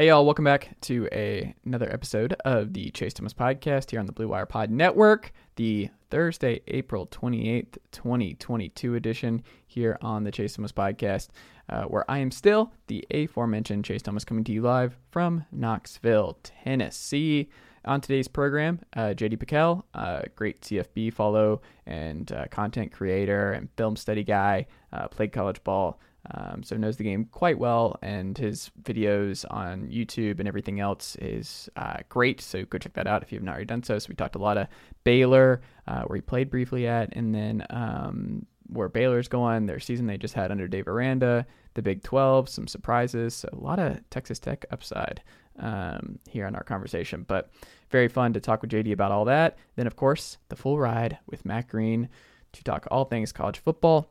[0.00, 4.06] Hey, y'all, welcome back to a, another episode of the Chase Thomas podcast here on
[4.06, 10.54] the Blue Wire Pod Network, the Thursday, April 28th, 2022 edition here on the Chase
[10.54, 11.28] Thomas podcast,
[11.68, 16.38] uh, where I am still the aforementioned Chase Thomas coming to you live from Knoxville,
[16.44, 17.50] Tennessee.
[17.84, 23.68] On today's program, uh, JD Pickell, uh, great CFB follow and uh, content creator and
[23.76, 26.00] film study guy, uh, played college ball
[26.32, 31.16] um, so knows the game quite well, and his videos on YouTube and everything else
[31.16, 32.40] is uh, great.
[32.40, 33.98] So go check that out if you have not already done so.
[33.98, 34.68] So we talked a lot of
[35.04, 40.06] Baylor, uh, where he played briefly at, and then um, where Baylor's going, their season
[40.06, 43.98] they just had under Dave Aranda, the Big 12, some surprises, so a lot of
[44.10, 45.22] Texas Tech upside
[45.58, 47.24] um, here on our conversation.
[47.26, 47.50] But
[47.90, 49.58] very fun to talk with JD about all that.
[49.76, 52.08] Then, of course, the full ride with Matt Green
[52.52, 54.10] to talk all things college football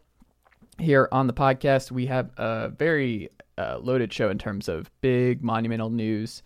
[0.80, 1.92] here on the podcast.
[1.92, 6.44] We have a very uh, loaded show in terms of big monumental news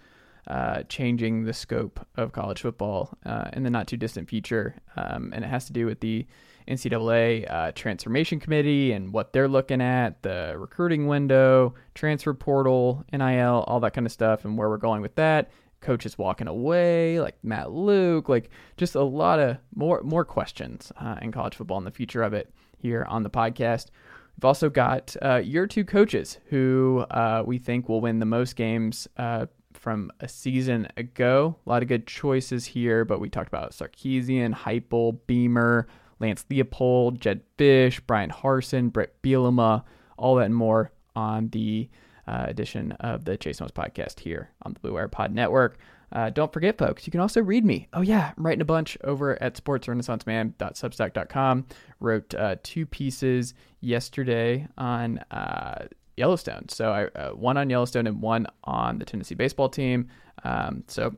[0.48, 4.76] uh, changing the scope of college football uh, in the not too distant future.
[4.96, 6.26] Um, and it has to do with the
[6.68, 13.64] NCAA uh, Transformation Committee and what they're looking at, the recruiting window, transfer portal, NIL,
[13.68, 15.52] all that kind of stuff, and where we're going with that.
[15.82, 21.18] Coaches walking away, like Matt Luke, like just a lot of more more questions uh,
[21.22, 23.88] in college football and the future of it here on the podcast.
[24.36, 28.56] We've also got uh, your two coaches who uh, we think will win the most
[28.56, 31.56] games uh, from a season ago.
[31.66, 35.88] A lot of good choices here, but we talked about Sarkisian, Heupel, Beamer,
[36.20, 39.84] Lance Leipold, Jedd Fisch, Bryan Harsin, Bret Bielema,
[40.18, 41.90] all that and more on the
[42.28, 45.78] uh, edition of the Chase Thomas podcast here on the Blue Wire Pod Network.
[46.14, 47.88] Uh, don't forget, folks, you can also read me.
[47.94, 51.66] Oh, yeah, I'm writing a bunch over at sportsrenaissanceman.substack.com.
[52.00, 56.70] Wrote uh, two pieces yesterday on uh, Yellowstone.
[56.70, 60.08] So, I, uh, one on Yellowstone and one on the Tennessee baseball team.
[60.44, 61.16] Um, so,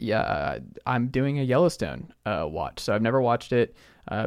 [0.00, 2.80] yeah, I'm doing a Yellowstone uh, watch.
[2.80, 3.76] So, I've never watched it.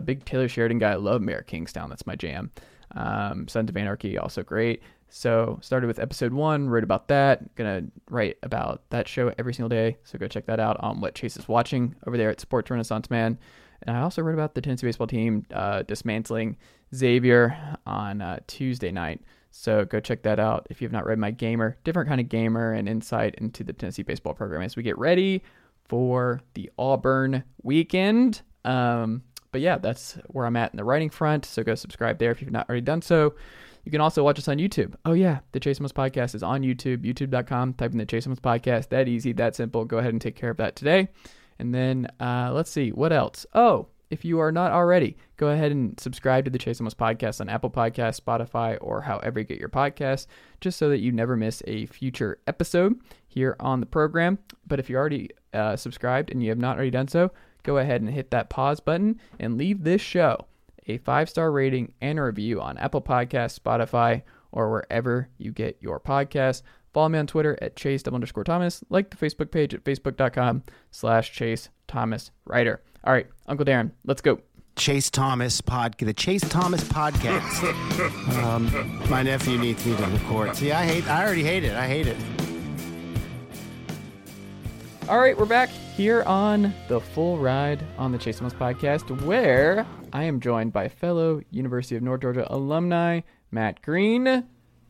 [0.05, 0.91] big Taylor Sheridan guy.
[0.91, 1.89] I love Mayor Kingstown.
[1.89, 2.49] That's my jam.
[2.95, 4.81] Um, Sons of Anarchy, also great.
[5.15, 7.55] So started with episode one, wrote about that.
[7.55, 9.95] Gonna write about that show every single day.
[10.03, 13.09] So go check that out on what Chase is watching over there at Sports Renaissance
[13.09, 13.37] Man.
[13.83, 16.57] And I also wrote about the Tennessee baseball team uh, dismantling
[16.93, 19.21] Xavier on uh, Tuesday night.
[19.51, 22.27] So go check that out if you have not read my gamer, different kind of
[22.27, 25.43] gamer and insight into the Tennessee baseball program as we get ready
[25.85, 28.41] for the Auburn weekend.
[28.65, 31.45] Um, but yeah, that's where I'm at in the writing front.
[31.45, 33.35] So go subscribe there if you've not already done so.
[33.85, 34.95] You can also watch us on YouTube.
[35.05, 35.39] Oh, yeah.
[35.51, 37.75] The Chase Thomas Podcast is on YouTube, youtube.com.
[37.75, 38.89] Type in the Chase Thomas Podcast.
[38.89, 39.85] That easy, that simple.
[39.85, 41.07] Go ahead and take care of that today.
[41.59, 43.45] And then uh, let's see, what else?
[43.53, 47.41] Oh, if you are not already, go ahead and subscribe to the Chase Thomas Podcast
[47.41, 50.25] on Apple Podcasts, Spotify, or however you get your podcasts,
[50.61, 54.39] just so that you never miss a future episode here on the program.
[54.65, 57.31] But if you're already uh, subscribed and you have not already done so,
[57.63, 60.45] go ahead and hit that pause button and leave this show
[60.87, 65.77] a five star rating and a review on Apple Podcasts, Spotify, or wherever you get
[65.81, 66.61] your podcasts.
[66.93, 68.83] Follow me on Twitter at Chase underscore Thomas.
[68.89, 72.81] Like the Facebook page at facebook.com slash Chase Thomas Writer.
[73.03, 74.39] All right, Uncle Darren, let's go.
[74.75, 78.43] Chase Thomas pod, the Chase Thomas podcast.
[78.43, 80.55] um, my nephew needs me to record.
[80.55, 81.07] See, I hate.
[81.07, 81.75] I already hate it.
[81.75, 82.17] I hate it.
[85.07, 89.85] All right, we're back here on the full ride on the Chase Thomas podcast, where
[90.11, 93.21] I am joined by fellow University of North Georgia alumni
[93.51, 94.45] Matt Green.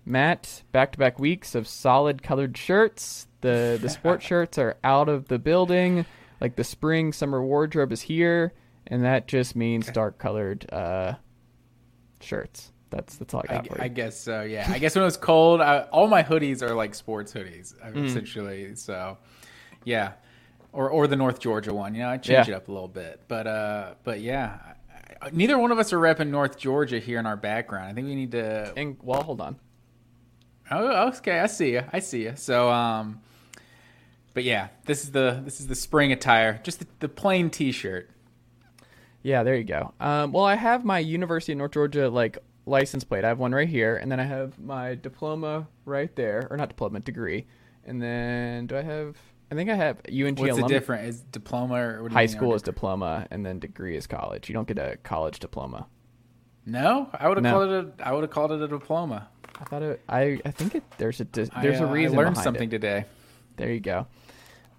[0.05, 3.27] Matt, back-to-back weeks of solid colored shirts.
[3.41, 6.05] The the sport shirts are out of the building.
[6.39, 8.53] Like the spring summer wardrobe is here,
[8.87, 11.15] and that just means dark colored uh,
[12.21, 12.71] shirts.
[12.89, 13.83] That's that's all I got I, for you.
[13.83, 14.43] I guess so.
[14.43, 17.87] Yeah, I guess when it's cold, I, all my hoodies are like sports hoodies, uh,
[17.87, 18.05] Mm.
[18.05, 18.75] essentially.
[18.75, 19.17] So,
[19.85, 20.12] yeah,
[20.73, 21.96] or or the North Georgia one.
[21.96, 22.56] You know, I change Yeah.
[22.56, 24.59] it up a little bit, but uh, but yeah,
[25.22, 27.90] I, I- neither one of us are repping North Georgia here in our background.
[27.90, 28.73] I think we need to.
[28.75, 29.56] and well, hold on.
[30.69, 31.84] Oh, okay, I see you.
[31.94, 32.34] I see you.
[32.35, 33.22] So, um,
[34.34, 38.09] but yeah, this is the this is the spring attire, just the, the plain T-shirt.
[39.22, 39.93] Yeah, there you go.
[39.99, 43.23] Um, well, I have my University of North Georgia like license plate.
[43.23, 46.70] I have one right here, and then I have my diploma right there, or not
[46.70, 47.46] diploma, degree.
[47.85, 49.16] And then do I have?
[49.51, 51.15] I think I have UNG What's the alum- difference?
[51.15, 54.49] Is diploma or what do High school is diploma, and then degree is college.
[54.49, 55.87] You don't get a college diploma.
[56.65, 57.51] No, I would have No.
[57.51, 57.93] called it.
[57.99, 59.27] A, I would have called it a diploma.
[59.59, 60.01] I thought it.
[60.09, 60.83] I I think it.
[60.97, 62.17] There's a there's I, a uh, reason.
[62.17, 62.71] I learned something It.
[62.71, 63.05] today.
[63.57, 64.07] There you go.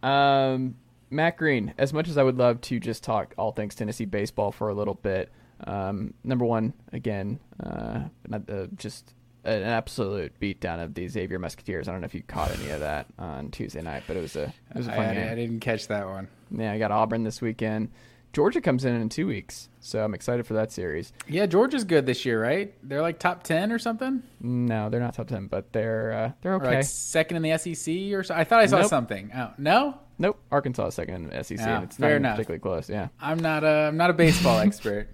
[0.03, 0.77] Um,
[1.11, 1.73] Matt Green.
[1.79, 4.75] As much as I would love to just talk all things Tennessee baseball for a
[4.75, 5.31] little bit,
[5.67, 9.15] um, number one again, uh, not, uh, just
[9.47, 11.89] an absolute beatdown of the Xavier Musketeers.
[11.89, 14.37] I don't know if you caught any of that on Tuesday night, but it was
[14.37, 15.29] a it was a fun I, game.
[15.31, 16.29] I didn't catch that one.
[16.51, 17.91] Yeah, I got Auburn this weekend.
[18.33, 21.11] Georgia comes in in two weeks, so I'm excited for that series.
[21.27, 22.75] Yeah, Georgia's good this year, right?
[22.83, 26.55] They're like top ten or something, No, they're not top ten, but they're uh, they're
[26.57, 26.77] okay.
[26.77, 28.35] like second in the SEC or so.
[28.35, 28.91] I thought I saw Nope.
[28.91, 29.31] something.
[29.35, 32.37] Oh, no, Nope, Arkansas is second in the SEC, Yeah, and it's fair not enough.
[32.37, 32.91] particularly close.
[32.91, 35.09] Yeah, I'm not a I'm not a baseball expert.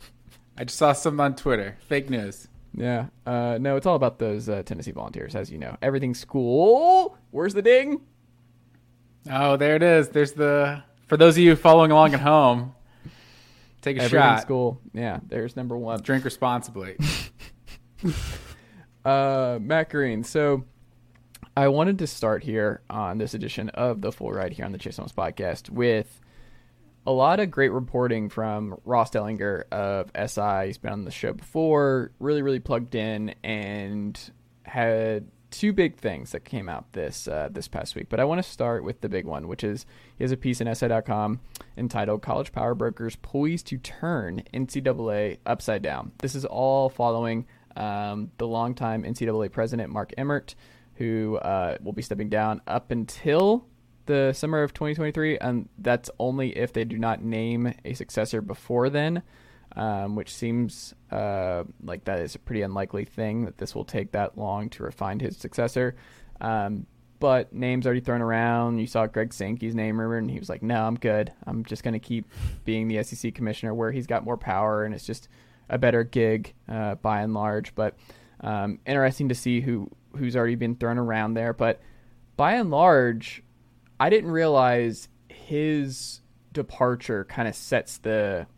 [0.58, 1.76] I just saw some on Twitter.
[1.88, 2.48] Fake news.
[2.74, 3.06] Yeah.
[3.26, 5.76] Uh, no, it's all about those uh, Tennessee Volunteers, as you know.
[5.82, 7.16] Everything's school.
[7.30, 8.00] Where's the ding?
[9.30, 10.08] Oh, there it is.
[10.08, 12.74] There's the for those of you following along at home.
[13.80, 14.04] Take a shot.
[14.06, 14.42] Everything's shot.
[14.42, 14.80] school.
[14.92, 16.00] Yeah, there's number one.
[16.02, 16.96] Drink responsibly.
[19.04, 20.22] Uh, Matt Green.
[20.22, 20.64] So
[21.56, 24.78] I wanted to start here on this edition of the Full Ride here on the
[24.78, 26.20] Chase Thomas podcast with
[27.06, 30.66] a lot of great reporting from Ross Dellenger of SI.
[30.66, 34.18] He's been on the show before, really, really plugged in, and
[34.62, 38.08] had two big things that came out this uh, this past week.
[38.08, 39.84] But I want to start with the big one, which is
[40.16, 41.40] he has a piece in SI.com
[41.76, 47.46] entitled "College Power Brokers Poised to Turn NCAA Upside Down." This is all following
[47.76, 50.54] um, the longtime NCAA president Mark Emmert,
[50.94, 53.66] who uh, will be stepping down up until
[54.06, 58.90] the summer of 2023, and that's only if they do not name a successor before
[58.90, 59.22] then,
[59.76, 64.12] um, which seems uh, like that is a pretty unlikely thing that this will take
[64.12, 65.94] that long to refine his successor.
[66.40, 66.86] Um,
[67.20, 68.78] but names already thrown around.
[68.78, 71.32] You saw Greg Sankey's name, remember, and he was like, "No, I'm good.
[71.46, 72.26] I'm just going to keep
[72.64, 75.28] being the SEC commissioner, where he's got more power and it's just
[75.68, 77.96] a better gig uh, by and large." But
[78.40, 81.52] um, interesting to see who who's already been thrown around there.
[81.52, 81.80] But
[82.36, 83.42] by and large,
[84.02, 86.22] I didn't realize his
[86.52, 88.48] departure kind of sets the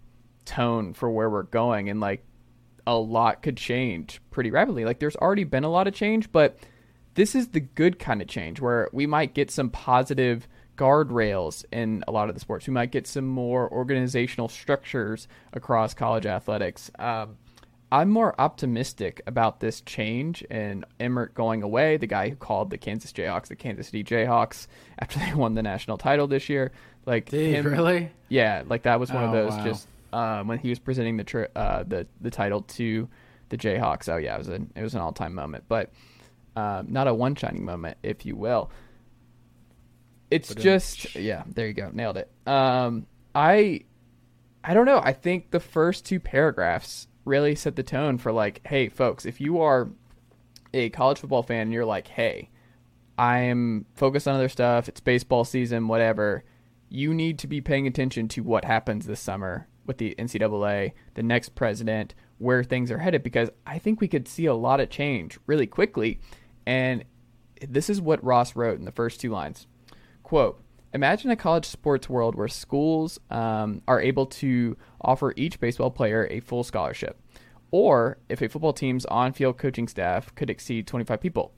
[0.46, 2.24] tone for where we're going and like
[2.86, 4.86] a lot could change pretty rapidly.
[4.86, 6.56] Like there's already been a lot of change, but
[7.12, 10.48] this is the good kind of change where we might get some positive
[10.78, 12.66] guardrails in a lot of the sports.
[12.66, 16.90] We might get some more organizational structures across college athletics.
[16.98, 17.36] Um,
[17.92, 22.78] I'm more optimistic about this change and Emmert going away, the guy who called the
[22.78, 24.66] Kansas Jayhawks the Kansas City Jayhawks
[24.98, 26.72] after they won the national title this year.
[27.06, 28.10] Like Did him, really?
[28.28, 29.64] yeah, like that was one of Oh, those wow.
[29.64, 33.08] just um, when he was presenting the tri- uh, the the title to
[33.50, 34.08] the Jayhawks.
[34.12, 35.90] Oh yeah, it was an it was an all time moment, but
[36.56, 38.70] um, not a one shining moment, if you will.
[40.30, 42.30] It's just yeah, there you go, nailed it.
[42.46, 43.82] Um, I
[44.64, 45.00] I don't know.
[45.02, 49.40] I think the first two paragraphs really set the tone for like, hey, folks, if
[49.40, 49.90] you are
[50.72, 52.50] a college football fan and you're like, hey,
[53.16, 56.44] I'm focused on other stuff, it's baseball season, whatever,
[56.88, 61.22] you need to be paying attention to what happens this summer with the NCAA, the
[61.22, 64.90] next president, where things are headed, because I think we could see a lot of
[64.90, 66.20] change really quickly.
[66.66, 67.04] And
[67.60, 69.66] this is what Ross wrote in the first two lines.
[70.22, 70.63] Quote,
[70.94, 76.28] Imagine a college sports world where schools um, are able to offer each baseball player
[76.30, 77.20] a full scholarship,
[77.72, 81.52] or if a football team's on field coaching staff could exceed 25 people.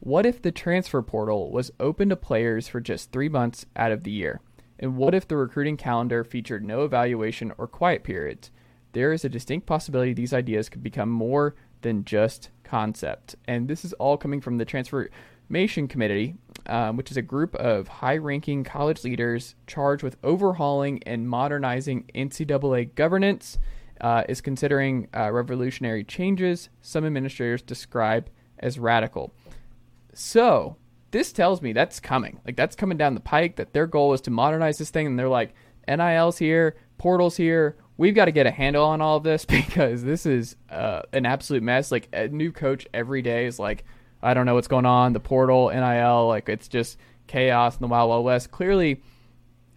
[0.00, 4.04] What if the transfer portal was open to players for just three months out of
[4.04, 4.42] the year?
[4.78, 8.50] And what if the recruiting calendar featured no evaluation or quiet periods?
[8.92, 13.36] There is a distinct possibility these ideas could become more than just concept.
[13.48, 16.34] And this is all coming from the Transformation Committee,
[16.66, 22.10] um, which is a group of high ranking college leaders charged with overhauling and modernizing
[22.14, 23.58] NCAA governance,
[24.00, 29.32] uh, is considering uh, revolutionary changes some administrators describe as radical.
[30.12, 30.76] So
[31.10, 32.40] this tells me that's coming.
[32.44, 33.56] Like that's coming down the pike.
[33.56, 35.54] That their goal is to modernize this thing, and they're like,
[35.88, 37.76] NIL's here, portals here.
[37.98, 41.26] We've got to get a handle on all of this because this is uh, an
[41.26, 41.90] absolute mess.
[41.90, 43.84] Like a new coach every day is like,
[44.26, 45.12] I don't know what's going on.
[45.12, 48.50] The portal, NIL, like it's just chaos in the wild wild west.
[48.50, 49.00] Clearly,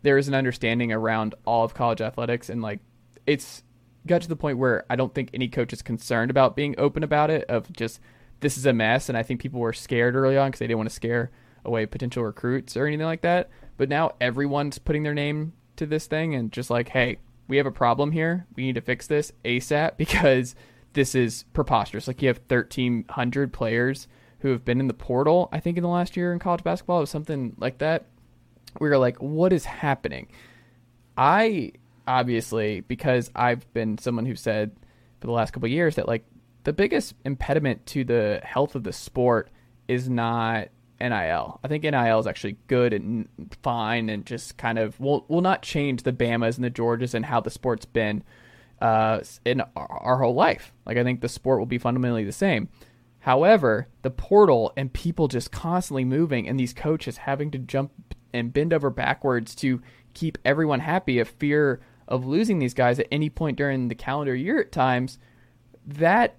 [0.01, 2.79] there is an understanding around all of college athletics, and like
[3.27, 3.63] it's
[4.07, 7.03] got to the point where I don't think any coach is concerned about being open
[7.03, 7.45] about it.
[7.47, 7.99] Of just
[8.39, 10.79] this is a mess, and I think people were scared early on because they didn't
[10.79, 11.29] want to scare
[11.63, 13.51] away potential recruits or anything like that.
[13.77, 17.67] But now everyone's putting their name to this thing and just like, hey, we have
[17.67, 18.47] a problem here.
[18.55, 20.55] We need to fix this ASAP because
[20.93, 22.07] this is preposterous.
[22.07, 24.07] Like you have 1,300 players
[24.39, 25.49] who have been in the portal.
[25.51, 28.05] I think in the last year in college basketball, was something like that.
[28.79, 30.27] We were like, what is happening?
[31.17, 31.73] I
[32.07, 34.71] obviously because I've been someone who said
[35.21, 36.25] for the last couple years that like
[36.63, 39.49] the biggest impediment to the health of the sport
[39.87, 40.69] is not
[40.99, 41.59] NIL.
[41.63, 43.27] I think NIL is actually good and
[43.61, 47.25] fine and just kind of will will not change the Bamas and the Georgias and
[47.25, 48.23] how the sport's been
[48.81, 50.73] uh, in our, our whole life.
[50.85, 52.69] Like I think the sport will be fundamentally the same.
[53.19, 57.91] However, the portal and people just constantly moving and these coaches having to jump
[58.33, 59.81] and bend over backwards to
[60.13, 64.35] keep everyone happy, a fear of losing these guys at any point during the calendar
[64.35, 65.19] year at times,
[65.85, 66.37] that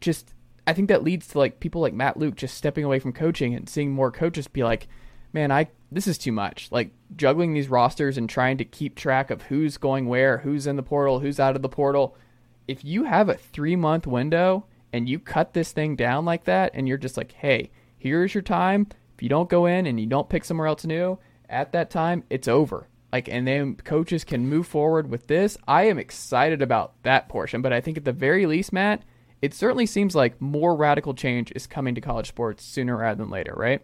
[0.00, 0.34] just
[0.66, 3.54] I think that leads to like people like Matt Luke just stepping away from coaching
[3.54, 4.86] and seeing more coaches be like,
[5.32, 9.30] "Man, I this is too much." Like juggling these rosters and trying to keep track
[9.30, 12.16] of who's going where, who's in the portal, who's out of the portal.
[12.68, 16.88] If you have a 3-month window and you cut this thing down like that and
[16.88, 18.86] you're just like, "Hey, here's your time.
[19.14, 21.18] If you don't go in and you don't pick somewhere else new,
[21.48, 25.58] at that time, it's over." Like and then coaches can move forward with this.
[25.68, 29.02] I am excited about that portion, but I think at the very least, Matt,
[29.42, 33.30] it certainly seems like more radical change is coming to college sports sooner rather than
[33.30, 33.82] later, right?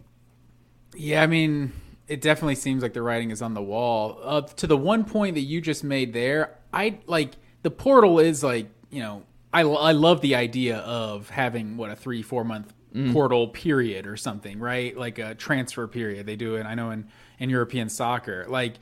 [0.94, 1.72] Yeah, I mean,
[2.06, 4.18] it definitely seems like the writing is on the wall.
[4.22, 8.42] Uh, to the one point that you just made there, I like the portal is
[8.42, 12.72] like, you know, I, I love the idea of having what a three, four month
[12.94, 13.12] mm.
[13.12, 14.96] portal period or something, right?
[14.96, 16.26] Like a transfer period.
[16.26, 18.46] They do it, I know, in, in European soccer.
[18.48, 18.74] Like,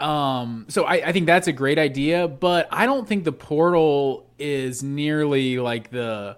[0.00, 4.28] um, so I, I think that's a great idea, but I don't think the portal
[4.38, 6.36] is nearly like the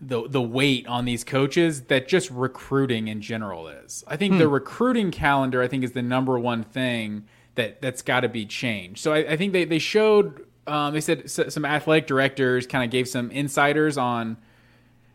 [0.00, 4.02] the the weight on these coaches that just recruiting in general is.
[4.08, 4.38] I think hmm.
[4.40, 8.44] the recruiting calendar I think is the number one thing that that's got to be
[8.44, 9.00] changed.
[9.00, 12.90] So I, I, think they they showed um, they said some athletic directors kind of
[12.90, 14.36] gave some insiders on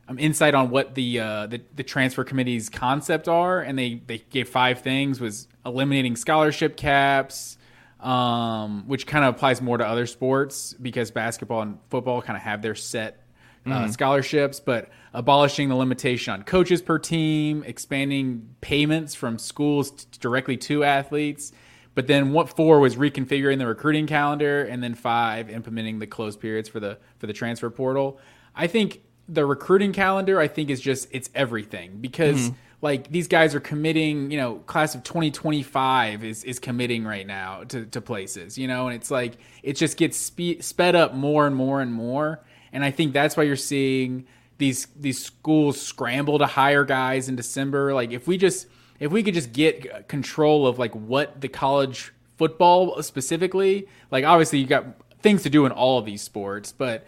[0.09, 4.19] um, insight on what the, uh, the the transfer committee's concept are, and they they
[4.29, 7.57] gave five things: was eliminating scholarship caps,
[7.99, 12.43] um, which kind of applies more to other sports because basketball and football kind of
[12.43, 13.23] have their set
[13.65, 13.91] uh, mm-hmm.
[13.91, 20.55] scholarships, but abolishing the limitation on coaches per team, expanding payments from schools t- directly
[20.55, 21.51] to athletes.
[21.97, 26.39] But then what four was reconfiguring the recruiting calendar, and then five implementing the closed
[26.39, 28.19] periods for the for the transfer portal.
[28.55, 32.55] I think the recruiting calendar, I think, is just it's everything because mm-hmm.
[32.83, 34.29] like these guys are committing.
[34.29, 38.59] You know, class of twenty twenty five is is committing right now to to places.
[38.59, 41.91] You know, and it's like it just gets spe- sped up more and more and
[41.91, 42.43] more.
[42.71, 44.27] And I think that's why you're seeing
[44.59, 47.95] these these schools scramble to hire guys in December.
[47.95, 48.67] Like if we just
[48.99, 54.59] if we could just get control of like what the college football specifically, like obviously
[54.59, 54.85] you got
[55.21, 57.05] things to do in all of these sports, but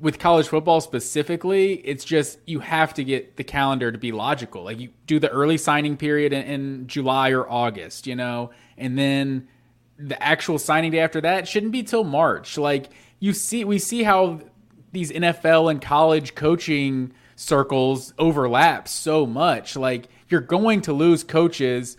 [0.00, 4.64] with college football specifically, it's just you have to get the calendar to be logical.
[4.64, 8.98] Like you do the early signing period in, in, July or August, you know, and
[8.98, 9.48] then
[9.98, 12.56] the actual signing day after that shouldn't be till March.
[12.58, 14.40] Like you see, we see how
[14.92, 19.76] these NFL and college coaching circles overlap so much.
[19.76, 21.96] Like you're going to lose coaches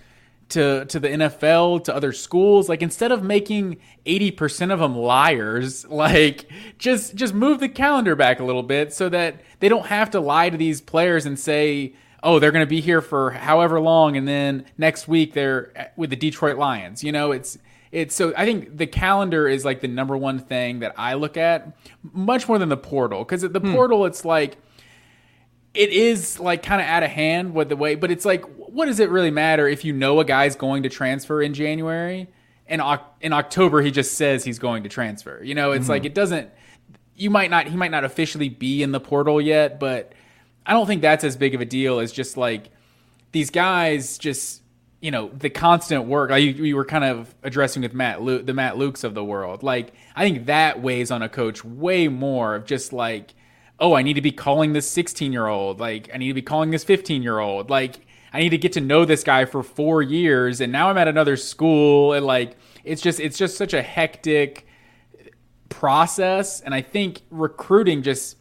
[0.49, 2.69] to to the NFL, to other schools.
[2.69, 8.39] Like instead of making 80% of them liars, like just just move the calendar back
[8.39, 11.93] a little bit so that they don't have to lie to these players and say,
[12.21, 16.09] "Oh, they're going to be here for however long and then next week they're with
[16.09, 17.57] the Detroit Lions." You know, it's
[17.91, 21.37] it's so I think the calendar is like the number one thing that I look
[21.37, 21.77] at
[22.11, 23.73] much more than the portal cuz at the hmm.
[23.73, 24.57] portal it's like
[25.73, 28.85] it is like kind of out of hand with the way, but it's like, what
[28.85, 32.27] does it really matter if you know a guy's going to transfer in January
[32.67, 32.81] and
[33.21, 35.43] in October he just says he's going to transfer?
[35.43, 35.91] You know, it's mm-hmm.
[35.91, 36.49] like it doesn't.
[37.15, 37.67] You might not.
[37.67, 40.13] He might not officially be in the portal yet, but
[40.65, 42.69] I don't think that's as big of a deal as just like
[43.31, 44.61] these guys just
[45.01, 48.45] you know the constant work like you, you were kind of addressing with Matt Luke,
[48.45, 49.63] the Matt Lukes of the world.
[49.63, 53.33] Like I think that weighs on a coach way more of just like
[53.79, 55.79] oh, I need to be calling this 16 year old.
[55.79, 57.69] Like, I need to be calling this 15 year old.
[57.69, 57.99] Like,
[58.31, 60.59] I need to get to know this guy for four years.
[60.59, 62.13] And now I'm at another school.
[62.13, 64.67] And like, it's just, it's just such a hectic
[65.69, 66.61] process.
[66.61, 68.37] And I think recruiting just,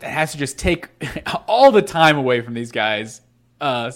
[0.00, 0.88] that has to just take
[1.46, 3.20] all the time away from these guys,
[3.60, 3.92] uh,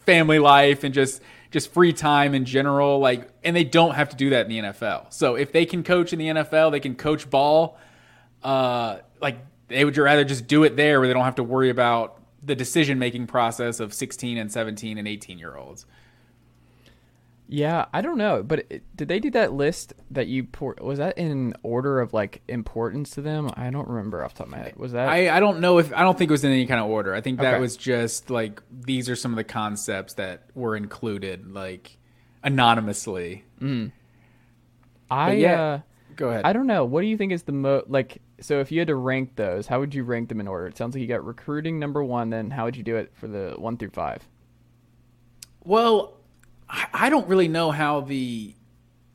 [0.00, 2.98] family life and just, just free time in general.
[2.98, 5.12] Like, and they don't have to do that in the NFL.
[5.12, 7.78] So if they can coach in the NFL, they can coach ball.
[8.42, 11.70] Uh, like they would rather just do it there where they don't have to worry
[11.70, 15.86] about the decision making process of 16 and 17 and 18 year olds.
[17.50, 20.98] Yeah, I don't know, but it, did they do that list that you pour, was
[20.98, 23.50] that in order of like importance to them?
[23.54, 24.76] I don't remember off the top of my head.
[24.76, 26.78] Was that I, I don't know if I don't think it was in any kind
[26.78, 27.14] of order.
[27.14, 27.60] I think that okay.
[27.60, 31.96] was just like these are some of the concepts that were included like
[32.42, 33.44] anonymously.
[33.62, 33.92] Mm.
[35.10, 35.80] I yeah, uh,
[36.16, 36.44] go ahead.
[36.44, 36.84] I don't know.
[36.84, 39.66] What do you think is the most like so if you had to rank those,
[39.66, 40.66] how would you rank them in order?
[40.66, 42.30] It sounds like you got recruiting number one.
[42.30, 44.26] Then how would you do it for the one through five?
[45.64, 46.14] Well,
[46.68, 48.54] I don't really know how the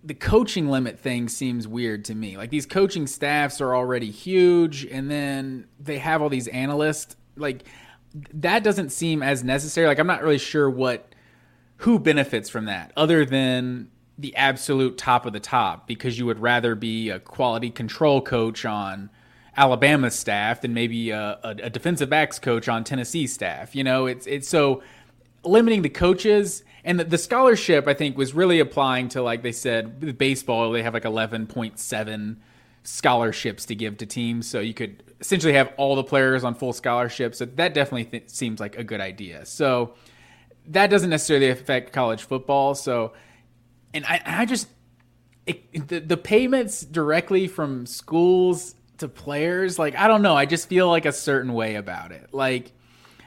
[0.06, 2.36] the coaching limit thing seems weird to me.
[2.36, 7.64] Like these coaching staffs are already huge, and then they have all these analysts like
[8.34, 9.88] that doesn't seem as necessary.
[9.88, 11.14] Like I'm not really sure what
[11.78, 16.40] who benefits from that other than the absolute top of the top because you would
[16.40, 19.10] rather be a quality control coach on
[19.56, 23.76] Alabama's staff than maybe a, a, a defensive backs coach on Tennessee staff.
[23.76, 24.82] You know, it's it's so
[25.44, 29.52] limiting the coaches and the, the, scholarship I think was really applying to like they
[29.52, 32.38] said baseball they have like 11.7
[32.84, 36.74] scholarships to give to teams so you could essentially have all the players on full
[36.74, 39.94] scholarships so that definitely th- seems like a good idea so
[40.68, 43.14] that doesn't necessarily affect college football so
[43.94, 44.68] and I, I just
[45.46, 50.70] it, the, the payments directly from schools to players like I don't know I just
[50.70, 52.30] feel like a certain way about it.
[52.32, 52.72] Like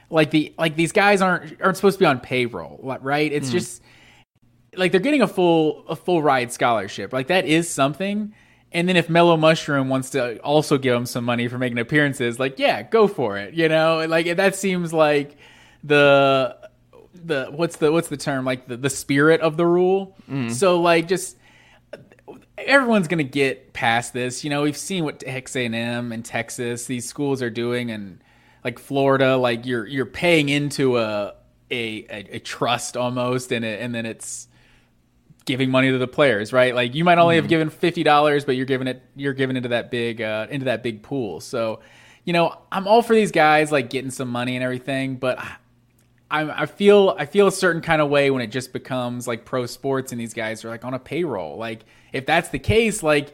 [0.09, 3.31] like the like these guys aren't aren't supposed to be on payroll right?
[3.31, 3.53] It's mm.
[3.53, 3.81] just
[4.75, 7.13] like they're getting a full a full ride scholarship.
[7.13, 8.33] Like that is something.
[8.73, 12.39] And then if Mellow Mushroom wants to also give them some money for making appearances
[12.39, 14.05] like yeah go for it you know?
[14.07, 15.37] Like that seems like
[15.83, 16.57] the
[17.13, 18.45] the what's the what's the term?
[18.45, 20.15] Like the, the spirit of the rule.
[20.29, 20.51] Mm.
[20.51, 21.37] so like just
[22.57, 24.43] everyone's gonna get past this.
[24.43, 28.23] You know we've seen what texas a&m and texas these schools are doing and
[28.63, 31.35] like florida like you're you're paying into a
[31.69, 34.47] a, a, a trust almost and it, and then it's
[35.45, 36.75] giving money to the players right?
[36.75, 37.41] Like you might only mm.
[37.41, 40.83] have given $50 but you're giving it you're giving into that big uh into that
[40.83, 41.39] big pool.
[41.39, 41.79] So
[42.27, 45.39] you know i'm all for these guys like getting some money and everything but
[46.29, 49.45] I, I feel I feel a certain kind of way when it just becomes like
[49.45, 51.57] pro sports and these guys are like on a payroll.
[51.57, 53.33] Like if that's the case, like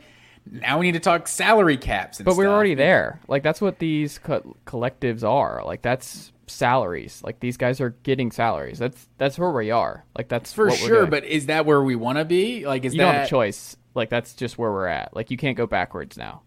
[0.50, 2.20] now we need to talk salary caps.
[2.20, 2.38] but stuff.
[2.38, 3.20] we're already there.
[3.28, 5.64] Like that's what these co- collectives are.
[5.66, 7.22] Like that's salaries.
[7.24, 8.78] Like these guys are getting salaries.
[8.78, 10.06] That's that's where we are.
[10.16, 11.08] Like that's for sure.
[11.08, 12.66] But is that where we want to be?
[12.66, 13.06] Like is you that...
[13.06, 13.76] don't have a choice?
[13.96, 15.16] Like that's just where we're at.
[15.16, 16.44] Like you can't go backwards now.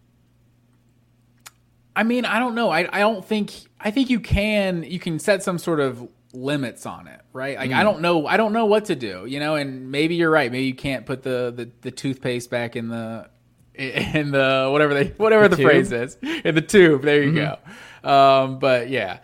[1.93, 2.69] I mean, I don't know.
[2.69, 6.07] I I don't think I think you can you can set some sort of
[6.41, 7.57] limits on it, right?
[7.57, 7.75] Like mm.
[7.75, 9.55] I don't know, I don't know what to do, you know.
[9.55, 10.51] And maybe you're right.
[10.51, 13.29] Maybe you can't put the the, the toothpaste back in the
[13.73, 17.01] in the whatever they whatever the, the phrase is in the tube.
[17.01, 18.05] There you mm-hmm.
[18.05, 18.09] go.
[18.09, 19.19] Um, but yeah,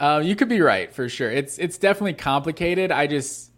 [0.00, 1.30] um, you could be right for sure.
[1.30, 2.90] It's it's definitely complicated.
[2.90, 3.50] I just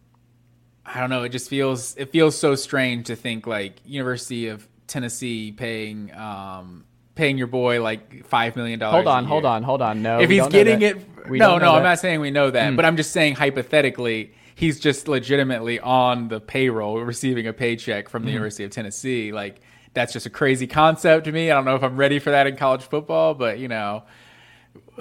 [0.85, 1.25] I don't know.
[1.25, 6.85] It just feels it feels so strange to think like University of Tennessee paying um,
[7.18, 8.94] paying your boy like five million dollars.
[8.94, 10.02] Hold on, hold on, hold on.
[10.02, 10.96] No, if he's getting it,
[11.28, 11.74] we no, no.
[11.74, 12.76] I'm not saying we know that, mm.
[12.76, 18.22] but I'm just saying hypothetically, he's just legitimately on the payroll, receiving a paycheck from
[18.22, 18.35] the mm.
[18.35, 19.33] University of Tennessee.
[19.33, 19.61] Like
[19.94, 21.50] that's just a crazy concept to me.
[21.50, 24.04] I don't know if I'm ready for that in college football, but you know,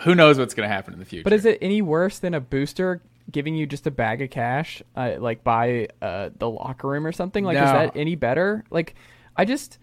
[0.02, 1.24] who knows what's going to happen in the future.
[1.24, 4.82] But is it any worse than a booster giving you just a bag of cash,
[4.96, 7.44] uh, like by uh, the locker room or something?
[7.44, 7.64] Like, no.
[7.64, 8.64] is that any better?
[8.72, 8.96] Like,
[9.36, 9.78] I just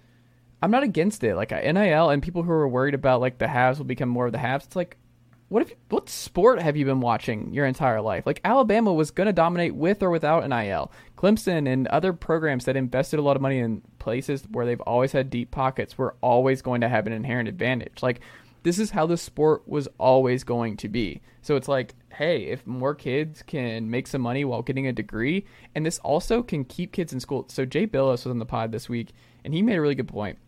[0.64, 1.36] I'm not against it.
[1.36, 4.32] Like NIL and people who are worried about like the haves will become more of
[4.32, 4.64] the haves.
[4.64, 4.96] It's like,
[5.50, 8.24] what if what sport have you been watching your entire life?
[8.24, 10.90] Like Alabama was going to dominate with or without NIL.
[11.18, 15.12] Clemson and other programs that invested a lot of money in places where they've always
[15.12, 18.02] had deep pockets were always going to have an inherent advantage.
[18.02, 18.20] Like
[18.62, 21.20] this is how the sport was always going to be.
[21.42, 25.44] So it's like, hey, if more kids can make some money while getting a degree,
[25.74, 27.44] and this also can keep kids in school.
[27.50, 29.10] So Jay Bilas was on the pod this week,
[29.44, 30.38] and he made a really good point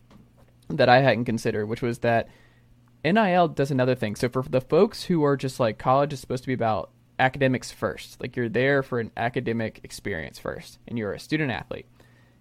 [0.69, 2.29] that I hadn't considered, which was that
[3.05, 4.17] NIL does another thing.
[4.17, 7.71] So for the folks who are just like college is supposed to be about academics
[7.71, 11.87] first, like you're there for an academic experience first, and you're a student athlete.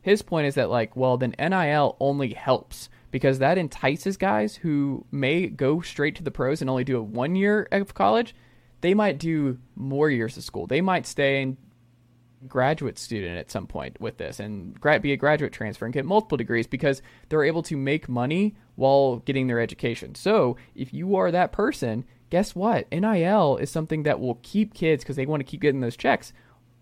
[0.02, 5.06] His point is that like, well, then NIL only helps because that entices guys who
[5.12, 8.36] may go straight to the pros and only do a one year of college.
[8.82, 10.68] They might do more years of school.
[10.68, 11.58] They might stay and
[12.48, 16.38] graduate student at some point with this and be a graduate transfer and get multiple
[16.38, 20.16] degrees because they're able to make money while getting their education.
[20.16, 22.92] So if you are that person, guess what?
[22.92, 26.34] NIL is something that will keep kids because they want to keep getting those checks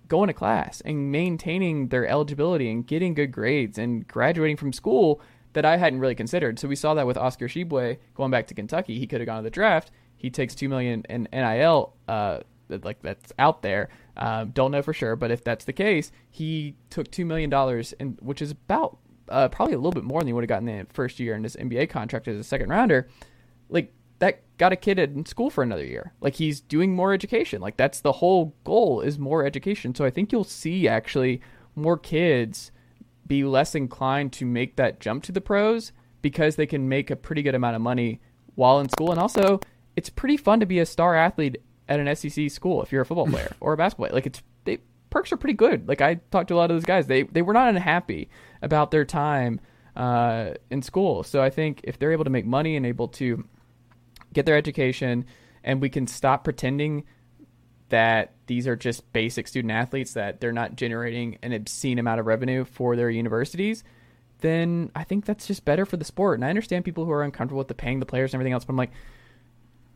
[0.08, 5.22] going to class and maintaining their eligibility and getting good grades and graduating from school
[5.54, 6.60] that I hadn't really considered.
[6.60, 9.00] So we saw that with Oscar Tshiebwe going back to Kentucky.
[9.00, 9.92] He could have gone to the draft.
[10.16, 12.40] He takes two million in NIL, uh,
[12.84, 13.90] like that's out there.
[14.18, 17.94] Um, don't know for sure, but if that's the case, he took two million dollars,
[18.00, 18.98] and which is about
[19.30, 21.36] uh, probably a little bit more than he would have gotten in the first year
[21.36, 23.08] in his NBA contract as a second rounder.
[23.70, 26.14] Like that got a kid in school for another year.
[26.22, 27.62] Like he's doing more education.
[27.62, 29.96] Like that's the whole goal is more education.
[29.96, 31.42] So I think you'll see actually
[31.76, 32.72] more kids
[33.26, 37.16] be less inclined to make that jump to the pros because they can make a
[37.16, 38.22] pretty good amount of money
[38.56, 39.12] while in school.
[39.12, 39.60] And also,
[39.96, 43.06] it's pretty fun to be a star athlete at an SEC school if you're a
[43.06, 44.16] football player or a basketball player.
[44.16, 45.88] Like it's they perks are pretty good.
[45.88, 47.08] Like I talked to a lot of those guys.
[47.08, 48.30] They they were not unhappy
[48.62, 49.60] about their time
[49.96, 51.24] uh, in school.
[51.24, 53.44] So I think if they're able to make money and able to
[54.34, 55.26] get their education
[55.64, 57.04] and we can stop pretending
[57.90, 62.26] that these are just basic student athletes that they're not generating an obscene amount of
[62.26, 63.84] revenue for their universities,
[64.40, 66.40] then I think that's just better for the sport.
[66.40, 68.66] And I understand people who are uncomfortable with the paying the players and everything else,
[68.66, 68.92] but I'm like,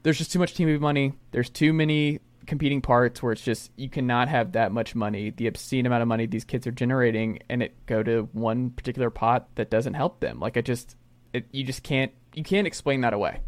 [0.04, 1.14] there's just too much TV money.
[1.32, 5.48] There's too many competing parts where it's just you cannot have that much money, the
[5.48, 9.48] obscene amount of money these kids are generating, and it go to one particular pot
[9.56, 10.40] that doesn't help them.
[10.40, 10.96] Like I just,
[11.34, 13.42] it, you just can't you can't explain that away.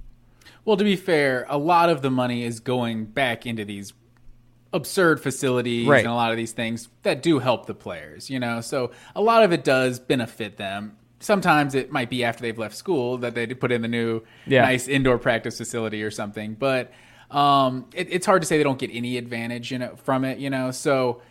[0.66, 3.94] Well, to be fair, a lot of the money is going back into these
[4.74, 6.00] absurd facilities Right.
[6.00, 8.62] and a lot of these things that do help the players, you know.
[8.62, 10.98] So a lot of it does benefit them.
[11.20, 14.62] Sometimes it might be after they've left school that they put in the new Yeah.
[14.62, 16.54] nice indoor practice facility or something.
[16.54, 16.92] But
[17.30, 20.40] um, it, it's hard to say they don't get any advantage, you know, from it,
[20.40, 20.72] you know.
[20.72, 21.22] So,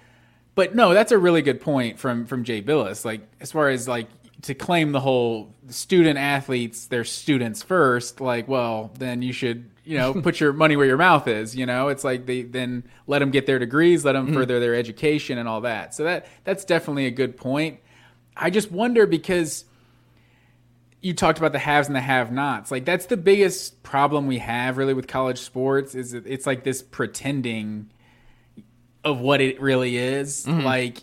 [0.55, 3.05] but no, that's a really good point from from Jay Bilas.
[3.05, 4.09] Like as far as like
[4.43, 8.21] to claim the whole student athletes, they're students first.
[8.21, 11.57] Like, well, then you should you know put your money where your mouth is.
[11.57, 14.75] You know, it's like they then let them get their degrees, let them further their
[14.75, 15.95] education and all that.
[15.95, 17.81] So that that's definitely a good point.
[18.37, 19.65] I just wonder because
[21.01, 22.71] you talked about the haves and the have-nots.
[22.71, 26.83] Like that's the biggest problem we have really with college sports is it's like this
[26.83, 27.91] pretending
[29.05, 30.45] of what it really is.
[30.47, 30.63] Mm-hmm.
[30.63, 30.99] Like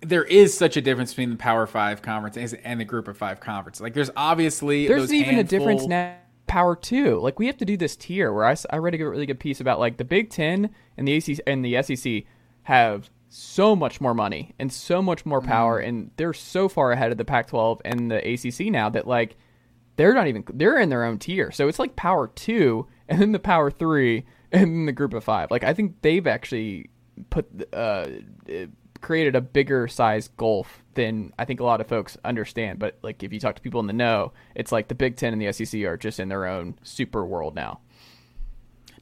[0.00, 3.40] there is such a difference between the Power Five conference and the Group of Five
[3.40, 3.80] conference.
[3.80, 6.16] Like there's obviously There's even a difference now.
[6.46, 9.26] Power two, like we have to do this tier where I, I read a really
[9.26, 12.22] good piece about like the Big Ten and the ACC and the SEC
[12.62, 15.88] have so much more money and so much more power, Mm.
[15.88, 19.36] and they're so far ahead of the Pac-12 and the ACC now that like
[19.96, 21.50] they're not even they're in their own tier.
[21.50, 25.24] So it's like Power two and then the Power three and then the Group of
[25.24, 25.50] Five.
[25.50, 26.90] Like I think they've actually
[27.30, 28.66] put uh, uh,
[29.00, 32.78] created a bigger size gulf than I think a lot of folks understand.
[32.78, 35.32] But like if you talk to people in the know, it's like the Big Ten
[35.32, 37.80] and the SEC are just in their own super world now.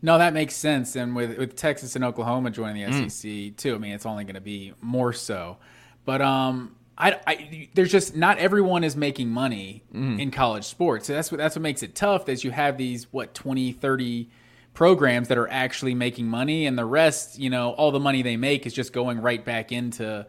[0.05, 0.97] No, that makes sense.
[0.97, 3.11] And with with Texas and Oklahoma joining the Mm.
[3.11, 5.57] SEC too, I mean, it's only going to be more so.
[6.05, 10.21] But um, I, I there's just not everyone is making money Mm.
[10.21, 11.07] in college sports.
[11.07, 12.29] So that's what that's what makes it tough.
[12.29, 14.29] Is you have these what 20, 30
[14.75, 18.37] programs that are actually making money, and the rest, you know, all the money they
[18.37, 20.27] make is just going right back into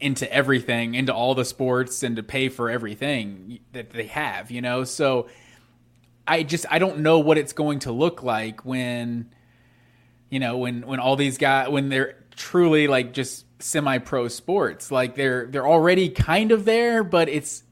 [0.00, 4.52] into everything, into all the sports, and to pay for everything that they have.
[4.52, 5.26] You know, so.
[6.28, 9.30] I just I don't know what it's going to look like when
[10.30, 14.90] you know when when all these guys when they're truly like just semi pro sports.
[14.90, 17.64] Like they're they're already kind of there but it's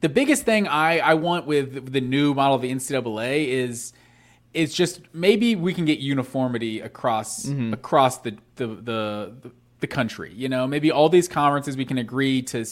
[0.00, 3.92] the biggest thing I I want with the new model of the NCAA is
[4.52, 7.72] it's just maybe we can get uniformity across mm-hmm.
[7.72, 9.32] across the the, the
[9.80, 10.66] the country you know?
[10.66, 12.64] Maybe all these conferences we can agree to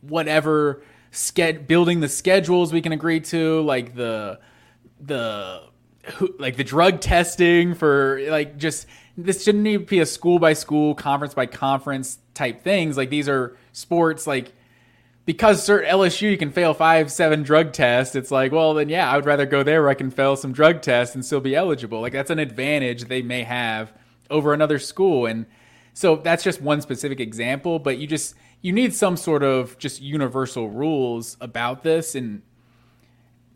[0.00, 4.38] whatever sched- building the schedules we can agree to like the
[5.00, 5.62] the
[6.38, 11.34] like the drug testing for like just this shouldn't be a school by school conference
[11.34, 12.96] by conference type things.
[12.96, 14.52] Like these are sports like
[15.24, 19.10] because certain LSU you can fail five seven drug tests it's like well then yeah
[19.10, 21.54] I would rather go there where I can fail some drug tests and still be
[21.54, 22.00] eligible.
[22.00, 23.92] Like that's an advantage they may have
[24.30, 25.26] over another school.
[25.26, 25.46] And
[25.92, 30.00] so that's just one specific example but you just you need some sort of just
[30.00, 32.14] universal rules about this.
[32.14, 32.42] And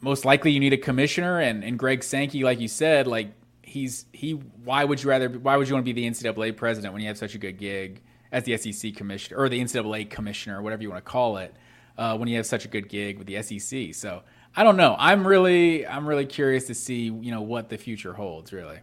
[0.01, 3.33] most likely you need a commissioner and, and Greg Sankey, like you said, like
[3.63, 6.93] he's he why would you rather why would you want to be the NCAA president
[6.93, 10.59] when you have such a good gig as the SEC commissioner or the NCAA commissioner,
[10.59, 11.55] or whatever you want to call it,
[11.99, 13.95] uh, when you have such a good gig with the SEC.
[13.95, 14.23] So
[14.57, 14.97] I don't know.
[14.99, 18.53] I'm really I'm really curious to see you know what the future holds.
[18.53, 18.81] Really.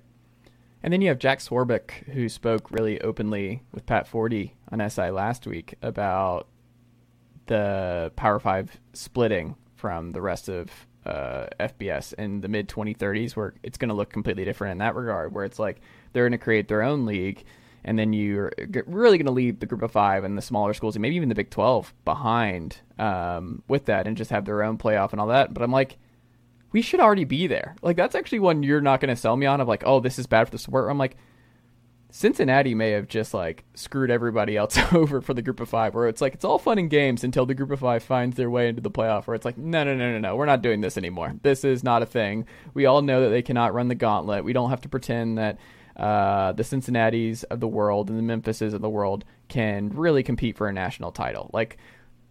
[0.84, 5.10] And then you have Jack Swarbrick, who spoke really openly with Pat Forde on SI
[5.10, 6.48] last week about
[7.48, 13.54] the Power Five splitting from the rest of uh, FBS in the mid 2030s, where
[13.64, 15.80] it's going to look completely different in that regard, where it's like
[16.14, 17.44] they're going to create their own league,
[17.84, 18.52] and then you're
[18.86, 21.30] really going to leave the Group of Five and the smaller schools, and maybe even
[21.30, 25.28] the Big 12 behind um, with that, and just have their own playoff and all
[25.28, 25.54] that.
[25.54, 25.98] But I'm like,
[26.72, 27.76] we should already be there.
[27.82, 30.20] Like that's actually one you're not going to sell me on of like, oh, this
[30.20, 30.90] is bad for the sport.
[30.90, 31.16] I'm like,
[32.18, 36.08] Cincinnati may have just like screwed everybody else over for the group of five, where
[36.08, 38.70] it's like it's all fun and games until the group of five finds their way
[38.70, 40.98] into the playoff, where it's like, no, no, no, no, no, we're not doing this
[40.98, 41.36] anymore.
[41.44, 42.48] This is not a thing.
[42.74, 44.44] We all know that they cannot run the gauntlet.
[44.44, 45.60] We don't have to pretend that
[45.96, 50.58] uh, the Cincinnati's of the world and the Memphises of the world can really compete
[50.58, 51.52] for a national title.
[51.54, 51.78] Like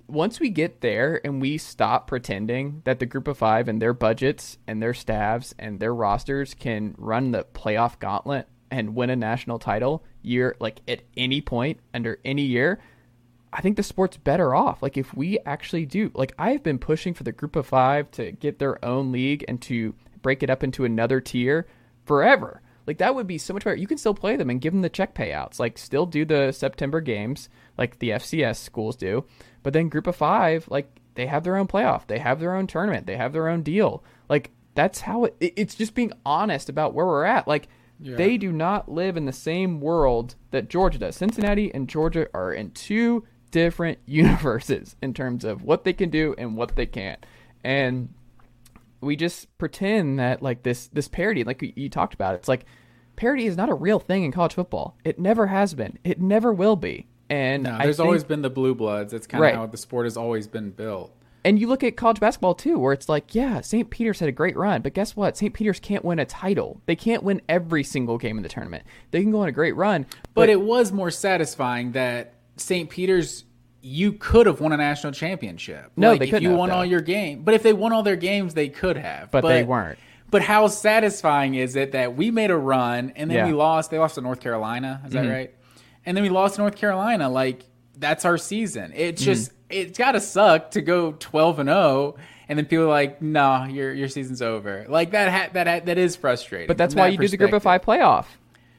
[0.09, 3.95] once we get there and we stop pretending that the group of five and their
[3.95, 9.17] budgets and their staffs and their rosters can run the playoff gauntlet and win a
[9.17, 12.79] national title year like at any point under any year
[13.53, 17.15] i think the sport's better off like if we actually do like i've been pushing
[17.15, 20.65] for the group of five to get their own league and to break it up
[20.65, 21.67] into another tier
[22.05, 23.77] forever Like that would be so much better.
[23.77, 25.59] You can still play them and give them the check payouts.
[25.59, 29.25] Like still do the September games like the FCS schools do.
[29.63, 32.07] But then group of 5, like they have their own playoff.
[32.07, 33.07] They have their own tournament.
[33.07, 34.05] They have their own deal.
[34.29, 37.49] Like that's how it, it's just being honest about where we're at.
[37.49, 37.69] Like
[38.01, 38.17] yeah.
[38.17, 41.17] they do not live in the same world that Georgia does.
[41.17, 46.35] Cincinnati and Georgia are in two different universes in terms of what they can do
[46.39, 47.25] and what they can't.
[47.65, 48.13] And
[49.01, 52.65] we just pretend that like this this parity, like you talked about, it's like
[53.17, 54.97] parity is not a real thing in college football.
[55.05, 55.99] It never has been.
[56.05, 57.07] It never will be.
[57.29, 59.13] And no, there's think, always been the blue bloods.
[59.13, 59.55] It's kind of right.
[59.55, 61.13] how the sport has always been built.
[61.47, 63.89] And you look at college basketball too, where it's like, yeah, St.
[63.89, 65.37] Peter's had a great run, but guess what?
[65.37, 65.55] St.
[65.55, 66.81] Peter's can't win a title.
[66.87, 68.85] They can't win every single game in the tournament.
[69.13, 72.91] They can go on a great run, but, but it was more satisfying that St.
[72.91, 73.45] Peter's
[73.81, 75.93] you could have won a national championship.
[75.97, 76.39] No, like, they couldn't.
[76.39, 76.77] If you have, won though.
[76.77, 79.31] all your games, but if they won all their games, they could have.
[79.31, 80.01] But, but, they weren't.
[80.33, 83.47] But how satisfying is it that we made a run and then yeah.
[83.47, 83.93] we lost?
[83.93, 85.01] They lost to North Carolina.
[85.05, 85.29] Is mm-hmm.
[85.29, 85.55] that right?
[86.05, 87.29] And then we lost to North Carolina.
[87.29, 87.63] Like
[87.97, 88.93] that's our season.
[88.97, 89.31] It's mm-hmm.
[89.33, 89.53] just.
[89.71, 92.17] It's got to suck to go twelve and zero, oh,
[92.49, 95.67] and then people are like, "No, nah, your your season's over." Like that ha- that
[95.67, 96.69] ha- that is frustrating.
[96.69, 98.27] But that's why you do the group of five playoff.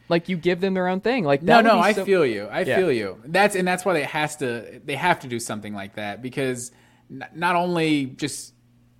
[0.09, 1.25] Like you give them their own thing.
[1.25, 2.45] Like no, no, I so- feel you.
[2.45, 2.77] I yeah.
[2.77, 3.21] feel you.
[3.25, 6.71] That's and that's why they has to they have to do something like that because
[7.09, 8.53] not only just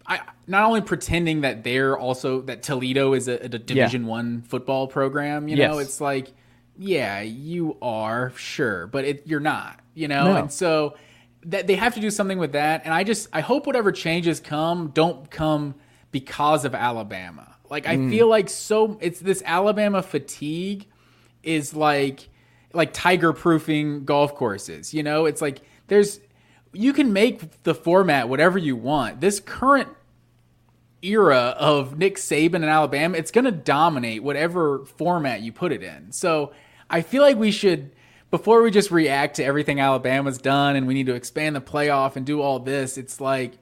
[0.05, 4.09] I not only pretending that they're also that Toledo is a, a Division yeah.
[4.09, 5.47] One football program.
[5.47, 5.87] You know, yes.
[5.87, 6.33] it's like
[6.77, 9.79] yeah, you are sure, but it, you're not.
[9.93, 10.35] You know, no.
[10.35, 10.95] and so
[11.45, 12.81] that they have to do something with that.
[12.85, 15.75] And I just I hope whatever changes come don't come
[16.11, 17.55] because of Alabama.
[17.69, 18.09] Like I mm.
[18.09, 20.87] feel like so it's this Alabama fatigue
[21.43, 22.29] is like
[22.73, 24.93] like tiger proofing golf courses.
[24.93, 26.19] You know, it's like there's
[26.73, 29.21] you can make the format whatever you want.
[29.21, 29.89] This current
[31.01, 35.83] era of Nick Saban and Alabama, it's going to dominate whatever format you put it
[35.83, 36.11] in.
[36.11, 36.53] So
[36.89, 37.91] I feel like we should
[38.29, 42.15] before we just react to everything Alabama's done and we need to expand the playoff
[42.15, 42.97] and do all this.
[42.97, 43.57] It's like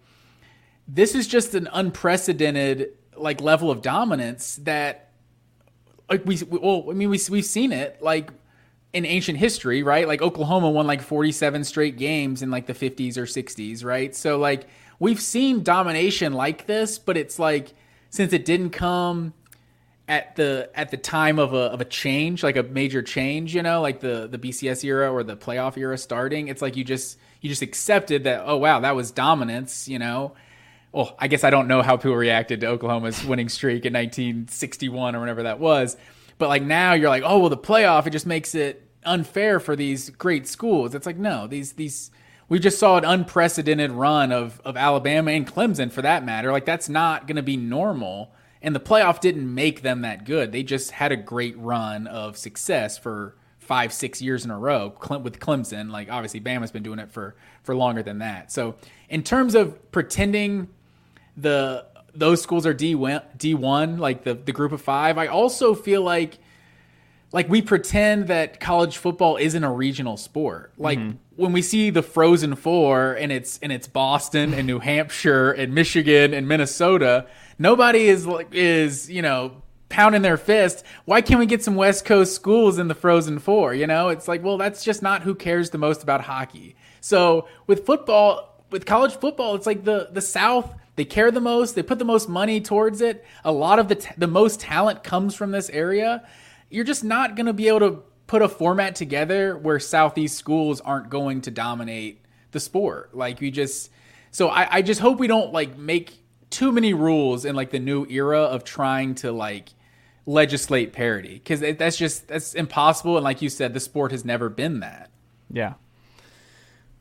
[0.87, 5.11] this is just an unprecedented like level of dominance that
[6.09, 8.29] like we well, I mean we we've seen it like
[8.93, 10.07] in ancient history, right?
[10.07, 14.15] Like Oklahoma won like 47 straight games in like the 50s or 60s, right?
[14.15, 14.67] So like
[14.99, 17.73] we've seen domination like this, but it's like
[18.09, 19.33] since it didn't come
[20.07, 23.63] at the at the time of a of a change, like a major change, you
[23.63, 27.17] know, like the the BCS era or the playoff era starting, it's like you just
[27.41, 30.35] you just accepted that oh wow, that was dominance, you know
[30.95, 35.13] well, I guess I don't know how people reacted to Oklahoma's winning streak in 1961
[35.13, 35.97] or whatever that was.
[36.37, 39.75] But like now you're like, oh well, the playoff it just makes it unfair for
[39.75, 40.95] these great schools.
[40.95, 42.11] It's like no, these these
[42.47, 46.49] we just saw an unprecedented run of of Alabama and Clemson for that matter.
[46.53, 48.33] Like that's not going to be normal.
[48.65, 50.51] And the playoff didn't make them that good.
[50.51, 54.93] They just had a great run of success for five, six years in a row
[55.21, 55.91] with Clemson.
[55.91, 58.51] Like obviously, Bama's been doing it for for longer than that.
[58.51, 58.75] So
[59.07, 60.69] in terms of pretending
[61.37, 62.95] the those schools are D
[63.37, 65.19] D one, like the the group of five.
[65.19, 66.39] I also feel like
[67.31, 70.73] like we pretend that college football isn't a regional sport.
[70.77, 71.17] Like mm-hmm.
[71.35, 75.75] when we see the Frozen Four and it's and it's Boston and New Hampshire and
[75.75, 80.83] Michigan and Minnesota, nobody is is you know pounding their fist.
[81.05, 83.73] Why can't we get some West Coast schools in the Frozen Four?
[83.73, 86.75] You know, it's like well, that's just not who cares the most about hockey.
[87.01, 91.75] So with football, with college football, it's like the the South they care the most.
[91.75, 93.25] They put the most money towards it.
[93.43, 96.25] A lot of the t- the most talent comes from this area.
[96.69, 100.81] You're just not going to be able to put a format together where Southeast schools
[100.81, 103.15] aren't going to dominate the sport.
[103.15, 103.91] Like you just
[104.31, 106.13] so I, I just hope we don't like make
[106.55, 109.69] too many rules in like the new era of trying to like
[110.25, 114.49] legislate parity because that's just that's impossible and like you said the sport has never
[114.49, 115.11] been that
[115.51, 115.75] yeah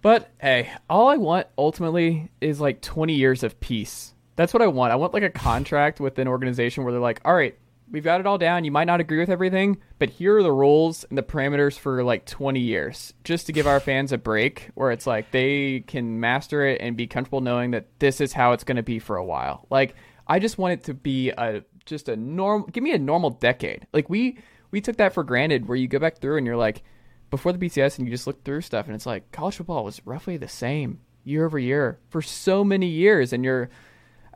[0.04, 4.12] but hey, all I want ultimately is like 20 years of peace.
[4.36, 4.92] That's what I want.
[4.92, 7.56] I want like a contract with an organization where they're like, all right,
[7.90, 8.64] we've got it all down.
[8.64, 12.02] You might not agree with everything, but here are the rules and the parameters for
[12.02, 16.20] like 20 years just to give our fans a break where it's like they can
[16.20, 19.16] master it and be comfortable knowing that this is how it's going to be for
[19.16, 19.66] a while.
[19.70, 19.94] Like,
[20.26, 23.86] I just want it to be a just a normal, give me a normal decade.
[23.92, 24.38] Like, we,
[24.70, 26.82] we took that for granted where you go back through and you're like,
[27.30, 30.00] before the BCS and you just look through stuff and it's like college football was
[30.06, 33.70] roughly the same year over year for so many years and you're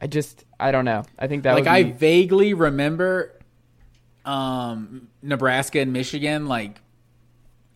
[0.00, 1.04] I just I don't know.
[1.18, 1.70] I think that like be...
[1.70, 3.37] I vaguely remember
[4.28, 6.80] um Nebraska and Michigan like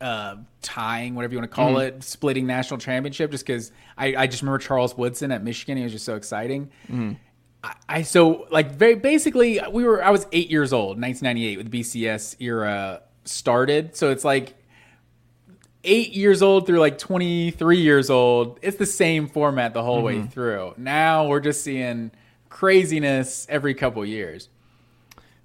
[0.01, 1.97] uh tying whatever you want to call mm-hmm.
[1.99, 5.85] it splitting national championship just because I, I just remember Charles Woodson at Michigan he
[5.85, 7.13] was just so exciting mm-hmm.
[7.63, 11.71] I, I so like very basically we were I was eight years old, 1998, with
[11.71, 13.97] the BCS era started.
[13.97, 14.55] So it's like
[15.85, 18.59] eight years old through like 23 years old.
[18.63, 20.75] It's the same format the whole way through.
[20.77, 22.11] Now we're just seeing
[22.49, 24.49] craziness every couple years.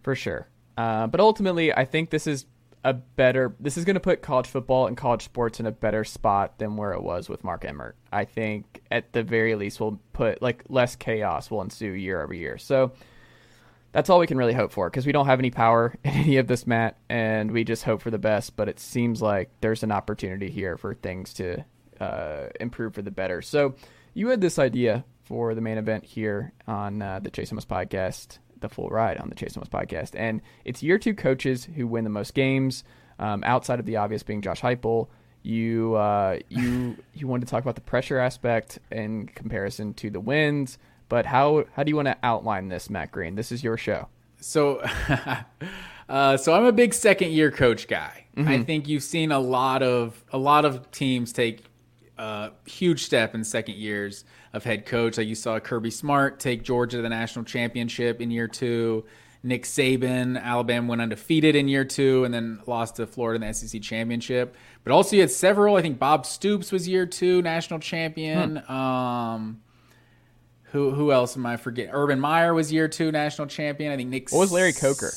[0.04, 0.48] for sure.
[0.78, 2.46] Uh, but ultimately, I think this is
[2.84, 3.56] a better.
[3.60, 6.78] This is going to put college football and college sports in a better spot than
[6.78, 7.96] where it was with Mark Emmert.
[8.12, 12.34] I think at the very least, we'll put like less chaos will ensue year over
[12.34, 12.58] year.
[12.58, 12.92] So
[13.92, 16.38] that's all we can really hope for because we don't have any power in any
[16.38, 18.56] of this, Matt, and we just hope for the best.
[18.56, 21.66] But it seems like there's an opportunity here for things to
[22.00, 23.42] uh, improve for the better.
[23.42, 23.76] So
[24.14, 28.38] you had this idea for the main event here on uh, the Chase Thomas podcast,
[28.60, 32.04] the full ride on the Chase Thomas podcast, and it's year two coaches who win
[32.04, 32.84] the most games,
[33.20, 35.08] um, outside of the obvious being Josh Heupel.
[35.44, 40.20] You uh, you you wanted to talk about the pressure aspect in comparison to the
[40.20, 40.78] wins,
[41.10, 43.36] but how how do you want to outline this, Matt Green?
[43.36, 44.08] This is your show.
[44.40, 44.78] So,
[46.10, 48.26] uh, so I'm a big second year coach guy.
[48.38, 51.64] I think you've seen a lot of a lot of teams take
[52.18, 55.18] a huge step in second years of head coach.
[55.18, 59.06] Like you saw Kirby Smart take Georgia to the national championship in year two.
[59.44, 63.54] Nick Saban, Alabama went undefeated in year two and then lost to Florida in the
[63.54, 64.56] SEC championship.
[64.84, 65.76] But also you had several.
[65.76, 68.58] I think Bob Stoops was year two national champion.
[68.70, 69.62] Um,
[70.72, 71.92] who who else am I forgetting?
[71.94, 73.92] Urban Meyer was year two national champion.
[73.92, 74.30] I think Nick.
[74.32, 75.12] What was Larry Coker?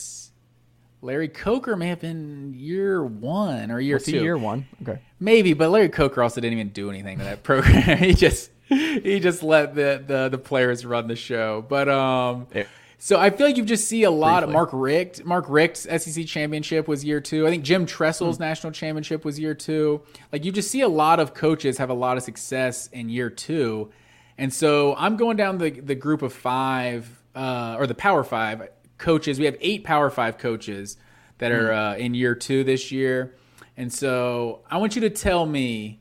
[1.02, 4.20] Larry Coker may have been year one or year Was two.
[4.22, 4.66] year one?
[4.82, 5.00] Okay.
[5.18, 7.98] Maybe, but Larry Coker also didn't even do anything to that program.
[7.98, 8.50] he just
[9.02, 11.64] he just let the, the the players run the show.
[11.68, 12.68] But um It-
[13.02, 15.24] so I feel like you just see a lot of Mark Richt.
[15.24, 17.46] Mark Richt's SEC championship was year two.
[17.46, 18.42] I think Jim Tressel's Hmm.
[18.42, 20.02] national championship was year two.
[20.32, 23.30] Like you just see a lot of coaches have a lot of success in year
[23.30, 23.90] two.
[24.36, 28.68] And so I'm going down the the group of five uh, or the Power Five
[28.98, 29.38] coaches.
[29.38, 30.98] We have eight Power Five coaches
[31.38, 33.34] that are uh, in year two this year.
[33.78, 35.99] And so I want you to tell me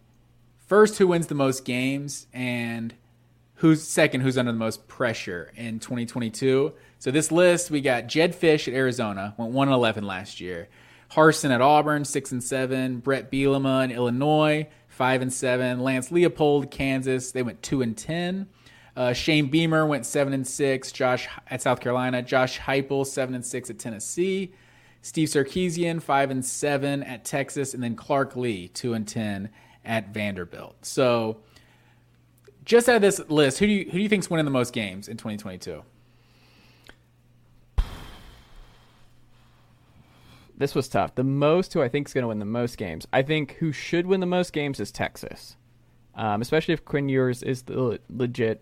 [0.70, 2.94] first who wins the most games and
[3.56, 6.72] who's second, who's under the most pressure in 2022.
[7.00, 10.70] So this list, we got Jedd Fisch at Arizona, went 1 and 11 last year.
[11.12, 13.00] Harsin at Auburn, 6 and 7.
[13.00, 15.80] Bret Bielema in Illinois, 5 and 7.
[15.80, 18.48] Lance Leipold, Kansas, they went 2 and 10.
[18.96, 20.92] Uh, Shane Beamer went 7 and 6.
[20.92, 22.22] Josh at South Carolina.
[22.22, 24.54] Josh Heupel, 7 and 6 at Tennessee.
[25.02, 27.74] Steve Sarkisian, 5 and 7 at Texas.
[27.74, 29.50] And then Clark Lea, 2 and 10
[29.86, 30.86] at Vanderbilt.
[30.86, 31.38] So
[32.66, 34.74] just out of this list, who do you who do you think's winning the most
[34.74, 35.84] games in 2022?
[40.56, 41.16] This was tough.
[41.16, 43.08] The most who I think is going to win the most games.
[43.14, 45.56] I think who should win the most games is Texas,
[46.16, 48.62] um, especially if Quinn Ewers is the le- legit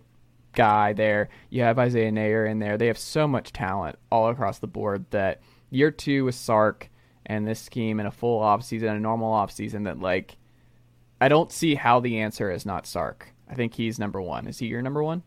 [0.54, 1.28] guy there.
[1.50, 2.78] You have Isaiah Neyor in there.
[2.78, 6.88] They have so much talent all across the board that year two with Sark
[7.26, 10.37] and this scheme and a full offseason, a normal offseason that like
[11.20, 13.28] I don't see how the answer is not Sark.
[13.50, 14.46] I think he's number one.
[14.46, 15.22] Is he your number one?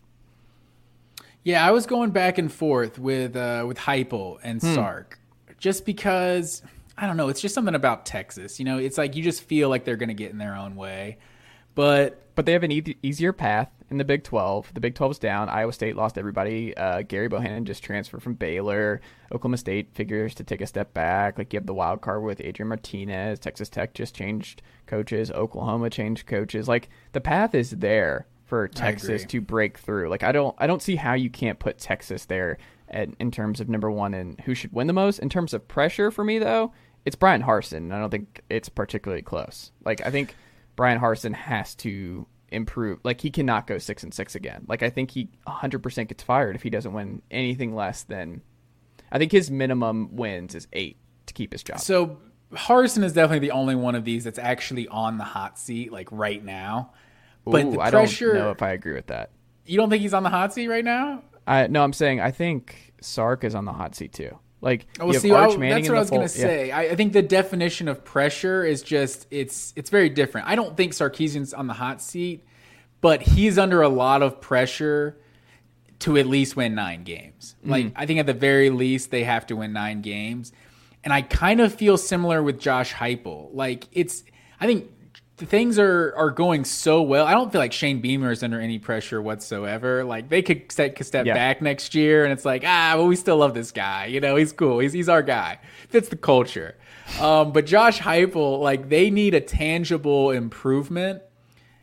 [1.43, 4.75] Yeah, I was going back and forth with uh, with Heupel and Hmm.
[4.75, 5.19] Sark,
[5.57, 6.61] just because
[6.97, 7.29] I don't know.
[7.29, 8.59] It's just something about Texas.
[8.59, 10.75] You know, it's like you just feel like they're going to get in their own
[10.75, 11.17] way.
[11.73, 14.73] But But they have an e- easier path in the Big 12.
[14.73, 15.49] The Big 12 is down.
[15.49, 16.75] Iowa State lost everybody.
[16.75, 19.01] Uh, Gerry Bohanon just transferred from Baylor.
[19.31, 21.37] Oklahoma State figures to take a step back.
[21.37, 23.39] Like you have the wild card with Adrian Martinez.
[23.39, 25.29] Texas Tech just changed coaches.
[25.29, 26.67] Oklahoma changed coaches.
[26.67, 30.09] Like the path is there for Texas to break through.
[30.09, 32.57] Like I don't I don't see how you can't put Texas there
[32.89, 35.19] at, in terms of number one and who should win the most.
[35.19, 36.73] In terms of pressure for me though,
[37.05, 37.93] it's Bryan Harsin.
[37.93, 39.71] I don't think it's particularly close.
[39.85, 40.35] Like I think
[40.75, 42.99] Bryan Harsin has to improve.
[43.03, 44.65] Like he cannot go six and six again.
[44.67, 48.41] Like I think he 100% gets fired if he doesn't win anything less than.
[49.11, 51.79] I think his minimum wins is eight to keep his job.
[51.79, 52.17] so
[52.53, 56.09] Harsin is definitely the only one of these that's actually on the hot seat, like
[56.11, 56.91] right now.
[57.45, 59.31] But Ooh, the I pressure, don't know if I agree with that.
[59.65, 61.23] you don't think he's on the hot seat right now?
[61.47, 64.37] I no, I'm saying I think Sark is on the hot seat too.
[64.59, 66.27] Like Oh, you have see, oh, Arch I, Manning that's what I was going to
[66.27, 66.45] fold- yeah.
[66.47, 66.71] say.
[66.71, 70.47] I, I think the definition of pressure is just it's it's very different.
[70.47, 72.43] I don't think Sarkisian's on the hot seat,
[73.01, 75.17] but he's under a lot of pressure
[75.99, 77.55] to at least win nine games.
[77.63, 80.51] Like I think at the very least they have to win nine games,
[81.03, 83.49] and I kind of feel similar with Josh Heupel.
[83.53, 84.23] Like it's
[84.59, 84.89] I think
[85.37, 87.25] things are are going so well.
[87.27, 90.03] I don't feel like Shane Beamer is under any pressure whatsoever.
[90.03, 91.33] Like they could take a step Yeah.
[91.35, 94.05] back next year, and it's like ah, well, we still love this guy.
[94.07, 94.79] You know, he's cool.
[94.79, 95.59] He's he's our guy.
[95.89, 96.75] Fits the culture.
[97.19, 101.21] Um, but Josh Heupel, like they need a tangible improvement,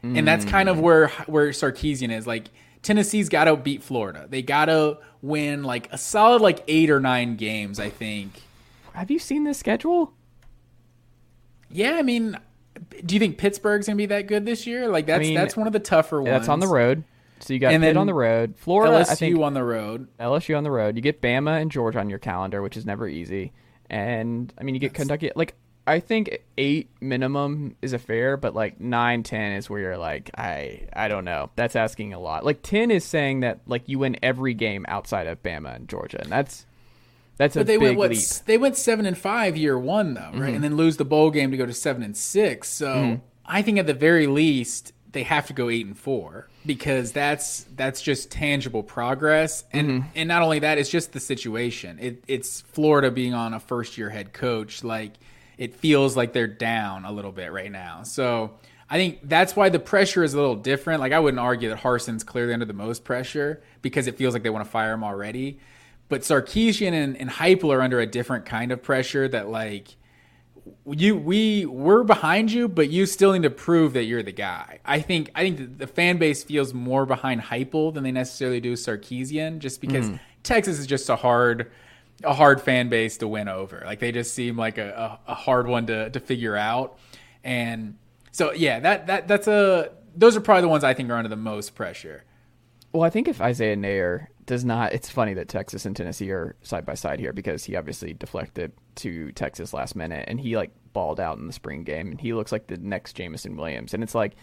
[0.03, 0.83] and that's kind of mm.
[0.83, 2.27] where where Sarkisian is.
[2.27, 2.49] Like
[2.83, 4.27] Tennessee's got to beat Florida.
[4.29, 7.81] They got to win like a solid like eight or nine games.
[7.81, 8.43] I think.
[8.95, 10.13] Have you seen this schedule?
[11.71, 12.39] Yeah, I mean,
[13.05, 14.89] do you think Pittsburgh's gonna be that good this year?
[14.89, 16.31] Like that's mean, that's one of the tougher ones.
[16.31, 17.05] That's on the road.
[17.41, 19.05] So you got And Pitt on the road, Florida.
[19.05, 20.09] LSU I think on the road.
[20.19, 20.97] LSU on the road.
[20.97, 23.53] You get Bama and Georgia on your calendar, which is never easy.
[23.89, 25.31] And I mean, you get Kentucky.
[25.35, 25.55] Like
[25.89, 30.31] I think eight minimum is a fair, but like nine, ten is where you're like,
[30.37, 31.51] I, I don't know.
[31.57, 32.45] That's asking a lot.
[32.45, 36.21] Like ten is saying that like you win every game outside of Bama and Georgia,
[36.21, 36.67] and that's
[37.37, 38.11] that's a they big went what?
[38.11, 38.19] leap.
[38.19, 38.47] Mm-hmm.
[38.47, 40.55] They went seven and five year one though, right?
[40.55, 42.69] And then lose the bowl game to go to seven and six.
[42.69, 47.13] So I think at the very least they have to go eight and four because
[47.13, 49.65] that's that's just tangible progress.
[49.73, 50.09] And Mm-hmm.
[50.17, 51.99] and not only that, it's just the situation.
[52.01, 54.85] It, it's Florida being on a first year head coach.
[54.85, 55.13] Like
[55.59, 58.03] it feels like they're down a little bit right now.
[58.05, 58.53] So.
[58.91, 61.01] I think that's why the pressure is a little different.
[61.01, 64.43] Like I wouldn't argue that Harsin's clearly under the most pressure because it feels like
[64.43, 65.59] they want to fire him already.
[66.09, 69.97] But Sarkisian and, and Heupel are under a different kind of pressure that like
[70.87, 74.81] you we we're behind you, but you still need to prove that you're the guy.
[74.85, 78.75] I think I think the, fan base feels more behind Heupel than they necessarily do
[78.75, 80.21] Sarkisian, just because mm.
[80.43, 81.71] Texas is just a hard
[82.25, 83.83] a hard fan base to win over.
[83.85, 86.99] Like they just seem like a, a, a hard one to, to figure out.
[87.45, 87.97] And
[88.33, 91.29] so yeah, that that that's a those are probably the ones I think are under
[91.29, 92.25] the most pressure.
[92.93, 96.57] Well, I think if Isaiah Neyor does not, it's funny that Texas and Tennessee are
[96.63, 100.71] side by side here because he obviously deflected to Texas last minute and he like
[100.95, 103.93] balled out in the spring game and he looks like the next Jameson Williams.
[103.93, 104.37] And it's like,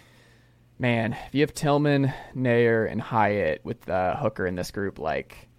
[0.77, 5.49] man, if you have Tillman, Neyor, and Hyatt with uh, Hooker in this group, like,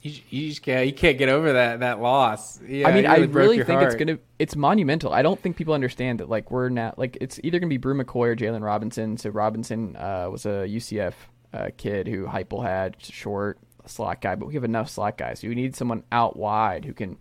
[0.00, 2.60] You, you just can't you can't get over that that loss.
[2.62, 5.12] Yeah, I mean, it I really really think it's gonna, it's monumental.
[5.12, 8.00] I don't think people understand that like we're not like it's either gonna be Bru
[8.00, 9.16] McCoy or Jalen Robinson.
[9.16, 11.14] So Robinson uh, was a UCF
[11.52, 15.42] uh, kid who Heupel had, short slot guy, but we have enough slot guys.
[15.42, 17.16] We need someone out wide who can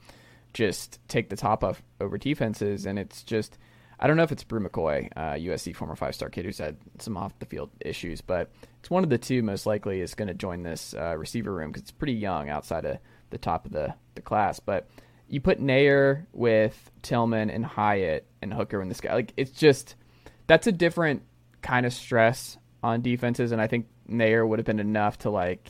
[0.53, 3.57] just take the top off over defenses, and it's just.
[3.99, 6.77] I don't know if it's Bru McCoy, uh, USC former five star kid who's had
[6.99, 10.27] some off the field issues, but it's one of the two most likely is going
[10.27, 12.99] to join this uh, receiver room because it's pretty young outside of
[13.31, 14.59] the top of the, the class.
[14.59, 14.87] But
[15.27, 19.95] you put Neyor with Tillman and Hyatt and Hooker in this guy, like it's just
[20.45, 21.23] that's a different
[21.61, 25.69] kind of stress on defenses, and I think Neyor would have been enough to like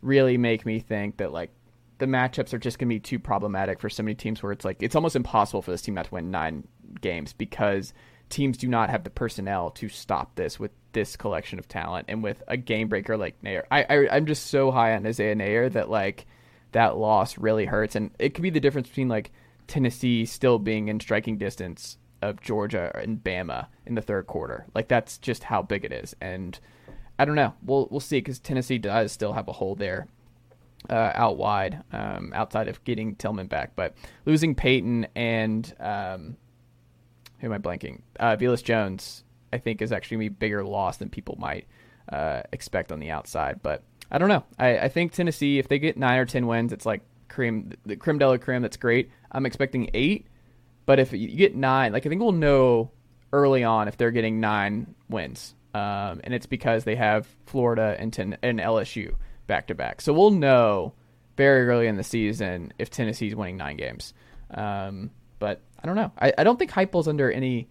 [0.00, 1.50] really make me think that like
[1.98, 4.64] the matchups are just going to be too problematic for so many teams where it's
[4.64, 6.66] like it's almost impossible for this team not to win nine
[7.00, 7.92] games because
[8.28, 12.22] teams do not have the personnel to stop this with this collection of talent and
[12.22, 13.64] with a game breaker like Neyor.
[13.70, 16.26] I, I I'm just so high on Isaiah Neyor that like
[16.72, 19.32] that loss really hurts and it could be the difference between like
[19.66, 24.66] Tennessee still being in striking distance of Georgia and Bama in the third quarter.
[24.74, 26.58] Like that's just how big it is and
[27.18, 27.54] I don't know.
[27.62, 30.06] We'll we'll see because Tennessee does still have a hole there
[30.90, 33.76] uh, out wide, um, outside of getting Tillman back.
[33.76, 33.94] But
[34.26, 36.36] losing Peyton and um,
[37.38, 38.02] who am I blanking?
[38.18, 41.66] Uh, Velus Jones, I think, is actually a bigger loss than people might
[42.10, 43.60] uh, expect on the outside.
[43.62, 44.44] But I don't know.
[44.58, 47.96] I, I think Tennessee, if they get nine or ten wins, it's like cream, the
[47.96, 48.62] creme de la creme.
[48.62, 49.10] That's great.
[49.30, 50.26] I'm expecting eight,
[50.86, 52.90] but if you get nine, like I think we'll know
[53.32, 58.12] early on if they're getting nine wins, um, and it's because they have Florida and
[58.12, 59.14] ten, and LSU
[59.48, 60.00] back to back.
[60.00, 60.92] So we'll know
[61.36, 64.14] very early in the season if Tennessee's winning nine games.
[64.52, 66.12] Um, but I don't know.
[66.18, 67.68] I, I don't think Heupel's under any.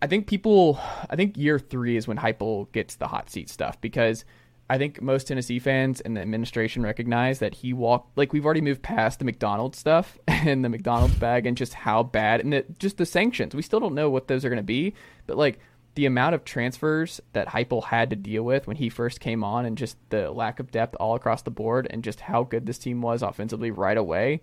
[0.00, 0.80] I think people.
[1.10, 4.24] I think year three is when Heupel gets the hot seat stuff because
[4.70, 8.60] I think most Tennessee fans and the administration recognize that he walked like we've already
[8.60, 12.64] moved past the McDonald's stuff and the McDonald's bag and just how bad and the,
[12.78, 13.54] just the sanctions.
[13.54, 14.94] We still don't know what those are going to be,
[15.26, 15.58] but like
[15.94, 19.66] the amount of transfers that Heupel had to deal with when he first came on
[19.66, 22.78] and just the lack of depth all across the board and just how good this
[22.78, 24.42] team was offensively right away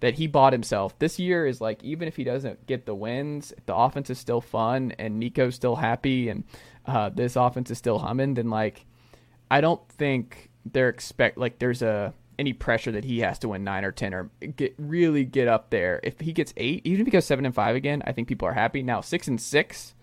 [0.00, 0.98] that he bought himself.
[0.98, 4.40] This year is like even if he doesn't get the wins, the offense is still
[4.40, 6.44] fun and Nico's still happy and
[6.86, 8.86] uh, this offense is still humming, then like
[9.50, 13.64] I don't think they're expect like there's a any pressure that he has to win
[13.64, 16.00] nine or ten or get really get up there.
[16.02, 18.46] If he gets eight, even if he goes seven and five again, I think people
[18.46, 18.82] are happy.
[18.82, 19.94] Now six and six,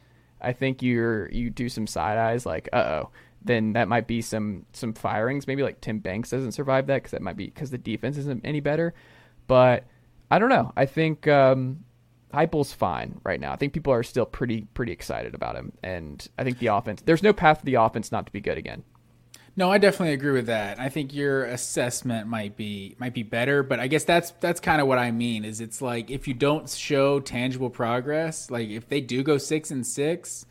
[0.41, 3.09] I think you're you do some side eyes like uh oh.
[3.43, 5.45] Then that might be some some firings.
[5.45, 8.43] Maybe like Tim Banks doesn't survive that because that might be because the defense isn't
[8.43, 8.95] any better.
[9.45, 9.85] But
[10.31, 10.73] I don't know.
[10.75, 11.83] I think um,
[12.33, 13.53] Heupel's fine right now.
[13.53, 17.01] I think people are still pretty pretty excited about him, and I think the offense.
[17.03, 18.83] There's no path for the offense not to be good again.
[19.57, 20.79] No, I definitely agree with that.
[20.79, 24.81] I think your assessment might be might be better, but I guess that's that's kind
[24.81, 25.45] of what I mean.
[25.45, 29.71] Is it's like if you don't show tangible progress, like if they do go six
[29.71, 30.45] and six,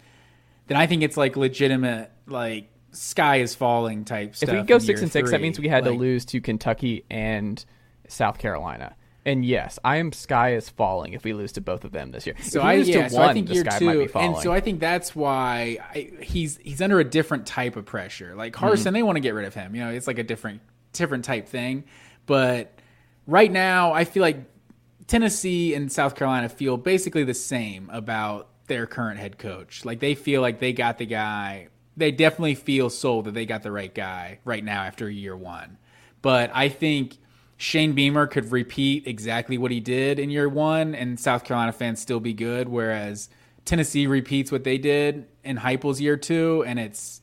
[0.69, 5.03] then I think it's like legitimate like sky is falling type If we go six
[5.03, 7.63] and six, that means we had to lose to Kentucky and
[8.09, 8.97] South Carolina.
[9.27, 12.27] And yes, I am sky is falling if we lose to both of them this
[12.27, 12.37] year.
[12.43, 14.35] So I yeah, to so one, I think sky two, might be falling.
[14.35, 18.35] and so I think that's why I, he's he's under a different type of pressure.
[18.35, 18.93] Like Harsin, Mm-hmm.
[18.95, 19.75] they want to get rid of him.
[19.75, 20.61] You know, it's like a different
[20.93, 21.85] different type thing.
[22.27, 22.79] But
[23.27, 24.45] right now, I feel like
[25.07, 29.85] Tennessee and South Carolina feel basically the same about their current head coach.
[29.85, 31.69] Like they feel like they got the guy.
[31.97, 35.79] They definitely feel sold that they got the right guy right now after year one.
[36.23, 37.19] But I think
[37.65, 41.99] Shane Beamer could repeat exactly what he did in year one, and South Carolina fans
[41.99, 42.69] still be good.
[42.69, 43.31] Whereas
[43.65, 47.23] Tennessee repeats what they did in Heupel's year two, and it's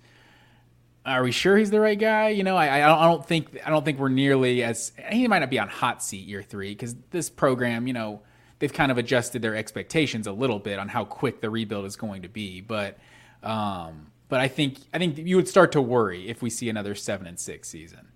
[1.05, 2.29] are we sure he's the right guy?
[2.29, 5.39] You know, I, don't- I don't think I don't think we're nearly as he might
[5.39, 8.23] not be on hot seat year three because this program, you know,
[8.57, 11.95] they've kind of adjusted their expectations a little bit on how quick the rebuild is
[11.95, 12.61] going to be.
[12.61, 12.97] But
[13.43, 16.95] um, but I think I think you would start to worry if we see another
[16.95, 18.07] seven and six season.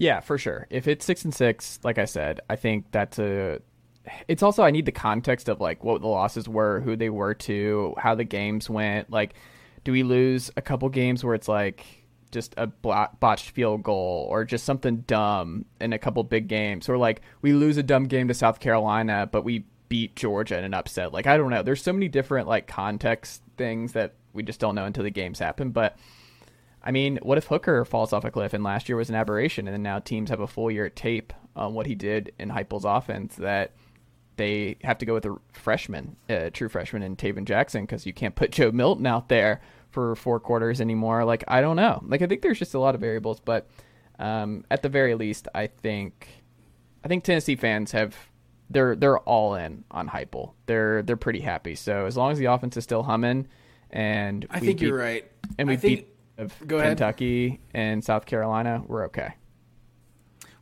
[0.00, 0.66] Yeah, for sure.
[0.70, 3.60] If it's six and six, like I said, I think that's a.
[4.28, 7.34] It's also I need the context of like what the losses were, who they were
[7.34, 9.10] to, how the games went.
[9.10, 9.34] Like,
[9.84, 11.84] do we lose a couple games where it's like
[12.32, 16.96] just a botched field goal or just something dumb in a couple big games, or
[16.96, 20.72] like we lose a dumb game to South Carolina, but we beat Georgia in an
[20.72, 21.12] upset.
[21.12, 21.62] Like I don't know.
[21.62, 25.38] There's so many different like context things that we just don't know until the games
[25.38, 25.98] happen, but.
[26.82, 29.68] I mean, what if Hooker falls off a cliff and last year was an aberration,
[29.68, 32.84] and then now teams have a full year tape on what he did in Heupel's
[32.84, 33.74] offense that
[34.36, 38.12] they have to go with a freshman, a true freshman in Taven Jackson because you
[38.14, 39.60] can't put Joe Milton out there
[39.90, 41.24] for four quarters anymore.
[41.24, 42.02] Like I don't know.
[42.06, 43.68] Like I think there's just a lot of variables, but
[44.18, 46.28] um, at the very least, I think
[47.04, 48.16] I think Tennessee fans have
[48.70, 50.52] they're they're all in on Heupel.
[50.66, 51.74] They're they're pretty happy.
[51.74, 53.48] So as long as the offense is still humming,
[53.90, 55.30] and I think you're right.
[55.58, 56.09] and we beat
[56.40, 56.90] of Go ahead.
[56.90, 59.34] Kentucky and South Carolina, we're okay.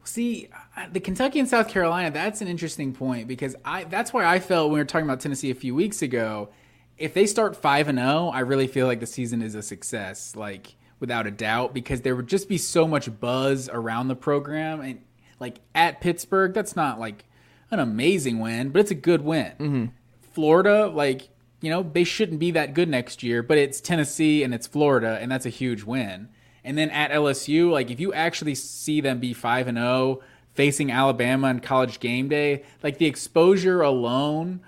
[0.05, 4.25] See, uh, the Kentucky and South Carolina, that's an interesting point because I that's why
[4.25, 6.49] I felt when we were talking about Tennessee a few weeks ago,
[6.97, 10.35] if they start 5 and 0, I really feel like the season is a success,
[10.35, 14.81] like without a doubt because there would just be so much buzz around the program
[14.81, 15.03] and
[15.41, 17.25] like at Pittsburgh, that's not like
[17.71, 19.53] an amazing win, but it's a good win.
[19.59, 19.85] Mm-hmm.
[20.33, 21.29] Florida, like,
[21.61, 25.19] you know, they shouldn't be that good next year, but it's Tennessee and it's Florida,
[25.21, 26.29] and that's a huge win.
[26.65, 30.21] And then at LSU, like, if you actually see them be 5 and 0
[30.55, 34.61] facing Alabama on college game day, like, the exposure alone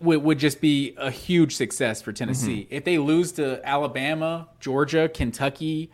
[0.00, 2.62] would, would just be a huge success for Tennessee.
[2.62, 2.74] Mm-hmm.
[2.74, 5.90] If they lose to Alabama, Georgia, Kentucky,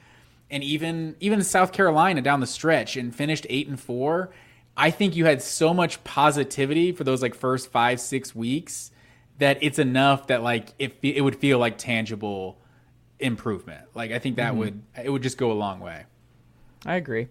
[0.50, 4.30] and even even South Carolina down the stretch and finished eight and four,
[4.76, 8.90] I think you had so much positivity for those like first five six weeks
[9.40, 12.58] that it's enough that like it it would feel like tangible
[13.18, 13.86] improvement.
[13.94, 14.58] Like I think that mm-hmm.
[14.58, 16.04] would it would just go a long way.
[16.86, 17.28] I agree.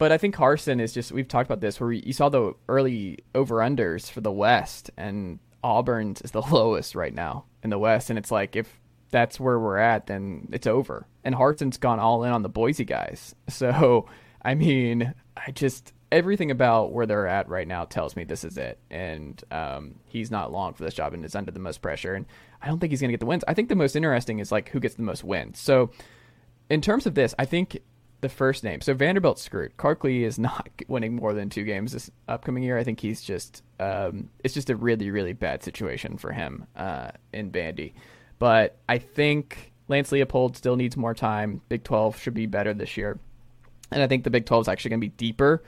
[0.00, 3.18] But I think Harsin is just, we've talked about this, where you saw the early
[3.34, 8.08] over unders for the West, and Auburn's is the lowest right now in the West.
[8.08, 8.80] And it's like, if
[9.10, 11.06] that's where we're at, then it's over.
[11.22, 13.34] And Harsin's gone all in on the Boise guys.
[13.50, 14.08] So,
[14.42, 18.58] I mean, I just, everything about where they're at right now tells me this is
[18.58, 18.78] it.
[18.90, 22.14] And um, he's not long for this job and is under the most pressure.
[22.14, 22.26] And
[22.60, 23.44] I don't think he's going to get the wins.
[23.46, 25.58] I think the most interesting is like who gets the most wins.
[25.58, 25.90] So,
[26.68, 27.80] in terms of this, I think
[28.20, 28.80] the first name.
[28.80, 29.76] So Vanderbilt's screwed.
[29.76, 32.78] Clark Lea is not winning more than two games this upcoming year.
[32.78, 37.10] I think he's just um, it's just a really really bad situation for him uh,
[37.32, 37.94] in Bandy.
[38.38, 41.60] But I think Lance Leipold still needs more time.
[41.68, 43.18] Big Twelve should be better this year,
[43.90, 45.62] and I think the Big Twelve is actually going to be deeper.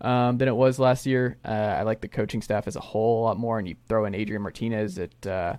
[0.00, 1.38] Um, than it was last year.
[1.44, 4.04] Uh, I like the coaching staff as a whole a lot more, and you throw
[4.04, 5.56] in Adrian Martinez at uh,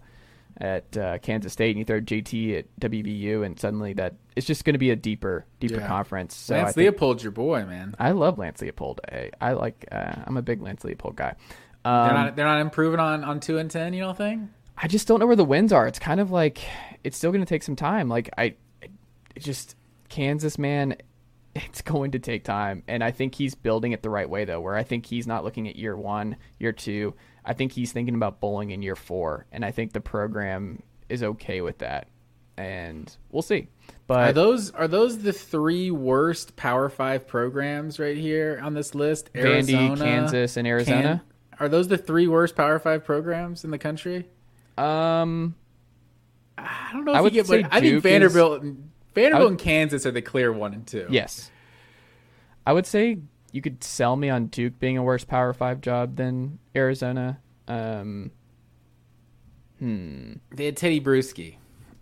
[0.62, 4.64] at uh, Kansas State, and you throw JT at WVU, and suddenly that it's just
[4.64, 5.88] going to be a deeper, deeper Yeah.
[5.88, 6.36] conference.
[6.36, 7.96] So I Lance think- Leipold's your boy, man.
[8.00, 9.00] I love Lance Leipold.
[9.12, 9.86] I, I like.
[9.92, 11.36] Uh, I'm a big Lance Leipold guy.
[11.84, 13.94] They're Um, not they're not improving on on two and ten.
[13.94, 14.50] You don't think?
[14.78, 15.86] I just don't know where the wins are.
[15.88, 16.60] It's kind of like
[17.04, 18.08] it's still going to take some time.
[18.08, 18.92] Like I, it
[19.40, 19.76] just
[20.08, 20.96] Kansas man,
[21.56, 24.62] it's going to take time, and I think he's building it the right way though.
[24.62, 27.16] Where I think he's not looking at year one, year two.
[27.46, 31.24] I think he's thinking about bowling in year four, and I think the program is
[31.24, 32.08] okay with that.
[32.58, 33.70] And we'll see.
[34.06, 38.94] But Are those are those the three worst Power Five programs right here on this
[38.94, 39.32] list?
[39.34, 41.24] Vandy, Kansas, and Arizona?
[41.60, 44.28] are those the three worst Power Five programs in the country?
[44.78, 45.56] um,
[46.58, 47.14] I don't know.
[47.14, 48.64] I If would get, say I think Vanderbilt,
[49.22, 51.08] Vanderbilt would- and Kansas are the clear one and two.
[51.10, 51.52] Yes.
[52.66, 53.20] I would say
[53.52, 57.40] you could sell me on Duke being a worse Power Five job than Arizona.
[57.68, 58.32] Um,
[59.80, 60.34] hmm.
[60.52, 61.56] they had Tedy Bruschi.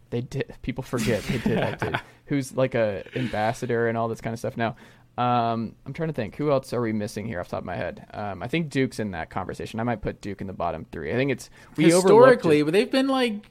[0.09, 0.53] They did.
[0.61, 1.99] People forget they did that dude.
[2.27, 4.75] Who's like a ambassador and all this kind of stuff now.
[5.17, 6.35] Um, I'm trying to think.
[6.35, 8.05] Who else are we missing here off the top of my head?
[8.13, 9.79] Um, I think Duke's in that conversation.
[9.79, 11.11] I might put Duke in the bottom three.
[11.11, 13.49] I think it's we Historically, but they've been like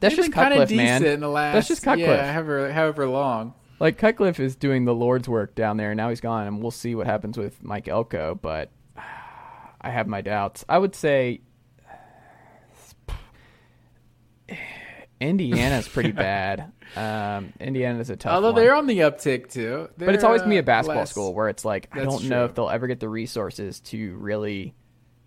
[0.00, 1.20] That's they've just Cutcliffe, man.
[1.20, 1.54] last.
[1.54, 2.08] That's just Cutcliffe.
[2.08, 3.54] Yeah, however, however long.
[3.80, 6.70] Like Cutcliffe is doing the Lord's work down there, and now he's gone, and we'll
[6.70, 8.38] see what happens with Mike Elko.
[8.40, 8.70] But
[9.80, 10.64] I have my doubts.
[10.68, 11.40] I would say
[15.20, 16.72] Indiana's pretty bad.
[16.96, 18.62] Um, Indiana's a tough Although one.
[18.62, 19.88] they're on the uptick too.
[19.96, 22.44] but it's always gonna be a basketball less- school where it's like I don't know
[22.44, 24.74] if they'll ever get the resources to really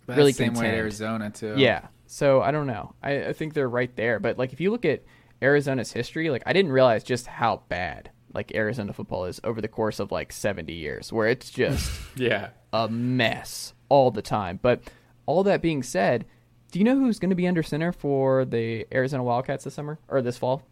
[0.05, 0.73] That's really same way contend.
[0.75, 1.55] at Arizona too.
[1.57, 1.87] Yeah.
[2.07, 2.95] So I don't know.
[3.03, 4.19] I, I think they're right there.
[4.19, 5.03] But like if you look at
[5.41, 9.67] Arizona's history, like I didn't realize just how bad like Arizona football is over the
[9.67, 12.49] course of like 70 years, where it's just yeah.
[12.73, 14.59] a mess all the time.
[14.61, 14.81] But
[15.25, 16.25] all that being said,
[16.71, 19.99] do you know who's going to be under center for the Arizona Wildcats this summer
[20.07, 20.63] or this fall?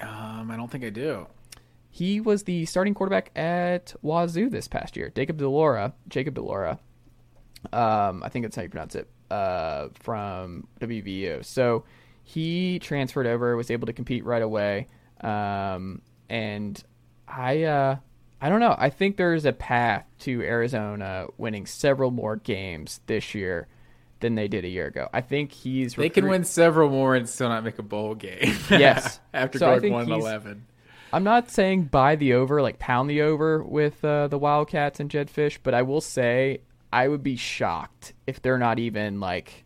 [0.00, 1.26] Um, I don't think I do.
[1.90, 5.12] He was the starting quarterback at Wazoo this past year.
[5.14, 6.80] Jacob de Laura, Jacob de Laura.
[7.72, 9.08] Um, I think that's how you pronounce it.
[9.30, 11.44] Uh, from WVU.
[11.44, 11.84] So
[12.22, 14.86] he transferred over, was able to compete right away.
[15.20, 16.82] Um, and
[17.26, 17.96] I, uh,
[18.40, 18.74] I don't know.
[18.76, 23.68] I think there's a path to Arizona winning several more games this year
[24.20, 25.08] than they did a year ago.
[25.12, 28.56] I think he's They can win several more and still not make a bowl game.
[28.70, 29.20] Yes.
[29.32, 30.66] after So going one eleven.
[31.12, 35.10] I'm not saying buy the over, like pound the over with uh, the Wildcats and
[35.10, 36.60] Jedd Fisch, but I will say
[36.94, 39.64] I would be shocked if they're not even like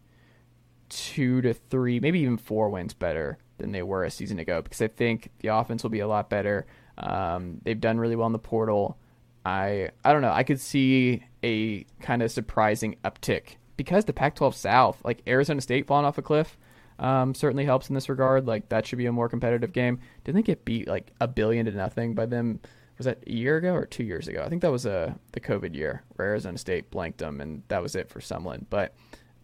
[0.89, 4.81] two to three, maybe even four wins better than they were a season ago because
[4.81, 6.65] I think the offense will be a lot better.
[6.97, 8.97] Um, they've done really well in the portal.
[9.45, 10.33] I I don't know.
[10.33, 15.87] I could see a kind of surprising uptick because the Pac-12 South, like Arizona State
[15.87, 16.57] falling off a cliff,
[16.99, 18.47] um, certainly helps in this regard.
[18.47, 20.01] Like that should be a more competitive game.
[20.25, 22.61] Didn't they get beat like a billion to nothing by them?
[22.99, 24.43] Was that a year ago or two years ago?
[24.45, 27.81] I think that was uh, the COVID year where Arizona State blanked them, and that
[27.81, 28.67] was it for Sumlin.
[28.69, 28.95] But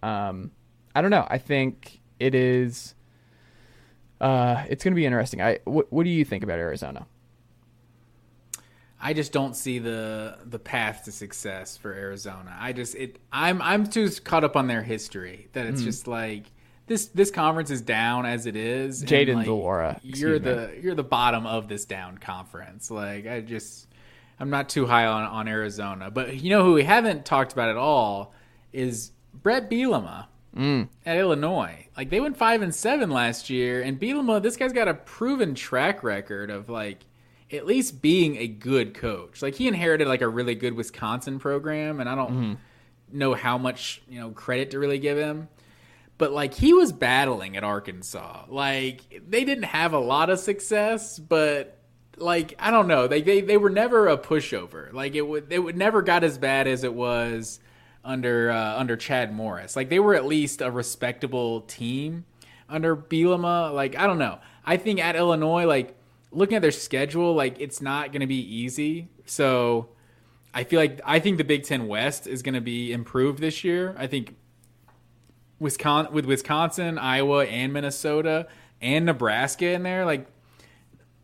[0.02, 0.50] um,
[0.94, 1.26] I don't know.
[1.30, 2.94] I think it is.
[4.20, 5.40] Uh, it's going to be interesting.
[5.40, 7.06] I what, what do you think about Arizona?
[9.00, 12.56] I just don't see the the path to success for Arizona.
[12.58, 16.44] I just it I'm I'm too caught up on their history that it's just like
[16.86, 19.04] this this conference is down as it is.
[19.04, 20.44] Jayden like, de Laura, You're excuse me.
[20.74, 22.90] the you're the bottom of this down conference.
[22.90, 23.88] Like I just
[24.38, 26.10] I'm not too high on on Arizona.
[26.10, 28.34] But you know who we haven't talked about at all
[28.72, 30.26] is Bret Bielema.
[30.56, 30.88] Mm.
[31.04, 34.86] At Illinois, like they went five and seven last year, and Bielema, this guy's got
[34.86, 37.00] a proven track record of like
[37.52, 39.42] at least being a good coach.
[39.42, 43.18] Like he inherited like a really good Wisconsin program, and I don't Mm-hmm.
[43.18, 45.48] know how much you know credit to really give him.
[46.16, 48.44] But like he was battling at Arkansas.
[48.48, 51.78] Like they didn't have a lot of success, but
[52.16, 54.92] like I don't know, they they, they were never a pushover.
[54.92, 57.60] Like it would it would never got as bad as it was
[58.04, 59.76] under uh, under Chad Morris.
[59.76, 62.24] Like they were at least a respectable team
[62.68, 63.72] under Bielema.
[63.72, 64.38] Like I don't know.
[64.64, 65.96] I think at Illinois, like
[66.30, 69.08] looking at their schedule, like it's not going to be easy.
[69.26, 69.88] So
[70.52, 73.64] I feel like I think the Big Ten West is going to be improved this
[73.64, 73.94] year.
[73.98, 74.36] I think
[75.58, 78.46] Wisconsin with Wisconsin, Iowa, and Minnesota
[78.80, 80.26] and Nebraska in there, like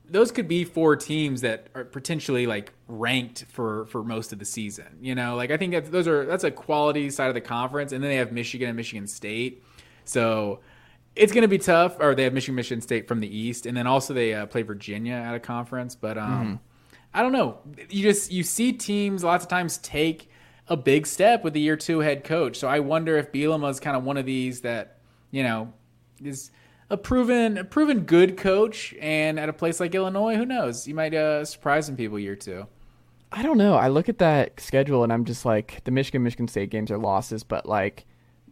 [0.08, 4.44] those could be four teams that are potentially like ranked for for most of the
[4.44, 4.86] season.
[5.00, 7.92] You know, like I think that's, those are that's a quality side of the conference,
[7.92, 9.62] and then they have Michigan and Michigan State.
[10.04, 10.60] So
[11.14, 11.96] it's going to be tough.
[12.00, 14.62] Or they have Michigan, Michigan State from the East, and then also they uh, play
[14.62, 15.94] Virginia at a conference.
[15.94, 16.60] But um,
[17.12, 17.58] I don't know.
[17.88, 20.29] You just you see teams lots of times take
[20.70, 22.56] a big step with the year two head coach.
[22.56, 24.98] So I wonder if Bielema is kind of one of these that
[25.30, 25.72] you know
[26.24, 26.50] is
[26.88, 30.88] a proven a proven good coach, and at a place like Illinois, who knows?
[30.88, 32.66] You might uh, surprise some people year two.
[33.32, 33.74] I don't know.
[33.74, 36.98] I look at that schedule and I'm just like the Michigan Michigan State games are
[36.98, 38.06] losses, but like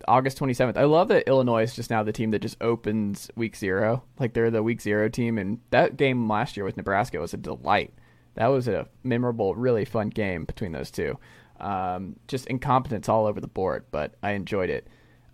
[0.07, 0.77] August 27th.
[0.77, 4.05] I love that Illinois is just now the team that just opens week 0.
[4.21, 7.39] Like they're the week 0 team and that game last year with Nebraska was a
[7.39, 7.93] delight.
[8.35, 11.19] That was a memorable, really fun game between those two.
[11.61, 14.87] Um, just incompetence all over the board, but I enjoyed it.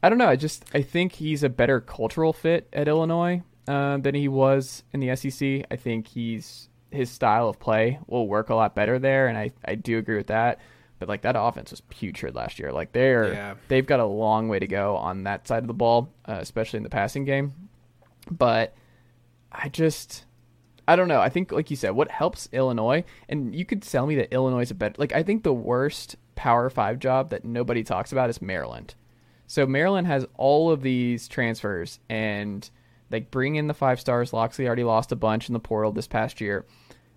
[0.02, 0.28] I don't know.
[0.28, 4.84] I just I think he's a better cultural fit at Illinois uh, than he was
[4.92, 5.66] in the SEC.
[5.70, 9.50] I think he's his style of play will work a lot better there, and I,
[9.64, 10.60] I do agree with that.
[11.00, 12.70] But like that offense was putrid last year.
[12.72, 13.54] Like they're Yeah.
[13.68, 16.76] they've got a long way to go on that side of the ball, uh, especially
[16.78, 17.52] in the passing game.
[18.30, 18.74] But
[19.52, 20.24] I just
[20.86, 21.20] I don't know.
[21.20, 24.62] I think like you said, what helps Illinois, and you could sell me that Illinois
[24.62, 24.94] is a better.
[24.98, 28.94] Like I think the worst Power Five job that nobody talks about is Maryland.
[29.46, 32.68] So Maryland has all of these transfers, and
[33.10, 34.32] Like bring in the five stars.
[34.32, 36.66] Locksley already lost a bunch in the portal this past year.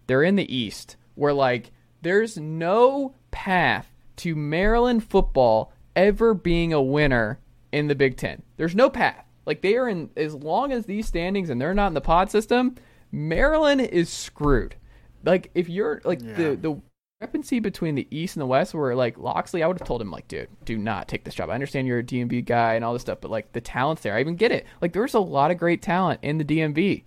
[0.07, 6.81] They're in the East, where like there's no path to Maryland football ever being a
[6.81, 7.39] winner
[7.71, 8.43] in the Big Ten.
[8.57, 9.25] There's no path.
[9.45, 12.29] Like they are in as long as these standings and they're not in the pod
[12.29, 12.75] system,
[13.11, 14.75] Maryland is screwed.
[15.23, 16.81] Like if you're like the the
[17.19, 20.11] discrepancy between the East and the West, where like Locksley, I would have told him
[20.11, 21.49] like, dude, do not take this job.
[21.49, 24.15] I understand you're a DMV guy and all this stuff, but like the talent's there.
[24.15, 24.65] I even get it.
[24.81, 27.03] Like there's a lot of great talent in the DMV.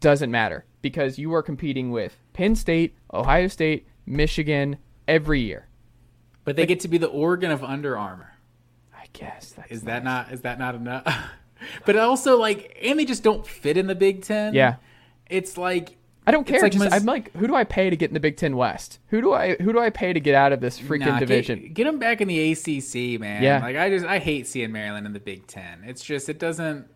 [0.00, 4.76] Doesn't matter because you are competing with Penn State, Ohio State, Michigan
[5.08, 5.66] every year.
[6.44, 8.34] But they get to be the Oregon of Under Armour.
[8.94, 11.04] I guess that's Is that not is that not enough?
[11.86, 14.54] but also like and they just don't fit in the Big Ten.
[14.54, 14.76] Yeah.
[15.28, 15.96] It's like
[16.26, 16.60] I don't care.
[16.60, 18.56] like Just, Miss- I'm like, who do I pay to get in the Big Ten
[18.56, 18.98] West?
[19.08, 21.60] Who do I who do I pay to get out of this freaking nah, division?
[21.60, 23.42] Get, get them back in the ACC, man.
[23.42, 23.60] Yeah.
[23.60, 25.82] Like I just I hate seeing Maryland in the Big Ten.
[25.84, 26.86] It's just it doesn't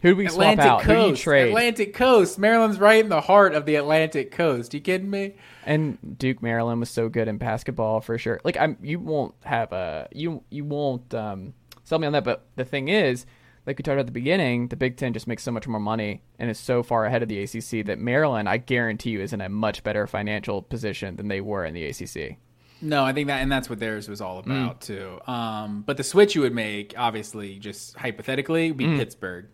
[0.00, 0.82] who do we Atlantic swap out?
[0.84, 1.22] Who do you Coast.
[1.22, 1.48] trade?
[1.48, 2.38] Atlantic Coast.
[2.38, 4.72] Maryland's right in the heart of the Atlantic Coast.
[4.72, 5.34] You kidding me?
[5.66, 8.40] and Duke Maryland was so good in basketball for sure.
[8.44, 11.52] Like I'm, you won't have a you you won't um,
[11.84, 12.24] sell me on that.
[12.24, 13.26] But the thing is,
[13.68, 15.78] like we talked about at the beginning, the Big Ten just makes so much more
[15.78, 19.32] money and is so far ahead of the ACC that Maryland, I guarantee you, is
[19.34, 22.38] in a much better financial position than they were in the ACC.
[22.80, 24.24] No, I think that, and that's what theirs was Mm.
[24.24, 25.20] all about too.
[25.26, 28.98] Um, but the switch you would make, obviously, just hypothetically, would be Mm.
[28.98, 29.46] Pittsburgh.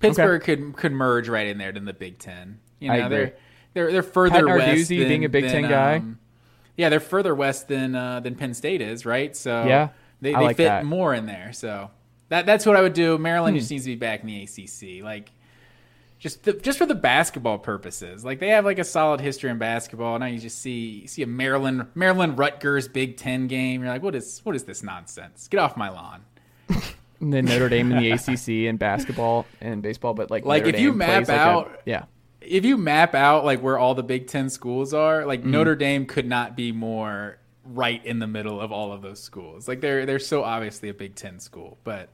[0.00, 2.58] Pittsburgh could could merge right in there to the Big Ten.
[2.78, 3.08] You know, I agree.
[3.16, 3.34] they're
[3.74, 5.96] they're they're further Pat west than, being a Big than, Ten guy.
[5.96, 6.18] um,
[6.76, 9.34] yeah, they're further west than uh, than Penn State is, right?
[9.34, 9.88] So Yeah,
[10.20, 10.84] they, they like fit that.
[10.84, 11.52] more in there.
[11.52, 11.88] So
[12.32, 13.16] that that's what I would do.
[13.18, 13.58] Maryland Hmm.
[13.60, 15.30] just needs to be back in the ACC, like.
[16.18, 19.58] Just, the, just for the basketball purposes, like they have like a solid history in
[19.58, 20.16] basketball.
[20.20, 23.82] Now you just see you see a Maryland Maryland Rutgers Big Ten game.
[23.82, 25.48] You're like, what is what is this nonsense?
[25.48, 26.22] Get off my lawn.
[27.20, 30.76] And then Notre Dame in the ACC and basketball and baseball, but like Like, Notre
[30.76, 32.04] if you Dame map plays like a- out- yeah,
[32.40, 35.28] if you map out like where all the Big Ten schools are, Mm-hmm.
[35.28, 39.20] like Notre Dame could not be more right in the middle of all of those
[39.20, 39.66] schools.
[39.66, 42.10] Like they're they're so obviously a Big Ten school, but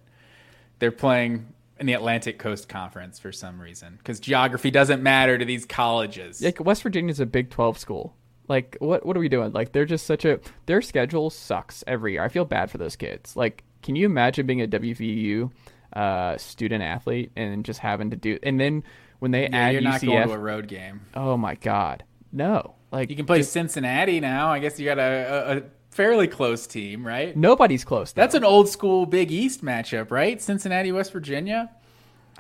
[0.79, 5.45] they're playing in the Atlantic Coast Conference for some reason because geography doesn't matter to
[5.45, 6.43] these colleges.
[6.43, 8.15] like West Virginia's a Big Twelve school.
[8.49, 9.53] Like what what are we doing?
[9.53, 12.25] Like they're just such a their schedule sucks every year.
[12.25, 13.37] I feel bad for those kids.
[13.37, 15.51] Like, can you imagine being a WVU
[15.93, 18.83] uh, student athlete and just having to do and then
[19.21, 21.01] when they Yeah, add you're not going to a road game.
[21.15, 22.75] oh my god, no!
[22.91, 24.49] Like You can play Cincinnati now.
[24.49, 25.65] I guess you got a
[25.99, 27.37] fairly close team, right?
[27.37, 28.13] nobody's close.
[28.13, 28.23] Though.
[28.23, 30.41] That's an old school Big East matchup, right?
[30.41, 31.71] Cincinnati, West Virginia.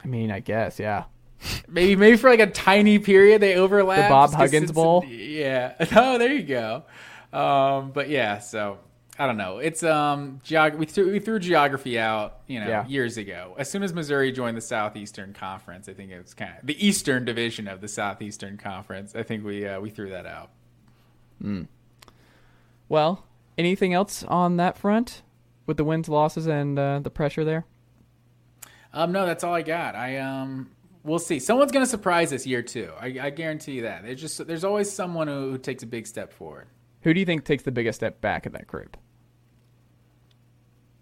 [0.02, 1.04] I mean, I guess yeah.
[1.68, 4.04] Maybe maybe for like a tiny period they overlap.
[4.04, 5.04] The Bob Huggins Bowl?
[5.08, 5.74] Yeah.
[5.94, 6.84] Oh, there you go.
[7.32, 8.78] Um, but yeah, so
[9.18, 9.58] I don't know.
[9.58, 12.86] It's um geog- we threw we threw geography out, you know, Yeah.
[12.86, 13.54] years ago.
[13.58, 16.78] As soon as Missouri joined the Southeastern Conference, I think it was kind of the
[16.86, 19.14] Eastern Division of the Southeastern Conference.
[19.16, 20.50] I think we uh, we threw that out.
[22.88, 23.24] Well,
[23.58, 25.22] anything else on that front
[25.66, 27.66] with the wins, losses, and uh, the pressure there?
[28.94, 29.94] Um, no, that's all I got.
[29.94, 30.70] I um,
[31.04, 31.38] we'll see.
[31.38, 32.90] Someone's gonna surprise this year too.
[32.98, 34.02] I, I guarantee you that.
[34.04, 36.68] There's just there's always someone who, who takes a big step forward.
[37.02, 38.96] Who do you think takes the biggest step back in that group?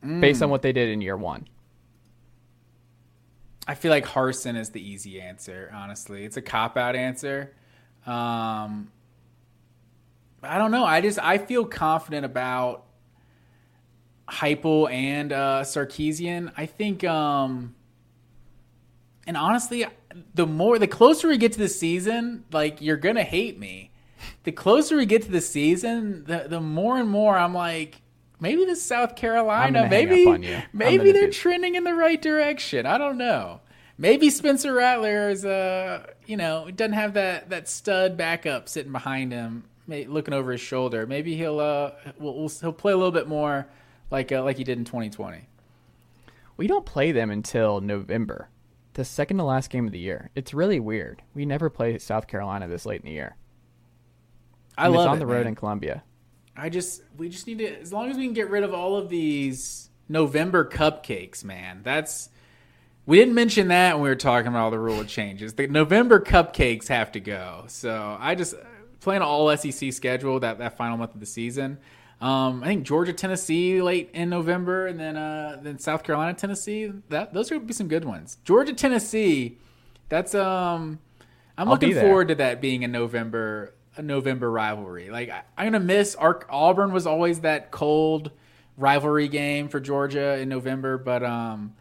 [0.03, 0.45] Based Mm.
[0.45, 1.47] on what they did in year one.
[3.69, 5.71] I feel like Harson is the easy answer.
[5.75, 7.53] Honestly, it's a cop out answer.
[8.07, 8.93] Um,
[10.43, 10.85] I don't know.
[10.85, 12.85] I just I feel confident about
[14.29, 16.53] Heupel and uh, Sarkisian.
[16.57, 17.75] I think, um,
[19.27, 19.87] and honestly,
[20.35, 23.91] the more the closer we get to the season, like you're gonna hate me.
[24.45, 28.01] The closer we get to the season, the the more and more I'm like,
[28.41, 30.57] maybe this South Carolina, maybe up on you.
[30.57, 32.87] I'm maybe they're do- trending in the right direction.
[32.87, 33.61] I don't know.
[33.99, 39.33] Maybe Spencer Rattler is uh you know doesn't have that that stud backup sitting behind
[39.33, 41.07] him, looking over his shoulder.
[41.07, 43.67] Maybe he'll uh will will he'll play a little bit more
[44.11, 45.49] like uh, like he did in 2020.
[46.57, 48.49] We don't play them until November,
[48.95, 50.31] the second to last game of the year.
[50.35, 51.23] It's really weird.
[51.35, 53.37] We never play South Carolina this late in the year.
[54.79, 55.49] I And love it's on it, the road man.
[55.49, 56.03] in Columbia.
[56.57, 58.97] I just we just need to as long as we can get rid of all
[58.97, 61.81] of these November cupcakes, man.
[61.83, 62.31] That's
[63.05, 65.55] we didn't mention that when we were talking about all the rule changes.
[65.55, 67.65] The November cupcakes have to go.
[67.69, 68.55] So I just
[69.01, 71.79] playing an all SEC schedule that that final month of the season.
[72.21, 76.93] Um, I think Georgia, Tennessee late in November, and then uh, then South Carolina, Tennessee.
[77.09, 78.39] That those are gonna be some good ones.
[78.45, 79.59] Georgia, Tennessee.
[80.09, 80.99] That's um,
[81.59, 85.11] I'm I'll looking forward to that being a November a November rivalry.
[85.11, 88.31] Like I, I'm gonna miss Auburn was always that cold
[88.77, 91.75] rivalry game for Georgia in November, but um,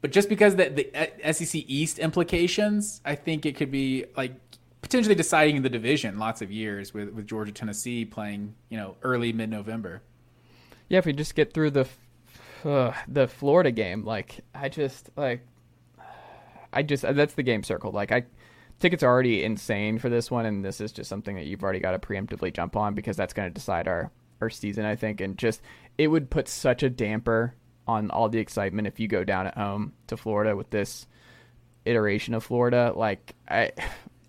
[0.00, 4.34] but just because the, the uh, SEC East implications, I think it could be like
[4.82, 9.32] potentially deciding the division lots of years with, with Georgia Tennessee playing, you know, early
[9.32, 10.02] mid November.
[10.88, 11.88] Yeah, if we just get through the
[12.64, 15.46] uh, the Florida game, like I just like
[16.72, 17.94] I just that's the game circled.
[17.94, 18.24] Like I
[18.80, 21.80] tickets are already insane for this one, and this is just something that you've already
[21.80, 24.10] got to preemptively jump on because that's going to decide our
[24.40, 25.62] our season, I think, and just
[25.96, 27.54] it would put such a damper
[27.86, 31.06] on all the excitement if you go down at home to Florida with this
[31.84, 32.92] iteration of Florida.
[32.94, 33.72] Like I,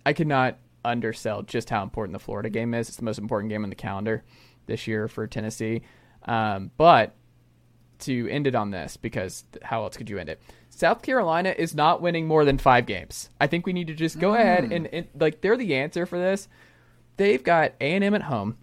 [0.06, 2.88] I cannot undersell just how important the Florida game is.
[2.88, 4.22] It's the most important game on the calendar
[4.66, 5.82] this year for Tennessee.
[6.24, 7.14] Um, but
[8.00, 10.42] to end it on this, because how else could you end it?
[10.68, 13.30] South Carolina is not winning more than five games.
[13.40, 14.40] I think we need to just go mm.
[14.40, 16.48] ahead and, and like they're the answer for this.
[17.16, 18.58] They've got A and M at home.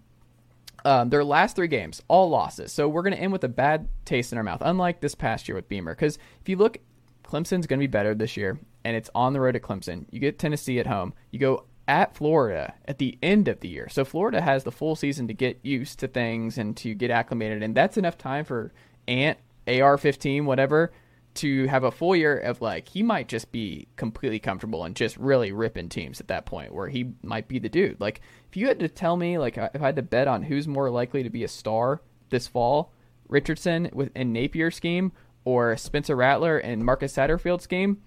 [0.84, 2.72] Um, their last three games, all losses.
[2.72, 5.48] So we're going to end with a bad taste in our mouth, unlike this past
[5.48, 5.94] year with Beamer.
[5.94, 6.78] Because if you look,
[7.24, 10.06] Clemson's going to be better this year, and it's on the road at Clemson.
[10.10, 11.14] You get Tennessee at home.
[11.30, 13.88] You go at Florida at the end of the year.
[13.88, 17.62] So Florida has the full season to get used to things and to get acclimated,
[17.62, 18.72] and that's enough time for
[19.08, 20.92] Ant, AR-15, whatever,
[21.34, 25.16] to have a full year of like he might just be completely comfortable and just
[25.16, 28.00] really ripping teams at that point where he might be the dude.
[28.00, 30.68] Like if you had to tell me like if I had to bet on who's
[30.68, 32.92] more likely to be a star this fall,
[33.28, 35.12] Richardson with in Napier scheme
[35.44, 38.02] or Spencer Rattler and Marcus Satterfield scheme,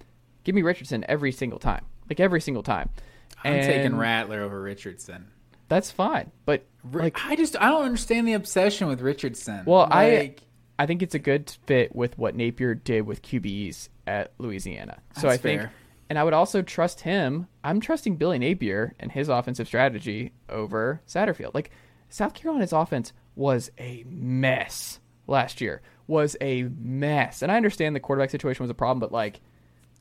[0.45, 1.85] give me Richardson every single time.
[2.09, 2.89] Like every single time.
[3.43, 5.27] I'm and taking Rattler over Richardson.
[5.67, 9.63] That's fine, but like I just I don't understand the obsession with Richardson.
[9.65, 10.35] Well, like, I
[10.83, 14.99] I think it's a good fit with what Napier did with QBs at Louisiana.
[15.19, 15.73] So I think, fair.
[16.09, 17.47] and I would also trust him.
[17.63, 21.55] I'm trusting Billy Napier and his offensive strategy over Satterfield.
[21.55, 21.71] Like
[22.09, 25.81] South Carolina's offense was a mess last year.
[26.07, 29.41] Was a mess, and I understand the quarterback situation was a problem, but like,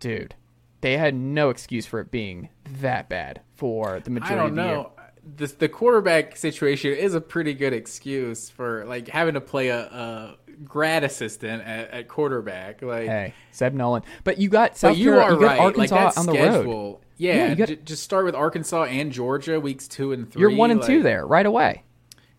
[0.05, 0.35] dude,
[0.83, 2.51] they had no excuse for it being
[2.81, 4.35] that bad for the majority.
[4.35, 4.93] I don't know.
[5.37, 9.81] The, the quarterback situation is a pretty good excuse for like having to play a,
[9.81, 12.83] a grad assistant at, at, quarterback.
[12.83, 15.59] Like, hey, Zeb Noland, But you got South you Carolina, are you right.
[15.59, 16.99] Arkansas like on the road.
[17.17, 20.41] Yeah, yeah got, j- just start with Arkansas and Georgia weeks two and three.
[20.41, 21.85] You're one and like, two there right away.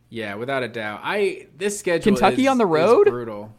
[0.09, 1.01] Yeah, without a doubt.
[1.03, 3.51] I this schedule Kentucky is, on the road brutal.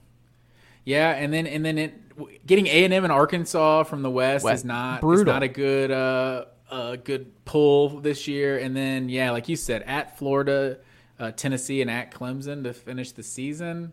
[0.87, 4.45] Yeah, and then and then it, getting A and M and Arkansas from the West,
[4.45, 5.21] West is not brutal.
[5.21, 8.57] is not a good uh a good pull this year.
[8.57, 10.79] And then yeah, like you said, at Florida,
[11.21, 13.93] uh, Tennessee, and at Clemson to finish the season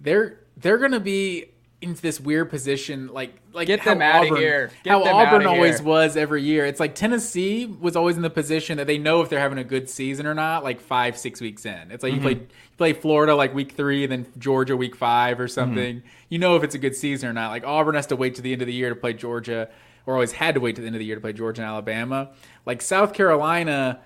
[0.00, 1.46] they're they're gonna be
[1.80, 4.70] in this weird position, like like get them out Auburn, of here.
[4.82, 6.66] Get how Auburn always was every year.
[6.66, 9.64] It's like Tennessee was always in the position that they know if they're having a
[9.64, 11.90] good season or not, like five six weeks in.
[11.90, 12.26] It's like mm-hmm.
[12.26, 15.98] you play you play Florida like week three, and then Georgia week five or something.
[15.98, 16.08] Mm-hmm.
[16.28, 17.50] You know if it's a good season or not.
[17.50, 19.68] Like Auburn has to wait to the end of the year to play Georgia,
[20.04, 21.70] or always had to wait to the end of the year to play Georgia and
[21.70, 22.30] Alabama.
[22.66, 24.00] Like South Carolina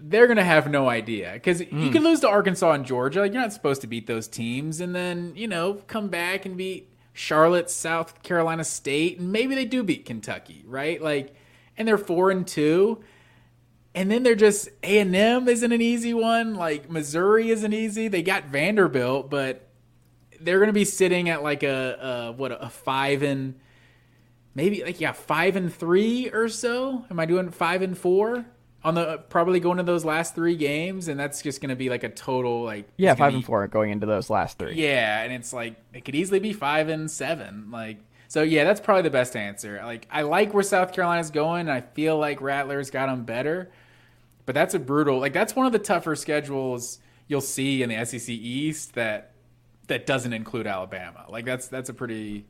[0.00, 1.84] they're gonna have no idea because mm.
[1.84, 3.20] you can lose to Arkansas and Georgia.
[3.20, 6.56] Like, you're not supposed to beat those teams, and then you know come back and
[6.56, 11.00] beat Charlotte, South Carolina State, and maybe they do beat Kentucky, right?
[11.00, 11.34] Like,
[11.78, 13.02] and they're four and two,
[13.94, 16.54] and then they're just A and M isn't an easy one.
[16.56, 18.08] Like Missouri isn't easy.
[18.08, 19.66] They got Vanderbilt, but
[20.40, 23.58] they're gonna be sitting at like a, a what a five and
[24.54, 27.06] maybe like yeah five and three or so.
[27.10, 28.44] Am I doing five and four?
[28.86, 31.90] On the probably going to those last three games, and that's just going to be
[31.90, 34.74] like a total like yeah five be, and four going into those last three.
[34.76, 37.72] Yeah, and it's like it could easily be five and seven.
[37.72, 39.80] Like so, yeah, that's probably the best answer.
[39.82, 41.62] Like I like where South Carolina's going.
[41.62, 43.72] And I feel like Rattler's got them better,
[44.46, 48.04] but that's a brutal like that's one of the tougher schedules you'll see in the
[48.04, 49.32] SEC East that
[49.88, 51.26] that doesn't include Alabama.
[51.28, 52.46] Like that's that's a pretty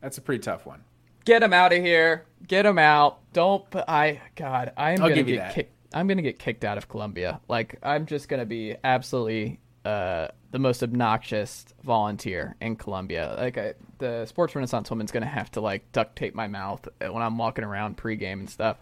[0.00, 0.82] that's a pretty tough one.
[1.24, 2.24] Get him out of here.
[2.46, 3.18] Get him out.
[3.32, 3.64] Don't.
[3.88, 4.72] I God.
[4.76, 5.75] I'm I'll gonna get kicked.
[5.92, 7.40] I'm gonna get kicked out of Columbia.
[7.48, 13.34] Like I'm just gonna be absolutely uh, the most obnoxious volunteer in Columbia.
[13.38, 17.22] Like I, the Sports Renaissance woman's gonna have to like duct tape my mouth when
[17.22, 18.78] I'm walking around pregame and stuff.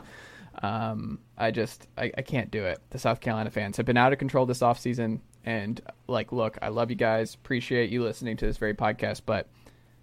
[0.63, 2.81] Um, I just I, I can't do it.
[2.91, 6.59] The South Carolina fans have been out of control this off season, and like, look,
[6.63, 9.49] I love you guys, appreciate you listening to this very podcast, but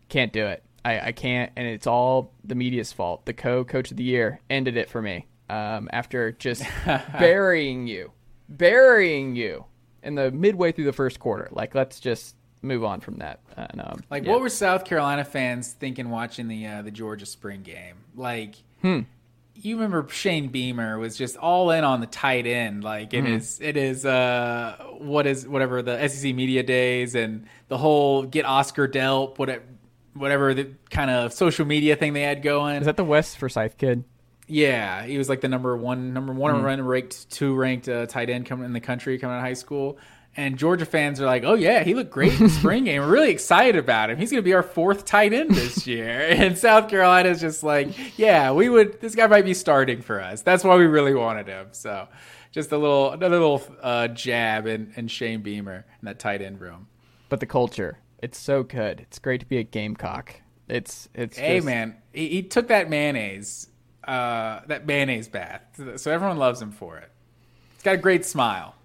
[0.10, 0.64] can't do it.
[0.84, 3.26] I, I can't, and it's all the media's fault.
[3.26, 6.64] The co coach of the year ended it for me um, after just
[7.20, 8.12] burying you,
[8.47, 9.66] burying you
[10.02, 11.49] in the midway through the first quarter.
[11.52, 13.41] Like, let's just move on from that.
[13.58, 14.32] And, um, like, yeah.
[14.32, 17.97] what were South Carolina fans thinking watching the uh, the Georgia spring game?
[18.16, 19.02] Like, hmm.
[19.56, 22.82] you remember Shane Beamer was just all in on the tight end.
[22.82, 23.36] Like, it mm-hmm.
[23.36, 28.45] is, it is, uh, what is whatever the SEC media days and the whole get
[28.45, 29.64] Oscar Delp, whatever
[30.14, 32.78] whatever the kind of social media thing they had going.
[32.78, 34.04] Is that the West Forsyth kid?
[34.52, 36.64] Yeah, he was like the number one, number one Mm-hmm.
[36.66, 39.54] run ranked, two ranked uh, tight end coming in the country coming out of high
[39.54, 39.97] school.
[40.38, 43.02] And Georgia fans are like, "Oh yeah, he looked great in the spring game.
[43.02, 44.18] We're really excited about him.
[44.18, 48.18] He's going to be our fourth tight end this year." And South Carolina's just like,
[48.18, 49.02] "Yeah, we would.
[49.02, 50.41] This guy might be starting for us.
[50.41, 52.08] That's why we really wanted him." So,
[52.54, 56.62] just a little, another little uh, jab and, and Shane Beamer in that tight end
[56.62, 56.88] room.
[57.28, 59.02] But the culture, it's so good.
[59.02, 60.36] It's great to be a Gamecock.
[60.70, 63.68] It's it's Hey just, man, he, he took that mayonnaise,
[64.04, 65.62] uh, that mayonnaise bath,
[65.97, 67.10] so everyone loves him for it.
[67.76, 68.76] He's got a great smile.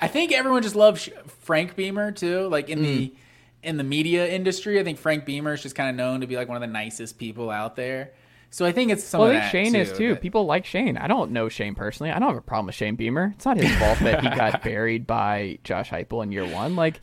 [0.00, 1.08] I think everyone just loves
[1.40, 2.48] Frank Beamer too.
[2.48, 3.14] Like in the
[3.62, 6.36] in the media industry, I think Frank Beamer is just kind of known to be
[6.36, 8.12] like one of the nicest people out there.
[8.50, 10.10] So I think it's some Well, I think Shane is too.
[10.10, 10.96] that- People like Shane.
[10.96, 12.10] I don't know Shane personally.
[12.12, 13.32] I don't have a problem with Shane Beamer.
[13.34, 16.74] It's not his fault that he got buried by Josh Heupel in year one.
[16.74, 17.00] Like,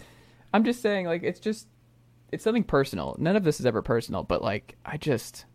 [0.53, 1.67] I'm just saying, like, it's just,
[2.31, 3.15] it's something personal.
[3.19, 5.45] None of this is ever personal, but like, I just,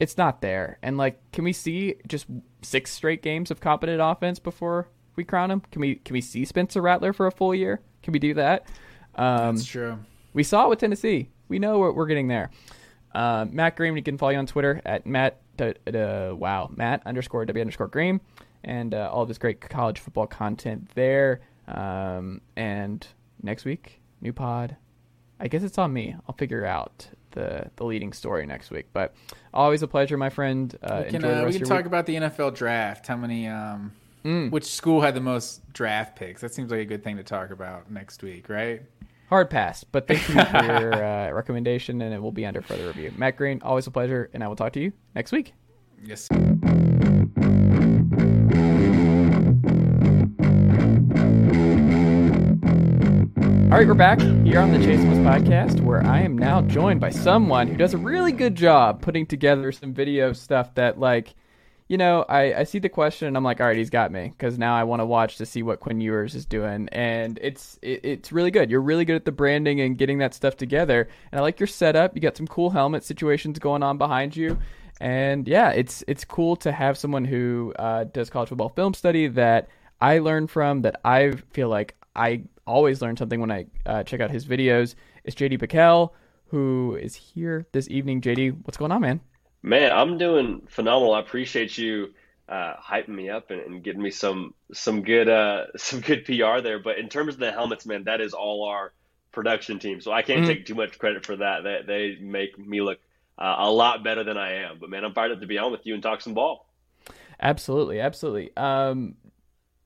[0.00, 0.78] it's not there.
[0.82, 2.26] And like, can we see just
[2.62, 5.62] six straight games of competent offense before we crown him?
[5.72, 7.80] Can we, can we see Spencer Rattler for a full year?
[8.02, 8.66] Can we do that?
[9.16, 9.98] Um, That's true.
[10.32, 11.30] we saw it with Tennessee.
[11.48, 12.50] We know we're, we're getting there.
[13.14, 17.02] Uh, Matt Green, you can follow you on Twitter at Matt, uh, uh, wow, Matt
[17.06, 18.20] underscore W underscore Green,
[18.62, 21.40] and uh, all of his great college football content there.
[21.66, 23.06] Um, and
[23.42, 24.76] next week, new pod.
[25.40, 26.16] I guess it's on me.
[26.28, 28.86] I'll figure out the the leading story next week.
[28.92, 29.14] But
[29.52, 30.76] always a pleasure, my friend.
[30.82, 31.86] Uh, We can, uh, we can talk week.
[31.86, 33.06] about the NFL draft.
[33.06, 33.46] How many?
[33.48, 33.92] Um,
[34.24, 34.50] Mm.
[34.50, 36.40] Which school had the most draft picks?
[36.40, 38.82] That seems like a good thing to talk about next week, right?
[39.28, 42.88] Hard pass, but thank you for your uh, recommendation, and it will be under further
[42.88, 43.12] review.
[43.16, 45.54] Matt Green, always a pleasure, and I will talk to you next week.
[46.02, 46.28] Yes.
[53.78, 57.10] Right, we're back here on the Chase Thomas podcast, where I am now joined by
[57.10, 61.32] someone who does a really good job putting together some video stuff that, like,
[61.86, 64.34] you know, I, I see the question and I'm like, all right, he's got me
[64.36, 67.78] because now I want to watch to see what Quinn Ewers is doing, and it's
[67.80, 68.68] it, it's really good.
[68.68, 71.68] You're really good at the branding and getting that stuff together, and I like your
[71.68, 72.16] setup.
[72.16, 74.58] You got some cool helmet situations going on behind you,
[75.00, 79.28] and yeah, it's it's cool to have someone who uh, does college football film study
[79.28, 79.68] that
[80.00, 84.20] I learn from that I feel like I always learn something when I uh, check
[84.20, 84.94] out his videos.
[85.24, 86.14] It's JD Pickell,
[86.48, 88.20] who is here this evening.
[88.20, 89.20] JD, what's going on, man?
[89.62, 91.14] Man, I'm doing phenomenal.
[91.14, 92.14] I appreciate you
[92.48, 96.60] uh, hyping me up and, and getting me some some good uh, some good PR
[96.60, 96.78] there.
[96.80, 98.92] But in terms of the helmets, man, that is all our
[99.32, 100.00] production team.
[100.00, 100.46] So I can't Mhm.
[100.46, 101.62] take too much credit for that.
[101.64, 102.98] They they make me look
[103.38, 104.78] uh, a lot better than I am.
[104.80, 106.66] But man, I'm fired up to be on with you and talk some ball.
[107.40, 108.56] Absolutely, absolutely.
[108.56, 109.14] Um,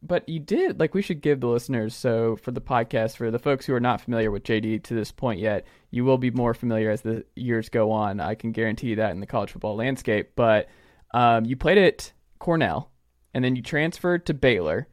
[0.02, 3.38] but you did like we should give the listeners so for the podcast for the
[3.38, 6.54] folks who are not familiar with JD to this point yet, you will be more
[6.54, 8.20] familiar as the years go on.
[8.20, 10.32] I can guarantee you that in the college football landscape.
[10.34, 10.68] But
[11.14, 12.90] um, you played at Cornell,
[13.32, 14.88] and then you transferred to Baylor.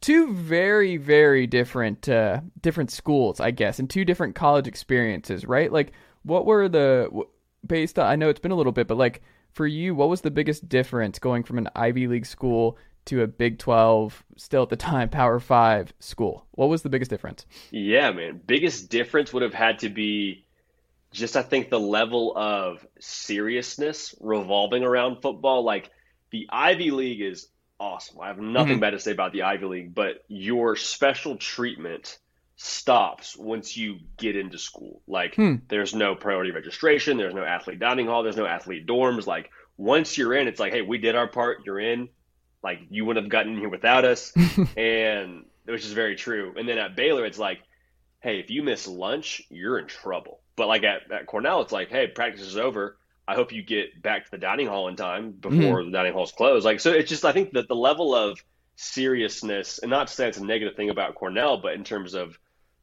[0.00, 5.72] Two very, very different, uh, different schools, I guess, and two different college experiences, right?
[5.72, 7.08] Like, what were the
[7.66, 8.06] based on?
[8.06, 9.22] I know it's been a little bit, but like
[9.52, 12.78] for you, what was the biggest difference going from an Ivy League school
[13.08, 16.46] to a Big Twelve, still at the time Power Five school?
[16.52, 17.44] What was the biggest difference?
[17.70, 18.40] Yeah, man.
[18.46, 20.44] Biggest difference would have had to be
[21.12, 25.64] just, I think, the level of seriousness revolving around football.
[25.64, 25.90] Like
[26.30, 27.48] the Ivy League is
[27.80, 28.20] awesome.
[28.20, 28.80] I have nothing Mhm.
[28.80, 32.18] bad to say about the Ivy League, but your special treatment
[32.56, 35.00] stops once you get into school.
[35.06, 35.56] Like Hmm.
[35.68, 39.26] there's no priority registration, there's no athlete dining hall, there's no athlete dorms.
[39.28, 42.08] Like once you're in, it's like, hey, we did our part, you're in.
[42.62, 44.32] Like you wouldn't have gotten here without us.
[44.76, 46.54] and which is very true.
[46.56, 47.60] And then at Baylor, it's like,
[48.20, 50.40] hey, if you miss lunch, you're in trouble.
[50.56, 52.96] But like at, at Cornell, it's like, hey, practice is over.
[53.26, 55.90] I hope you get back to the dining hall in time before mm-hmm.
[55.90, 56.64] the dining hall's closed.
[56.64, 58.42] Like, so it's just, I think that the level of
[58.76, 62.38] seriousness, and not to say it's a negative thing about Cornell, but in terms of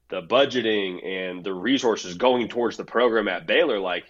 [0.10, 4.06] the budgeting and the resources going towards the program at Baylor, like,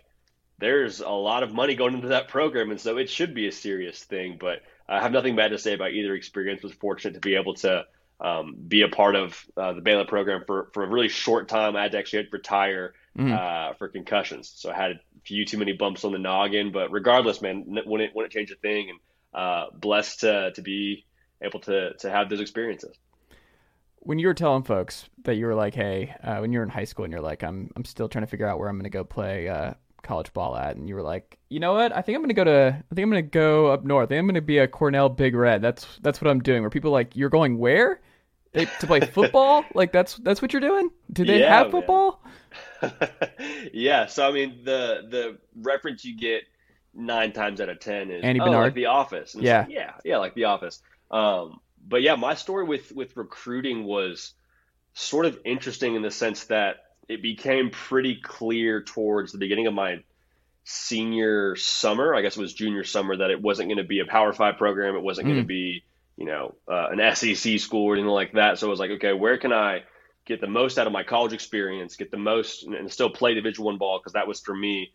[0.57, 3.51] there's a lot of money going into that program, and so it should be a
[3.51, 4.37] serious thing.
[4.39, 6.63] But I have nothing bad to say about either experience.
[6.63, 7.85] Was fortunate to be able to
[8.19, 11.75] um, be a part of uh, the Baylor program for, for a really short time.
[11.75, 13.31] I had to actually retire Mhm.
[13.31, 16.71] uh, for concussions, so I had a few too many bumps on the noggin.
[16.73, 18.99] But regardless, man, wouldn't wouldn't change a thing, and
[19.33, 21.05] uh, blessed to to be
[21.41, 22.97] able to to have those experiences.
[23.99, 26.69] when you were telling folks that you were like, hey, uh, when you were in
[26.69, 28.83] high school and you're like, I'm I'm still trying to figure out where I'm going
[28.83, 29.73] to go play uh,
[30.05, 31.95] college ball at, and you were like, you know what?
[31.95, 34.07] I think I'm going to go to I think I'm going to go up north.
[34.07, 35.61] I think I'm going to be a Cornell Big Red.
[35.61, 36.61] That's that's what I'm doing.
[36.61, 38.01] Where people are like, you're going where?
[38.53, 39.65] They, to play football?
[39.73, 40.89] like that's that's what you're doing?
[41.11, 42.23] Do they Yeah, have football?
[43.73, 46.43] yeah, so I mean the the reference you get
[46.93, 48.63] nine times out of ten is Andy oh, Bernard?
[48.67, 49.35] like The Office.
[49.35, 49.61] And Yeah.
[49.61, 50.81] like, yeah, yeah, like The Office.
[51.11, 54.33] Um, but yeah, my story with with recruiting was
[54.93, 56.77] sort of interesting in the sense that
[57.09, 59.99] it became pretty clear towards the beginning of my
[60.63, 62.15] senior summer.
[62.15, 64.57] I guess it was junior summer that it wasn't going to be a Power Five
[64.57, 64.95] program.
[64.95, 65.43] It wasn't going Mm.
[65.43, 65.83] to be
[66.17, 68.57] you know uh, an SEC school or anything like that.
[68.57, 69.83] So I was like, okay, where can I
[70.25, 73.35] get the most out of my college experience, get the most, and, and still play
[73.35, 74.91] Division One ball because that was for me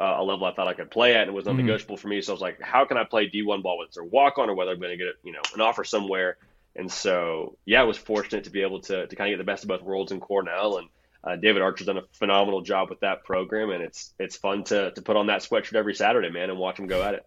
[0.00, 2.20] uh, a level I thought I could play at, and it was non-negotiable for me.
[2.20, 4.50] So I was like, how can I play D1 ball, whether it's a walk on
[4.50, 6.38] or whether I'm going to get you know an offer somewhere.
[6.74, 9.52] And so yeah, I was fortunate to be able to to kind of get the
[9.52, 10.88] best of both worlds in Cornell, and
[11.26, 14.90] uh, David Archer's done a phenomenal job with that program, and it's it's fun to
[14.92, 17.26] to put on that sweatshirt every Saturday, man, and watch him go at it.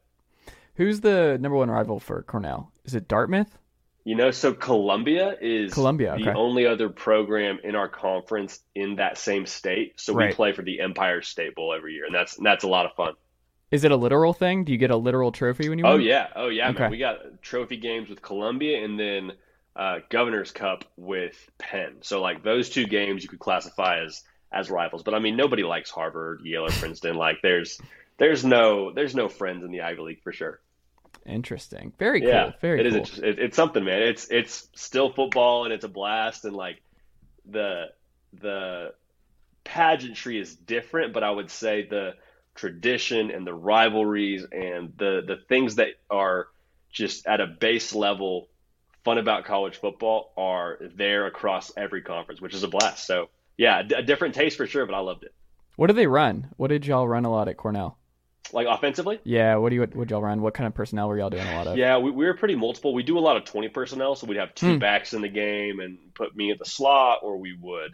[0.76, 2.72] Who's the number one rival for Cornell?
[2.86, 3.58] Is it Dartmouth?
[4.04, 9.18] You know, so Columbia is Columbia, the only other program in our conference in that
[9.18, 10.00] same state.
[10.00, 12.86] So we play for the Empire State Bowl every year, and that's that's a lot
[12.86, 13.16] of fun.
[13.70, 14.64] Is it a literal thing?
[14.64, 15.94] Do you get a literal trophy when you win?
[15.94, 16.84] Oh yeah, oh yeah, Okay.
[16.84, 16.92] man.
[16.92, 19.34] We got trophy games with Columbia, and then
[19.78, 21.98] uh, Governor's Cup with Penn.
[22.02, 25.04] So like those two games, you could classify as as rivals.
[25.04, 27.16] But I mean, nobody likes Harvard, Yale, or Princeton.
[27.16, 27.80] Like there's
[28.18, 30.60] there's no there's no friends in the Ivy League for sure.
[31.26, 31.94] Interesting.
[32.00, 32.54] Very yeah, cool.
[32.62, 33.00] Very it is cool.
[33.02, 34.02] interest- it- it's something, man.
[34.02, 36.82] It's it's still football, and it's a blast, and like
[37.46, 37.88] the
[38.34, 38.94] the
[39.64, 42.16] pageantry is different, but I would say the
[42.56, 46.48] tradition and the rivalries and the the things that are
[46.92, 48.48] just at a base level
[49.04, 53.06] fun about college football are there across every conference, which is a blast.
[53.08, 55.34] So yeah, a different taste for sure, but I loved it.
[55.76, 56.50] What do they run?
[56.58, 57.98] What did y'all run a lot at Cornell?
[58.54, 60.42] Like offensively, Yeah, what do you what y'all run?
[60.42, 61.78] What kind of personnel were y'all doing a lot of?
[61.78, 62.94] Yeah, we, we were pretty multiple.
[62.94, 64.80] We do a lot of 20 personnel, so we'd have two Hmm.
[64.80, 67.94] backs in the game and put me at the slot, or we would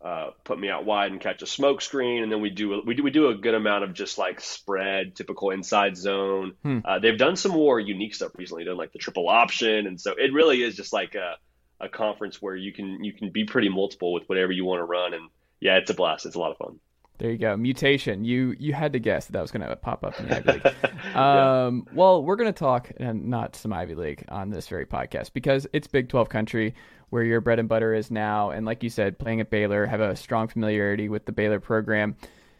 [0.00, 2.94] uh, put me out wide and catch a smoke screen, and then we do we
[2.94, 6.52] do we do a good amount of just like spread, typical inside zone.
[6.62, 6.78] Hmm.
[6.84, 10.12] Uh, they've done some more unique stuff recently, done like the triple option, and so
[10.12, 11.36] it really is just like a,
[11.80, 14.84] a conference where you can you can be pretty multiple with whatever you want to
[14.84, 15.28] run, and
[15.60, 16.26] yeah, it's a blast.
[16.26, 16.78] It's a lot of fun.
[17.18, 17.56] There you go.
[17.56, 18.24] Mutation.
[18.24, 20.52] You you had to guess that, that was going to pop up in the Ivy
[20.64, 20.74] League.
[21.14, 21.66] Yeah.
[21.66, 25.32] um, well, we're going to talk and not some Ivy League on this very podcast
[25.32, 26.74] because it's Big 12 country
[27.10, 28.50] where your bread and butter is now.
[28.50, 32.16] And like you said, playing at Baylor, have a strong familiarity with the Baylor program.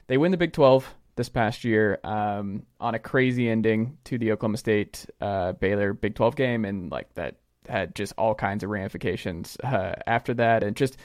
[0.09, 4.32] They win the Big 12 this past year um, on a crazy ending to the
[4.32, 7.36] Oklahoma State uh, Baylor Big 12 game, and like that
[7.68, 10.96] had just all kinds of ramifications uh, after that, and just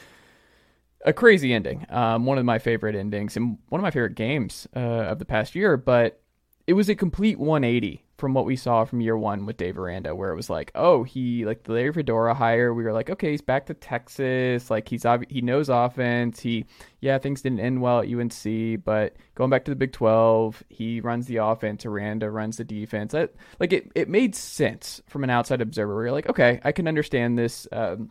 [1.04, 1.86] a crazy ending.
[1.90, 5.26] Um, one of my favorite endings and one of my favorite games uh, of the
[5.26, 6.22] past year, but
[6.66, 10.16] it was a complete 180 from what we saw from year one with Dave Aranda,
[10.16, 12.74] where it was like, oh, he like the Larry Fedora hire.
[12.74, 14.72] We were like, okay, he's back to Texas.
[14.72, 16.40] Like he's obvi- he knows offense.
[16.40, 16.66] He
[17.02, 21.02] yeah, things didn't end well at UNC, but going back to the Big 12, he
[21.02, 21.86] runs the offense.
[21.86, 23.14] Aranda runs the defense.
[23.14, 25.94] Like it it made sense from an outside observer.
[25.94, 27.68] Where you're like, okay, I can understand this.
[27.74, 28.10] Um,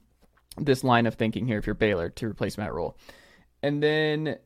[0.58, 2.96] this line of thinking here if you're Baylor to replace Matt Rhule.
[3.62, 4.36] And then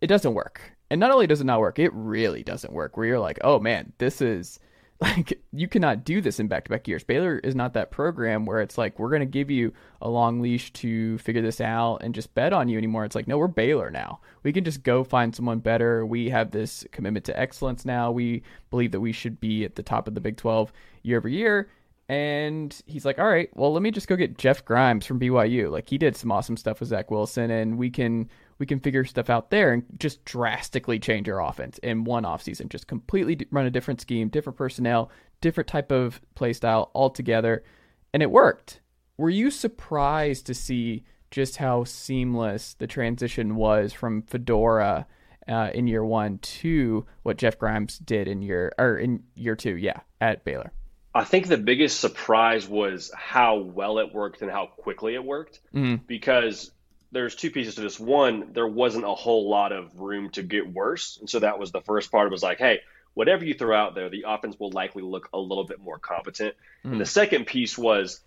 [0.00, 0.60] it doesn't work.
[0.90, 2.96] And not only does it not work, it really doesn't work.
[2.96, 4.58] Where you're like, oh man, this is
[5.00, 7.04] like you cannot do this in back to back years.
[7.04, 10.72] Baylor is not that program where it's like we're gonna give you a long leash
[10.74, 13.04] to figure this out and just bet on you anymore.
[13.04, 14.20] It's like, no, we're Baylor now.
[14.42, 16.06] We can just go find someone better.
[16.06, 18.12] We have this commitment to excellence now.
[18.12, 21.28] We believe that we should be at the top of the Big Twelve year over
[21.28, 21.68] year.
[22.08, 25.70] And he's like, all right, well, let me just go get Jeff Grimes from BYU.
[25.70, 29.04] Like he did some awesome stuff with Zach Wilson, and we can we can figure
[29.04, 32.68] stuff out there and just drastically change our offense in one offseason.
[32.68, 35.10] Just completely run a different scheme, different personnel,
[35.40, 37.64] different type of play style altogether,
[38.12, 38.80] and it worked.
[39.16, 45.06] Were you surprised to see just how seamless the transition was from Fedora
[45.48, 49.76] uh, in year one to what Jeff Grimes did in year or in year two?
[49.76, 50.72] Yeah, at Baylor.
[51.14, 55.60] I think the biggest surprise was how well it worked and how quickly it worked
[55.72, 56.06] Mhm.
[56.06, 56.72] because
[57.12, 58.00] there's two pieces to this.
[58.00, 61.16] One, there wasn't a whole lot of room to get worse.
[61.20, 62.26] And so that was the first part.
[62.26, 62.80] It was like, hey,
[63.14, 66.54] whatever you throw out there, the offense will likely look a little bit more competent.
[66.82, 68.20] And the second piece was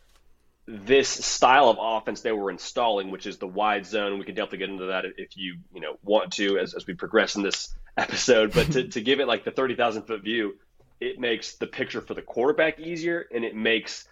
[0.65, 4.19] this style of offense they were installing, which is the wide zone.
[4.19, 6.93] We can definitely get into that if you, you know, want to as, as we
[6.93, 8.53] progress in this episode.
[8.53, 10.55] But to, to give it like the 30,000 foot view,
[10.99, 14.05] it makes the picture for the quarterback easier and it makes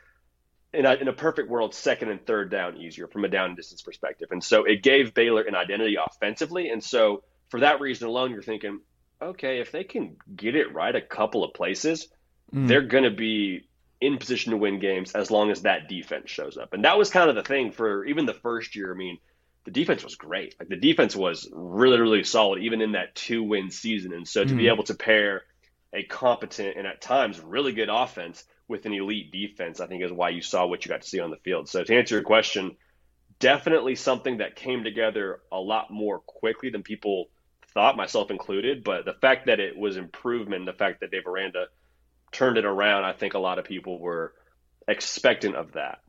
[0.74, 3.82] in a, in a perfect world second and third down easier from a down distance
[3.82, 8.32] perspective and so it gave baylor an identity offensively and so for that reason alone
[8.32, 8.80] you're thinking
[9.22, 12.08] okay if they can get it right a couple of places
[12.54, 12.68] Mm.
[12.68, 13.68] they're going to be
[14.00, 17.10] in position to win games as long as that defense shows up and that was
[17.10, 19.18] kind of the thing for even the first year i mean
[19.66, 20.56] the defense was great.
[20.60, 24.14] Like the defense was really, really solid, even in that two win season.
[24.14, 24.58] And so to mm-hmm.
[24.58, 25.42] be able to pair
[25.96, 30.12] a competent and at times really good offense with an elite defense, I think is
[30.12, 31.70] why you saw what you got to see on the field.
[31.70, 32.76] So to answer your question,
[33.40, 37.30] definitely something that came together a lot more quickly than people
[37.74, 38.84] thought, myself included.
[38.84, 41.68] But the fact that it was improvement, the fact that Dave Aranda
[42.32, 44.34] turned it around, I think a lot of people were
[44.88, 46.00] expectant of that.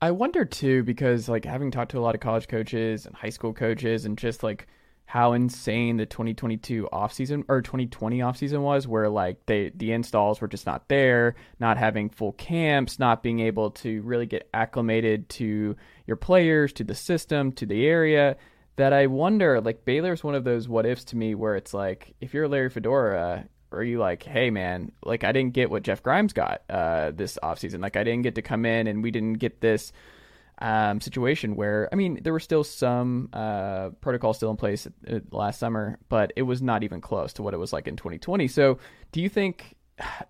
[0.00, 3.30] I wonder too, because like having talked to a lot of college coaches and high
[3.30, 4.66] school coaches and just like
[5.12, 10.48] how insane the 2022 offseason or 2020 offseason was where like they the installs were
[10.48, 15.76] just not there not having full camps not being able to really get acclimated to
[16.06, 18.38] your players to the system to the area
[18.76, 22.14] that i wonder like baylor's one of those what ifs to me where it's like
[22.22, 26.02] if you're larry fedora are you like hey man like i didn't get what jeff
[26.02, 27.82] grimes got uh, this offseason.
[27.82, 29.92] Like i didn't get to come in and we didn't get this
[30.62, 34.86] um, situation where I mean there were still some uh, protocols still in place
[35.30, 38.46] last summer, but it was not even close to what it was like in 2020.
[38.46, 38.78] So
[39.10, 39.74] do you think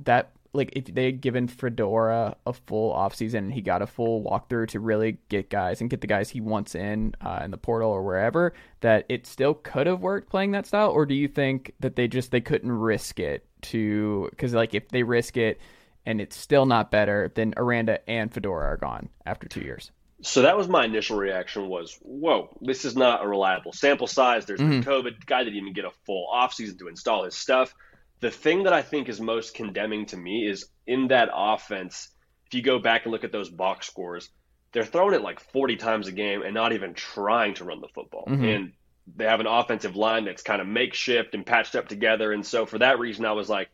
[0.01, 4.23] that like if they had given Fedora a full offseason and he got a full
[4.23, 7.59] walkthrough to really get guys and get the guys he wants in uh, in the
[7.59, 11.29] portal or wherever, that it still could have worked playing that style, or do you
[11.29, 15.61] think that they just they couldn't risk it to because like if they risk it
[16.07, 19.93] and it's still not better, then Aranda and Fedora are gone after two years
[20.23, 24.47] so that was my initial reaction was whoa this is not a reliable sample size
[24.47, 24.81] there's mm-hmm.
[24.81, 27.74] the covid guy didn't even get a full offseason to install his stuff
[28.20, 32.09] the thing that i think is most condemning to me is in that offense
[32.47, 34.31] if you go back and look at those box scores
[34.73, 37.89] they're throwing it like 40 times a game and not even trying to run the
[37.89, 38.44] football mm-hmm.
[38.44, 38.73] and
[39.16, 42.65] they have an offensive line that's kind of makeshift and patched up together and so
[42.65, 43.69] for that reason i was like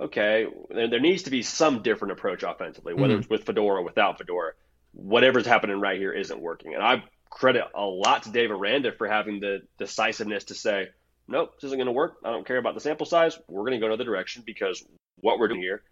[0.00, 3.20] okay there needs to be some different approach offensively whether mm-hmm.
[3.20, 4.52] it's with fedora or without fedora
[4.92, 6.74] whatever's happening right here isn't working.
[6.74, 10.88] And I credit a lot to Dave Aranda for having the decisiveness to say,
[11.28, 12.16] nope, this isn't going to work.
[12.24, 13.38] I don't care about the sample size.
[13.48, 14.84] We're going to go another direction because
[15.20, 15.82] what we're doing here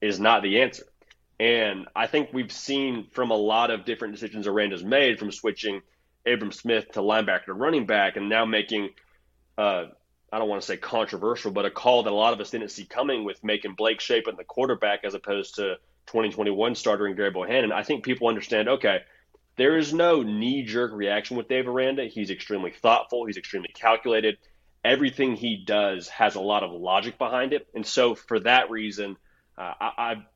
[0.00, 0.84] is not the answer.
[1.40, 5.82] And I think we've seen from a lot of different decisions Aranda's made from switching
[6.26, 8.90] Abram Smith to linebacker to running back and now making,
[9.58, 9.86] uh,
[10.32, 12.70] I don't want to say controversial, but a call that a lot of us didn't
[12.70, 15.76] see coming with making Blake Shapen the quarterback as opposed to
[16.06, 19.00] 2021 starter in Gary Bohanon, I think people understand okay,
[19.56, 22.06] there is no knee jerk reaction with Dave Aranda.
[22.06, 24.38] He's extremely thoughtful, he's extremely calculated.
[24.84, 27.66] Everything he does has a lot of logic behind it.
[27.74, 29.16] And so, for that reason,
[29.56, 30.26] uh, I, I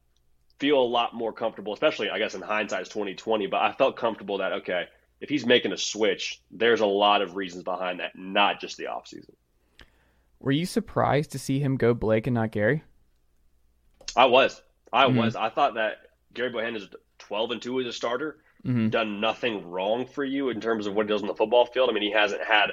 [0.59, 3.97] feel a lot more comfortable, especially, I guess, in hindsight, it's 2020, but I felt
[3.97, 4.85] comfortable that, okay,
[5.21, 8.85] if he's making a switch, there's a lot of reasons behind that, not just the
[8.85, 9.35] offseason.
[10.41, 12.85] Were you surprised to see him go Blake and not Gary?
[14.17, 14.63] I was.
[14.93, 15.19] I mm-hmm.
[15.19, 15.37] was.
[15.37, 15.99] I thought that
[16.35, 16.89] Gary Bohanon is
[17.19, 18.89] 12 and 2 as a starter, mm-hmm.
[18.89, 21.91] done nothing wrong for you in terms of what he does on the football field.
[21.91, 22.71] I mean, he hasn't had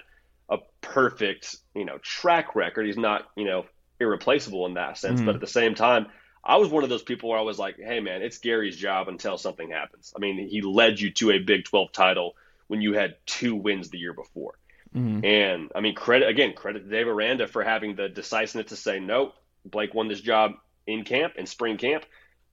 [0.50, 2.86] a perfect, you know, track record.
[2.86, 3.66] He's not, you know,
[4.00, 5.18] irreplaceable in that sense.
[5.18, 5.26] Mm-hmm.
[5.26, 6.08] But at the same time,
[6.44, 9.08] I was one of those people where I was like, hey, man, it's Gary's job
[9.08, 10.14] until something happens.
[10.16, 12.36] I mean, he led you to a Big 12 title
[12.68, 14.58] when you had two wins the year before.
[14.96, 15.26] Mm-hmm.
[15.26, 19.00] And I mean, credit again, credit to Dave Aranda for having the decisiveness to say,
[19.00, 19.34] no,
[19.66, 20.54] Blake won this job
[20.88, 22.06] in camp in spring camp.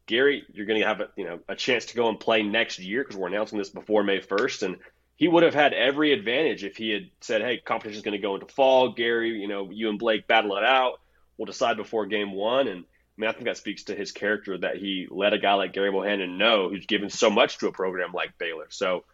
[0.06, 2.78] Gary, you're going to have a, you know a chance to go and play next
[2.78, 4.76] year because we're announcing this before May 1st, and
[5.16, 8.22] he would have had every advantage if he had said, "Hey, competition is going to
[8.22, 8.92] go into fall.
[8.92, 11.00] Gary, you know, you and Blake battle it out.
[11.36, 14.58] We'll decide before game one." And I mean, I think that speaks to his character
[14.58, 17.72] that he let a guy like Gary Bohanon know who's given so much to a
[17.72, 18.66] program like Baylor.
[18.70, 19.04] So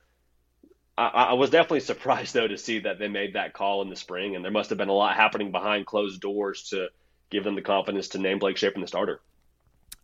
[0.97, 3.97] I, I was definitely surprised though to see that they made that call in the
[3.97, 6.89] spring, and there must have been a lot happening behind closed doors to
[7.31, 9.21] give them the confidence to name Blake Shapen the starter.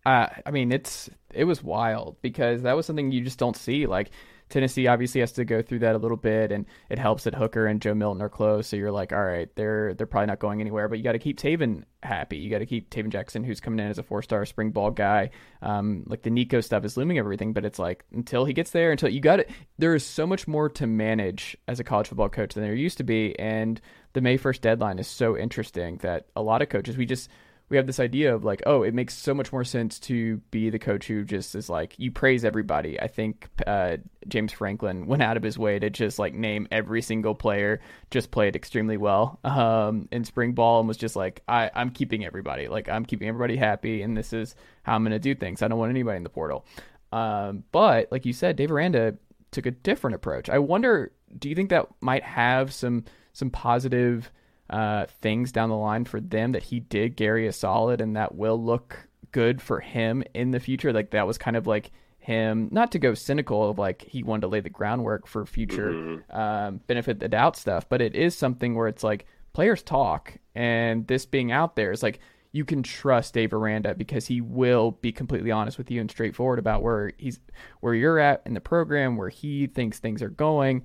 [0.06, 3.86] Uh, I mean, it's it was wild because that was something you just don't see.
[3.86, 4.10] Like
[4.50, 7.66] Tennessee obviously has to go through that a little bit, and it helps that Hooker
[7.66, 8.68] and Joe Milton are close.
[8.68, 10.88] So you're like, all right, they're they're probably not going anywhere.
[10.88, 12.36] But you got to keep Tayven happy.
[12.36, 14.90] You got to keep Tayven Jackson, who's coming in as a four star spring ball
[14.90, 15.30] guy.
[15.62, 18.90] Um, like the Nico stuff is looming everything, but it's like until he gets there,
[18.92, 22.28] until you got it, there is so much more to manage as a college football
[22.28, 23.80] coach than there used to be, and
[24.14, 27.28] the May 1st deadline is so interesting that a lot of coaches, we just,
[27.68, 30.70] we have this idea of like, oh, it makes so much more sense to be
[30.70, 33.00] the coach who just is like, you praise everybody.
[33.00, 33.96] I think uh,
[34.28, 37.80] James Franklin went out of his way to just like name every single player,
[38.10, 42.24] just played extremely well um, in spring ball and was just like, I, I'm keeping
[42.24, 42.68] everybody.
[42.68, 44.54] Like, I'm keeping everybody happy, and this is
[44.84, 45.60] how I'm going to do things.
[45.60, 46.64] I don't want anybody in the portal.
[47.10, 49.16] Um, but like you said, Dave Aranda
[49.50, 50.48] took a different approach.
[50.48, 53.04] I wonder, do you think that might have some
[53.34, 54.32] some positive
[54.70, 58.34] uh, things down the line for them that he did Gary a solid and that
[58.34, 60.92] will look good for him in the future.
[60.92, 64.40] Like that was kind of like him, not to go cynical of like he wanted
[64.42, 66.36] to lay the groundwork for future Mm-hmm.
[66.36, 71.06] um, benefit the doubt stuff, but it is something where it's like players talk, and
[71.06, 72.20] this being out there is like
[72.52, 76.60] you can trust Dave Aranda because he will be completely honest with you and straightforward
[76.60, 77.40] about where he's
[77.80, 80.84] where you're at in the program, where he thinks things are going,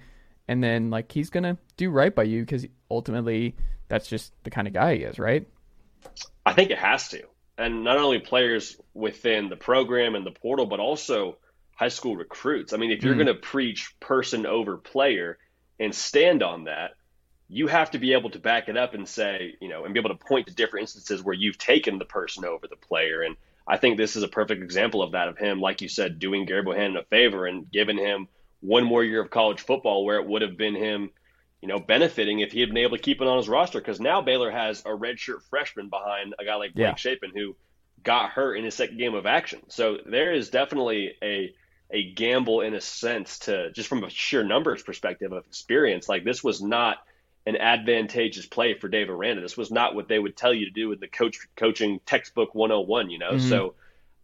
[0.49, 3.55] and then like he's gonna do right by you because ultimately
[3.87, 5.47] that's just the kind of guy he is, right?
[6.45, 7.21] I think it has to.
[7.57, 11.37] And not only players within the program and the portal, but also
[11.75, 12.73] high school recruits.
[12.73, 13.25] I mean, if you're mm.
[13.25, 15.37] going to preach person over player
[15.79, 16.91] and stand on that,
[17.47, 19.99] you have to be able to back it up and say, you know, and be
[19.99, 23.21] able to point to different instances where you've taken the person over the player.
[23.21, 23.35] And
[23.67, 26.45] I think this is a perfect example of that, of him, like you said, doing
[26.45, 28.27] Gary Bohanon a favor and giving him
[28.61, 31.11] one more year of college football where it would have been him
[31.61, 33.99] you know, benefiting if he had been able to keep it on his roster because
[33.99, 36.95] now Baylor has a redshirt freshman behind a guy like Blake Yeah.
[36.95, 37.55] Shapen who
[38.01, 39.59] got hurt in his second game of action.
[39.67, 41.53] So there is definitely a
[41.91, 46.07] a gamble in a sense to just from a sheer numbers perspective of experience.
[46.07, 46.99] Like this was not
[47.45, 49.41] an advantageous play for Dave Aranda.
[49.41, 52.53] This was not what they would tell you to do in the coach coaching textbook
[52.53, 53.33] 101, you know.
[53.33, 53.41] Mhm.
[53.41, 53.75] So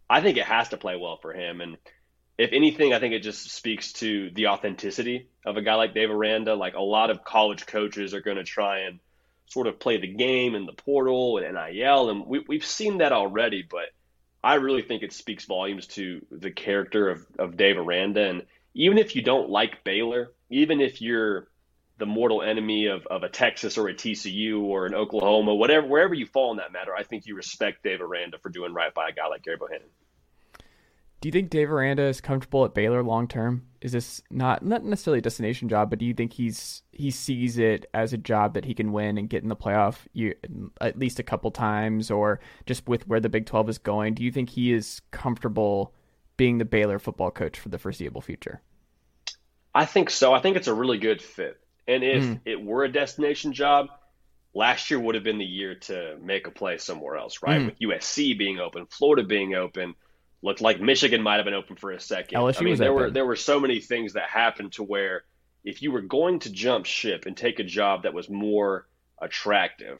[0.10, 1.78] I think it has to play well for him and
[2.38, 6.12] if anything, I think it just speaks to the authenticity of a guy like Dave
[6.12, 6.56] Aranda.
[6.56, 8.99] Like a lot of college coaches are going to try and
[9.48, 13.14] sort of play the game in the portal and NIL, and we, we've seen that
[13.14, 13.64] already.
[13.70, 13.90] But
[14.44, 18.30] I really think it speaks volumes to the character of, of Dave Aranda.
[18.30, 18.44] And
[18.74, 21.48] even if you don't like Baylor, even if you're
[21.98, 26.14] the mortal enemy of, of a Texas or a TCU or an Oklahoma, whatever, wherever
[26.14, 29.10] you fall in that matter, I think you respect Dave Aranda for doing right by
[29.10, 29.88] a guy like Gary Bohanon.
[31.26, 33.65] Do you think Dave Aranda is comfortable at Baylor long term?
[33.81, 37.57] Is this not not necessarily a destination job, but do you think he's he sees
[37.57, 40.35] it as a job that he can win and get in the playoff you,
[40.81, 44.14] at least a couple times, or just with where the Big Twelve is going?
[44.14, 45.95] Do you think he is comfortable
[46.38, 48.61] being the Baylor football coach for the foreseeable future?
[49.73, 50.31] I think so.
[50.31, 51.60] I think it's a really good fit.
[51.88, 52.41] And if Mhm.
[52.45, 53.88] it were a destination job,
[54.53, 57.61] last year would have been the year to make a play somewhere else, right?
[57.61, 57.65] Mhm.
[57.65, 59.95] With USC being open, Florida being open,
[60.46, 62.38] looked like Michigan might have been open for a second.
[62.38, 65.24] LSU I mean, was there were there were so many things that happened to where
[65.64, 68.88] if you were going to jump ship and take a job that was more
[69.20, 70.00] attractive,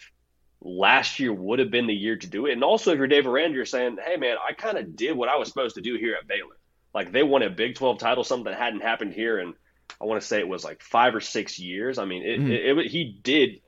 [0.62, 2.54] last year would have been the year to do it.
[2.54, 5.30] And also, if you're Dave Aranda, you're saying, "Hey, man, I kind of did what
[5.30, 6.58] I was supposed to do here at Baylor.
[6.94, 9.56] Like they won a Big 12 title, something that hadn't happened here, and
[10.00, 11.98] I want to say it was like five or six years.
[11.98, 12.52] I mean, it, Mhm.
[12.52, 13.62] it, it, he did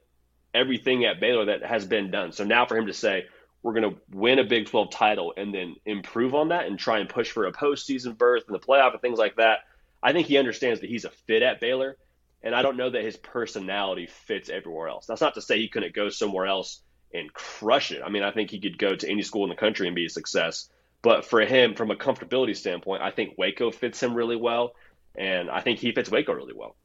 [0.53, 2.31] everything at Baylor that has been done.
[2.31, 3.25] So now for him to say
[3.67, 6.99] we're going to win a Big 12 title and then improve on that and try
[6.99, 9.59] and push for a postseason berth and the playoff and things like that,
[10.01, 11.97] I think he understands that he's a fit at Baylor.
[12.41, 15.05] And I don't know that his personality fits everywhere else.
[15.05, 16.79] That's not to say he couldn't go somewhere else
[17.13, 18.01] and crush it.
[18.01, 20.05] I mean, I think he could go to any school in the country and be
[20.05, 20.69] a success.
[21.01, 24.75] But for him, from a comfortability standpoint, I think Waco fits him really well.
[25.13, 26.77] And I think he fits Waco really well.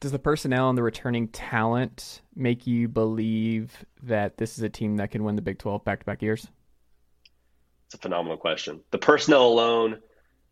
[0.00, 4.96] Does the personnel and the returning talent make you believe that this is a team
[4.96, 6.46] that can win the Big Twelve back to back years?
[7.86, 8.80] It's a phenomenal question.
[8.90, 10.00] The personnel alone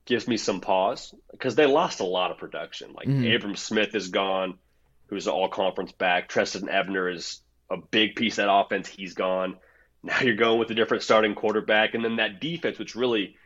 [0.04, 2.92] gives me some pause because they lost a lot of production.
[2.94, 3.34] Like Mhm.
[3.34, 4.58] Abram Smith is gone,
[5.06, 6.28] who's an all conference back.
[6.28, 7.40] Trestan Ebner is
[7.70, 8.88] a big piece of that offense.
[8.88, 9.58] He's gone.
[10.02, 11.94] Now you're going with a different starting quarterback.
[11.94, 13.36] And then that defense, which really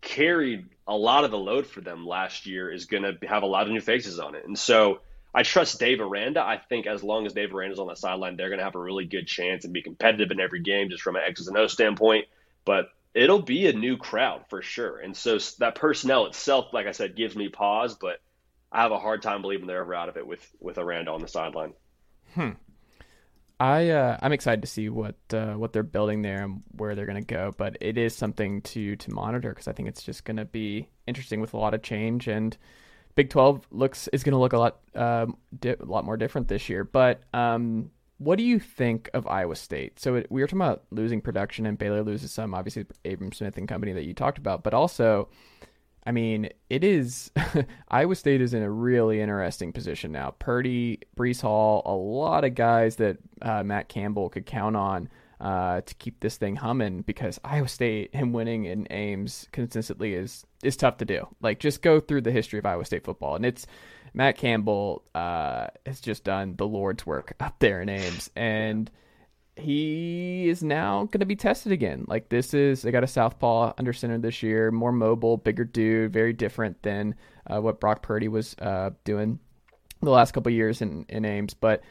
[0.00, 3.46] carried a lot of the load for them last year, is going to have a
[3.46, 4.44] lot of new faces on it.
[4.44, 5.00] And so
[5.36, 6.40] I trust Dave Aranda.
[6.40, 8.80] I think as long as Dave Aranda's on the sideline, they're going to have a
[8.80, 11.66] really good chance and be competitive in every game just from an X's and O
[11.66, 12.24] standpoint.
[12.64, 14.98] But it'll be a new crowd for sure.
[14.98, 18.22] And so that personnel itself, like I said, gives me pause, but
[18.72, 21.20] I have a hard time believing they're ever out of it with with Aranda on
[21.20, 21.74] the sideline.
[22.34, 22.52] Hmm.
[23.60, 27.04] I uh, I'm excited to see what uh, what they're building there and where they're
[27.04, 30.24] going to go, but it is something to to monitor because I think it's just
[30.24, 32.56] going to be interesting with a lot of change and
[33.16, 36.46] Big Twelve looks is going to look a lot um, di- a lot more different
[36.46, 36.84] this year.
[36.84, 39.98] But um, what do you think of Iowa State?
[39.98, 43.56] So it, we were talking about losing production and Baylor loses some, obviously Abram Smith
[43.58, 45.28] and company that you talked about, but also.
[46.08, 47.32] I mean, it is
[47.88, 50.36] Iowa State is in a really interesting position now.
[50.38, 55.08] Purdy, Breece Hall, a lot of guys that uh, Matt Campbell could count on
[55.40, 60.46] uh, to keep this thing humming because Iowa State him winning in Ames consistently is
[60.62, 61.28] is tough to do.
[61.40, 63.66] Like just go through the history of Iowa State football, and it's
[64.14, 68.90] Matt Campbell uh, has just done the Lord's work up there in Ames, and
[69.56, 72.04] he is now going to be tested again.
[72.08, 76.12] Like this is, they got a southpaw under center this year, more mobile, bigger dude,
[76.12, 77.14] very different than
[77.46, 79.38] uh, what Brock Purdy was uh, doing
[80.02, 81.54] the last couple years in, in Ames.
[81.54, 81.82] But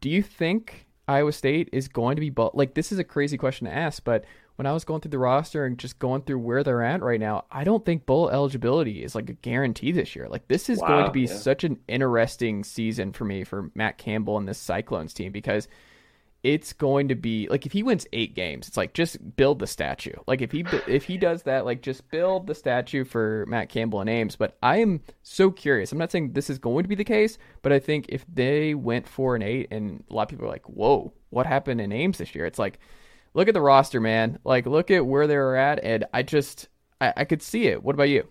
[0.00, 3.36] do you think Iowa State is going to be bu- like this is a crazy
[3.36, 4.24] question to ask, but
[4.56, 7.18] when I was going through the roster and just going through where they're at right
[7.18, 10.28] now, I don't think bowl eligibility is like a guarantee this year.
[10.28, 11.34] Like this is wow, going to be yeah.
[11.34, 15.68] such an interesting season for me for Matt Campbell and this Cyclones team because
[16.42, 19.66] it's going to be like if he wins eight games, it's like just build the
[19.66, 20.14] statue.
[20.26, 24.00] Like if he if he does that, like just build the statue for Matt Campbell
[24.00, 24.34] and Ames.
[24.34, 25.92] But I am so curious.
[25.92, 28.74] I'm not saying this is going to be the case, but I think if they
[28.74, 31.92] went four and eight, and a lot of people are like, "Whoa, what happened in
[31.92, 32.80] Ames this year?" It's like,
[33.34, 34.40] look at the roster, man.
[34.42, 36.68] Like look at where they're at, and I just
[37.00, 37.84] I, I could see it.
[37.84, 38.26] What about you?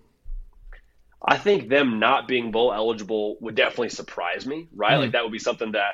[1.24, 4.94] I think them not being bowl eligible would definitely surprise me, right?
[4.94, 5.02] Mm-hmm.
[5.02, 5.94] Like that would be something that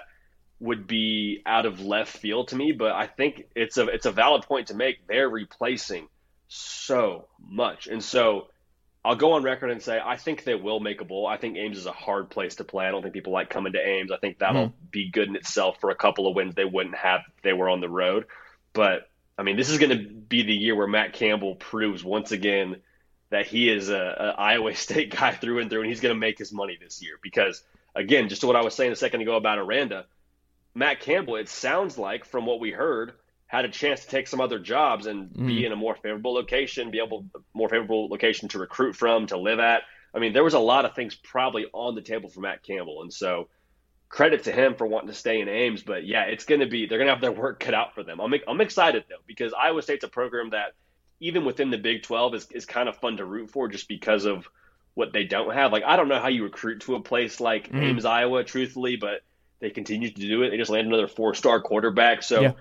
[0.59, 4.11] would be out of left field to me, but I think it's a it's a
[4.11, 5.07] valid point to make.
[5.07, 6.07] They're replacing
[6.47, 8.47] so much, and so
[9.05, 11.27] I'll go on record and say I think they will make a bowl.
[11.27, 12.87] I think Ames is a hard place to play.
[12.87, 14.11] I don't think people like coming to Ames.
[14.11, 14.73] I think that'll mm.
[14.89, 17.69] be good in itself for a couple of wins they wouldn't have if they were
[17.69, 18.25] on the road.
[18.73, 22.31] But I mean, this is going to be the year where Matt Campbell proves once
[22.31, 22.77] again
[23.29, 23.95] that he is a,
[24.35, 27.03] a Iowa State guy through and through, and he's going to make his money this
[27.03, 27.19] year.
[27.21, 27.63] Because
[27.93, 30.05] again, just to what I was saying a second ago about Aranda
[30.77, 33.13] Matt Campbell, it sounds like from what we heard,
[33.47, 35.47] had a chance to take some other jobs and mm.
[35.47, 37.25] be in a more favorable location, be able
[37.55, 39.81] more favorable location to recruit from, to live at.
[40.13, 43.01] I mean, there was a lot of things probably on the table for Matt Campbell,
[43.01, 43.47] and so
[44.07, 45.81] credit to him for wanting to stay in Ames.
[45.81, 48.03] But yeah, it's going to be they're going to have their work cut out for
[48.03, 48.19] them.
[48.21, 50.73] I'm I'm excited though because Iowa State's a program that
[51.19, 54.25] even within the Big 12 is is kind of fun to root for just because
[54.25, 54.47] of
[54.93, 55.71] what they don't have.
[55.71, 57.81] Like I don't know how you recruit to a place like mm.
[57.81, 59.21] Ames, Iowa, truthfully, but
[59.59, 60.49] they continue to do it.
[60.49, 62.23] They just land another four star quarterback.
[62.23, 62.51] So yeah.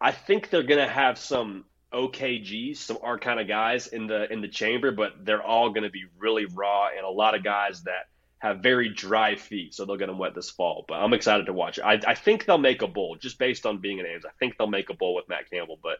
[0.00, 4.30] I think they're going to have some OKGs, some our kind of guys in the
[4.32, 7.44] in the chamber, but they're all going to be really raw and a lot of
[7.44, 8.08] guys that
[8.38, 10.84] have very dry feet, so they'll get them wet this fall.
[10.88, 11.82] But I'm excited to watch it.
[11.82, 14.24] I, I think they'll make a bowl just based on being in Ames.
[14.24, 15.98] I think they'll make a bowl with Matt Campbell, but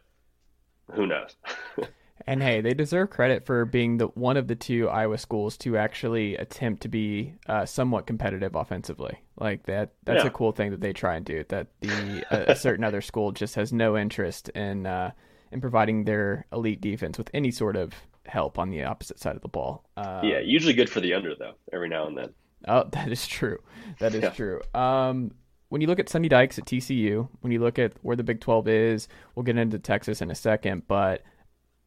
[0.92, 1.36] who knows?
[2.26, 5.76] And hey, they deserve credit for being the one of the two Iowa schools to
[5.76, 9.18] actually attempt to be uh, somewhat competitive offensively.
[9.38, 10.28] Like that, that's yeah.
[10.28, 11.44] a cool thing that they try and do.
[11.48, 15.10] That the a, a certain other school just has no interest in uh,
[15.50, 17.92] in providing their elite defense with any sort of
[18.26, 19.84] help on the opposite side of the ball.
[19.96, 21.54] Um, yeah, usually good for the under though.
[21.72, 22.30] Every now and then.
[22.68, 23.58] Oh, that is true.
[23.98, 24.30] That is yeah.
[24.30, 24.60] true.
[24.74, 25.32] Um,
[25.68, 28.40] when you look at Sonny Dykes at TCU, when you look at where the Big
[28.40, 31.22] 12 is, we'll get into Texas in a second, but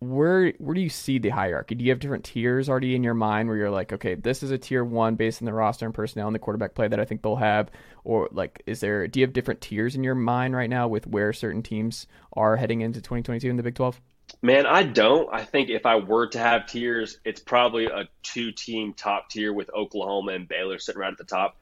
[0.09, 1.75] where where do you see the hierarchy?
[1.75, 4.51] Do you have different tiers already in your mind where you're like, okay, this is
[4.51, 7.05] a tier one based on the roster and personnel and the quarterback play that I
[7.05, 7.69] think they'll have,
[8.03, 9.07] or like, is there?
[9.07, 12.55] Do you have different tiers in your mind right now with where certain teams are
[12.55, 13.99] heading into 2022 in the Big 12?
[14.41, 15.31] Man, I don't.
[15.31, 19.69] I think if I were to have tiers, it's probably a two-team top tier with
[19.73, 21.57] Oklahoma and Baylor sitting right at the top.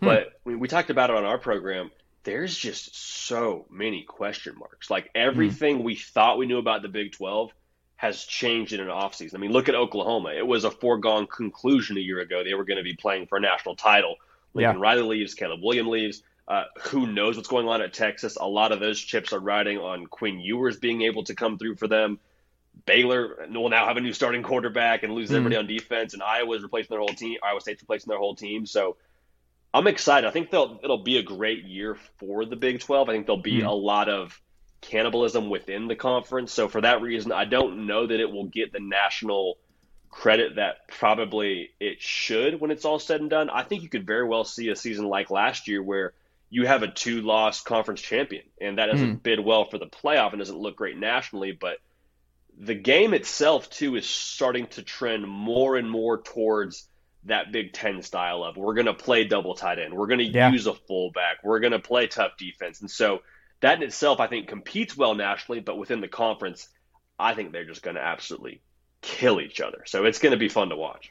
[0.00, 0.06] Hmm.
[0.06, 1.90] But we, we talked about it on our program
[2.26, 4.90] there's just so many question marks.
[4.90, 5.84] Like everything mm.
[5.84, 7.52] we thought we knew about the Big 12
[7.96, 9.34] has changed in an offseason.
[9.34, 10.32] I mean, look at Oklahoma.
[10.36, 13.38] It was a foregone conclusion a year ago they were going to be playing for
[13.38, 14.16] a national title.
[14.54, 14.82] Lincoln yeah.
[14.82, 16.22] Riley leaves, Caleb Williams leaves.
[16.48, 18.36] Uh, who knows what's going on at Texas?
[18.36, 21.76] A lot of those chips are riding on Quinn Ewers being able to come through
[21.76, 22.20] for them.
[22.84, 25.36] Baylor will now have a new starting quarterback and lose mm.
[25.36, 27.38] everybody on defense, and Iowa's replacing their whole team.
[27.42, 28.66] Iowa State's replacing their whole team.
[28.66, 28.96] So
[29.72, 30.28] I'm excited.
[30.28, 33.08] I think they'll it'll be a great year for the Big 12.
[33.08, 33.66] I think there'll be mm.
[33.66, 34.40] a lot of
[34.86, 36.52] cannibalism within the conference.
[36.52, 39.58] So for that reason, I don't know that it will get the national
[40.10, 43.50] credit that probably it should when it's all said and done.
[43.50, 46.14] I think you could very well see a season like last year where
[46.48, 49.22] you have a two loss conference champion and that doesn't mm.
[49.22, 51.78] bid well for the playoff and doesn't look great nationally, but
[52.58, 56.88] the game itself too is starting to trend more and more towards
[57.24, 60.24] that Big Ten style of we're going to play double tight end, we're going to
[60.24, 60.50] yeah.
[60.50, 63.20] use a fullback, we're going to play tough defense, and so
[63.60, 66.68] that in itself, I think, competes well nationally, but within the conference,
[67.18, 68.62] I think they're just going to absolutely
[69.00, 69.82] kill each other.
[69.86, 71.10] So it's going to be fun to watch.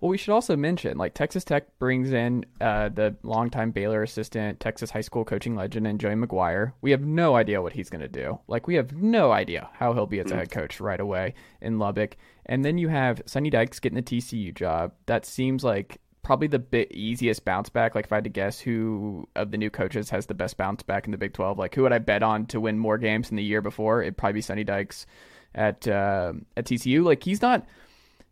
[0.00, 4.60] Well, we should also mention like Texas Tech brings in uh, the longtime Baylor assistant,
[4.60, 6.72] Texas high school coaching legend, and Joey McGuire.
[6.82, 8.38] We have no idea what he's going to do.
[8.46, 10.38] Like we have no idea how he'll be as a mm.
[10.38, 12.16] head coach right away in Lubbock.
[12.44, 14.92] And then you have Sonny Dykes getting the TCU job.
[15.06, 17.94] That seems like probably the bit easiest bounce back.
[17.94, 20.82] Like if I had to guess who of the new coaches has the best bounce
[20.82, 23.28] back in the Big Twelve, like who would I bet on to win more games
[23.28, 24.02] than the year before?
[24.02, 25.06] It'd probably be Sonny Dykes
[25.54, 27.04] at uh, at TCU.
[27.04, 27.64] Like he's not.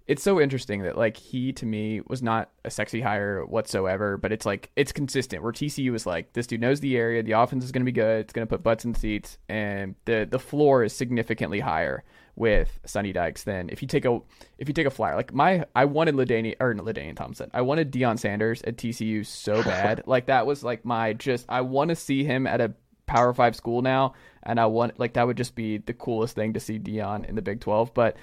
[0.09, 4.33] It's so interesting that like he to me was not a sexy hire whatsoever, but
[4.33, 5.45] it's like it's consistent.
[5.45, 7.93] Where TCU is like this dude knows the area, the offense is going to be
[7.93, 12.03] good, it's going to put butts in seats, and the the floor is significantly higher
[12.37, 14.21] with Sonny Dykes than if you take a
[14.59, 15.17] if you take a flyer.
[15.17, 17.51] Like my I wanted LaDainian or LaDainian Thompson.
[17.55, 20.03] I wanted Deion Sanders at TCU so bad.
[20.07, 22.75] like that was like my just I want to see him at a
[23.07, 26.55] Power Five school now, and I want like that would just be the coolest thing
[26.55, 27.93] to see Deion in the Big Twelve.
[27.95, 28.17] But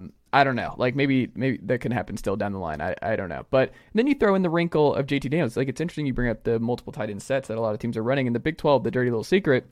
[0.00, 0.74] um, I don't know.
[0.76, 2.80] Like maybe maybe that can happen still down the line.
[2.80, 3.46] I, I don't know.
[3.50, 5.56] But then you throw in the wrinkle of JT Daniels.
[5.56, 7.80] Like it's interesting you bring up the multiple tight end sets that a lot of
[7.80, 8.84] teams are running in the Big Twelve.
[8.84, 9.66] The dirty little secret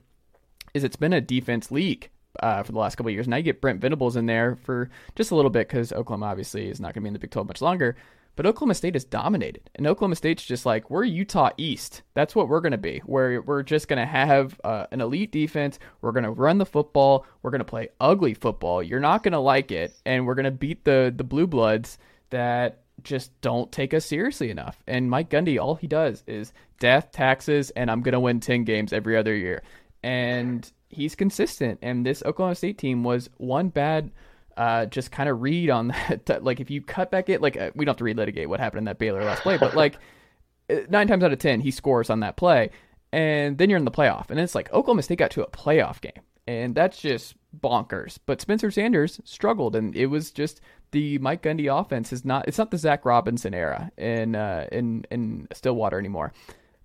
[0.74, 2.08] is it's been a defense league
[2.40, 3.28] uh, for the last couple of years.
[3.28, 6.68] Now you get Brent Venables in there for just a little bit because Oklahoma obviously
[6.68, 7.96] is not going to be in the Big 12 much longer.
[8.34, 12.00] But Oklahoma State is dominated, and Oklahoma State's just like we're Utah East.
[12.14, 13.02] That's what we're going to be.
[13.04, 15.78] Where we're just going to have uh, an elite defense.
[16.00, 17.26] We're going to run the football.
[17.42, 18.82] We're going to play ugly football.
[18.82, 21.98] You're not going to like it, and we're going to beat the the blue bloods
[22.30, 24.82] that just don't take us seriously enough.
[24.86, 28.64] And Mike Gundy, all he does is death, taxes, and I'm going to win 10
[28.64, 29.62] games every other year.
[30.02, 31.78] And he's consistent.
[31.82, 34.12] And this Oklahoma State team was one bad
[34.56, 35.88] uh, just kind of read on
[36.26, 36.44] that.
[36.44, 38.78] like if you cut back it, like uh, we don't have to relitigate what happened
[38.78, 39.96] in that Baylor last play, but like
[40.70, 42.70] uh, nine times out of ten he scores on that play,
[43.12, 46.00] and then you're in the playoff, and it's like Oklahoma State got to a playoff
[46.00, 48.18] game, and that's just bonkers.
[48.26, 50.60] But Spencer Sanders struggled, and it was just
[50.90, 52.46] the Mike Gundy offense is not.
[52.46, 56.32] It's not the Zac Robinson era in uh, in in Stillwater anymore.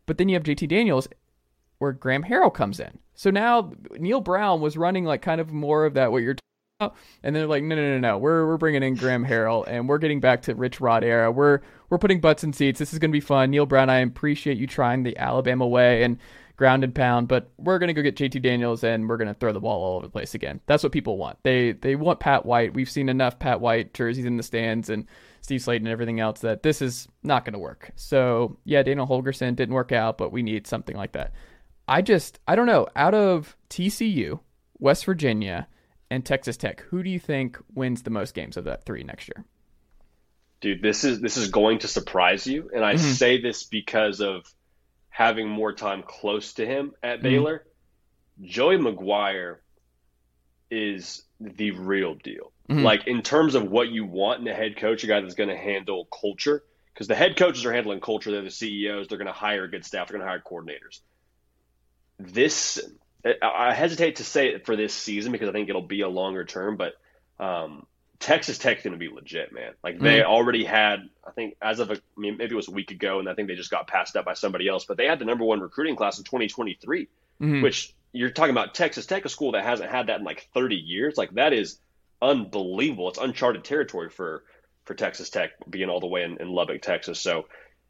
[0.06, 1.10] But then you have JT Daniels,
[1.80, 3.00] where Graham Harrell comes in.
[3.16, 6.36] So now Neal Brown was running like kind of more of that what you're
[7.24, 8.18] and they're like, no, no, no, no.
[8.20, 11.32] We're we're bringing in Graham Harrell, and we're getting back to Rich Rod era.
[11.32, 12.78] We're we're putting butts in seats.
[12.78, 13.50] This is gonna be fun.
[13.50, 16.20] Neal Brown, I appreciate you trying the Alabama way and
[16.56, 19.60] ground and pound, but we're gonna go get JT Daniels and we're gonna throw the
[19.60, 20.60] ball all over the place again.
[20.68, 21.40] That's what people want.
[21.44, 22.74] They they want Pat White.
[22.74, 25.08] We've seen enough Pat White jerseys in the stands and
[25.42, 27.92] Steve Slaton and everything else that this is not gonna work.
[27.96, 31.34] So yeah, Daniel Holgorsen didn't work out, but we need something like that.
[31.88, 32.88] I just I don't know.
[32.96, 34.40] Out of TCU,
[34.80, 35.68] West Virginia
[36.10, 36.82] and Texas Tech.
[36.90, 39.46] Who do you think wins the most games of that three next year?
[40.60, 43.12] Dude, this is this is going to surprise you, and I mm-hmm.
[43.12, 44.46] say this because of
[45.10, 47.24] having more time close to him at mm-hmm.
[47.24, 47.66] Baylor.
[48.42, 49.58] Joey McGuire
[50.70, 52.52] is the real deal.
[52.70, 52.84] Mm-hmm.
[52.84, 55.50] Like in terms of what you want in a head coach, a guy that's going
[55.50, 58.32] to handle culture, because the head coaches are handling culture.
[58.32, 59.08] They're the CEOs.
[59.08, 60.08] They're going to hire good staff.
[60.08, 61.02] They're going to hire coordinators.
[62.20, 62.80] This
[63.42, 66.46] I hesitate to say it for this season because I think it'll be a longer
[66.46, 66.94] term, but
[67.40, 67.86] um,
[68.20, 69.74] Texas Tech's going to be legit, man.
[69.84, 70.30] Like they mm-hmm.
[70.30, 73.20] already had, I think, as of a, I mean, maybe it was a week ago,
[73.20, 75.26] and I think they just got passed up by somebody else, but they had the
[75.26, 77.62] number one recruiting class in 2023, mm-hmm.
[77.62, 80.76] which you're talking about Texas Tech, a school that hasn't had that in like 30
[80.76, 81.18] years.
[81.18, 81.80] Like that is
[82.22, 83.10] unbelievable.
[83.10, 84.44] It's uncharted territory for
[84.86, 87.20] for Texas Tech being all the way in, in Lubbock, Texas.
[87.20, 87.48] So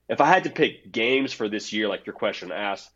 [0.09, 2.89] if I had to pick games for this year, like your question asked,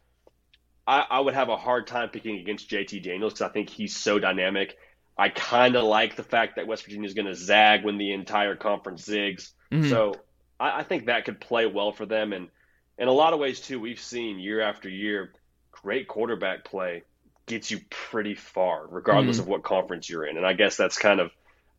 [0.87, 3.95] I, I would have a hard time picking against JT Daniels because I think he's
[3.95, 4.77] so dynamic.
[5.17, 8.13] I kind of like the fact that West Virginia is going to zag when the
[8.13, 9.51] entire conference zigs.
[9.71, 9.89] Mm-hmm.
[9.89, 10.15] So
[10.59, 12.33] I, I, think that could play well for them.
[12.33, 12.49] And
[12.97, 15.33] in a lot of ways, too, we've seen year after year,
[15.71, 17.03] great quarterback play
[17.45, 19.43] gets you pretty far, regardless mm-hmm.
[19.43, 20.37] of what conference you're in.
[20.37, 21.31] And I guess that's kind of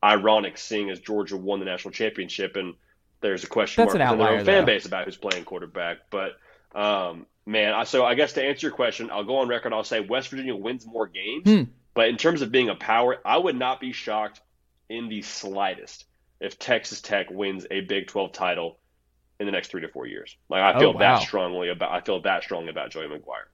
[0.05, 2.75] ironic seeing as Georgia won the national championship and
[3.23, 5.99] there's a question that's mark in their own fan base about who's playing quarterback.
[6.11, 6.33] But
[6.75, 9.73] um, man, so I guess to answer your question, I'll go on record.
[9.73, 11.63] I'll say West Virginia wins more games, hmm.
[11.95, 14.41] but in terms of being a power, I would not be shocked
[14.89, 16.05] in the slightest
[16.41, 18.79] if Texas Tech wins a Big 12 title
[19.41, 20.37] in the next three to four years.
[20.49, 20.99] Like I feel oh, wow.
[20.99, 21.93] that strongly about.
[21.93, 23.49] I feel that strongly about Joey McGuire.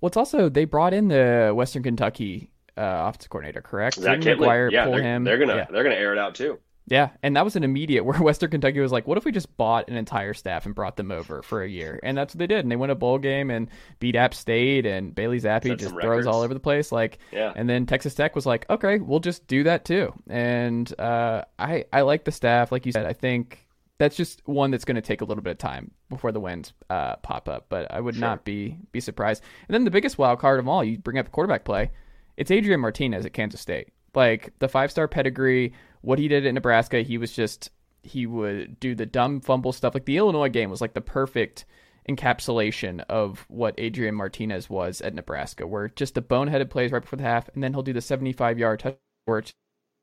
[0.00, 4.00] Well, it's also they brought in the Western Kentucky uh, offensive coordinator, correct?
[4.00, 5.24] That McGuire yeah, pull they're, him.
[5.24, 5.66] They're gonna yeah.
[5.70, 6.58] they're gonna air it out too.
[6.86, 9.56] Yeah, and that was an immediate where Western Kentucky was like, "What if we just
[9.56, 12.46] bought an entire staff and brought them over for a year?" And that's what they
[12.46, 12.60] did.
[12.60, 13.68] And they won a bowl game and
[14.00, 16.90] beat App State, and Bailey Zappe Set just throws all over the place.
[16.92, 17.52] Like, yeah.
[17.54, 21.84] And then Texas Tech was like, "Okay, we'll just do that too." And uh, I
[21.92, 23.06] I like the staff, like you said.
[23.06, 23.66] I think
[23.98, 26.72] that's just one that's going to take a little bit of time before the wins
[26.90, 27.66] uh, pop up.
[27.68, 28.20] But I would sure.
[28.20, 29.44] not be be surprised.
[29.68, 31.92] And then the biggest wild card of all, you bring up quarterback play.
[32.36, 33.90] It's Adrian Martinez at Kansas State.
[34.14, 35.72] Like the five star pedigree
[36.02, 37.70] what he did at Nebraska, he was just
[38.02, 39.94] he would do the dumb fumble stuff.
[39.94, 41.64] Like the Illinois game was like the perfect
[42.08, 47.16] encapsulation of what Adrian Martinez was at Nebraska, where just the boneheaded plays right before
[47.16, 49.52] the half, and then he'll do the 75 yard touchdown.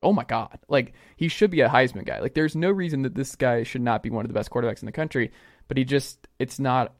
[0.02, 0.60] Oh my God.
[0.70, 2.22] Like, he should be a Heisman guy.
[2.22, 4.82] Like, there's no reason that this guy should not be one of the best quarterbacks
[4.82, 5.34] in the country,
[5.68, 6.96] but he just, it's not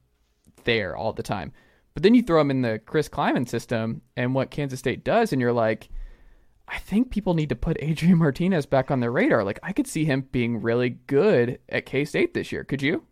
[0.66, 1.54] there all the time.
[1.94, 5.32] But then you throw him in the Chris Klieman system and what Kansas State does,
[5.32, 5.88] and you're like,
[6.70, 9.44] I think people need to put Adrian Martinez back on their radar.
[9.44, 12.64] Like I could see him being really good at K State this year.
[12.64, 13.04] Could you?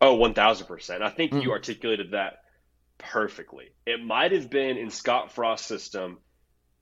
[0.00, 1.02] Oh, Oh, one thousand percent.
[1.04, 1.42] I think mm.
[1.42, 2.42] you articulated that
[2.98, 3.70] perfectly.
[3.86, 6.18] It might have been in Scott Frost's system,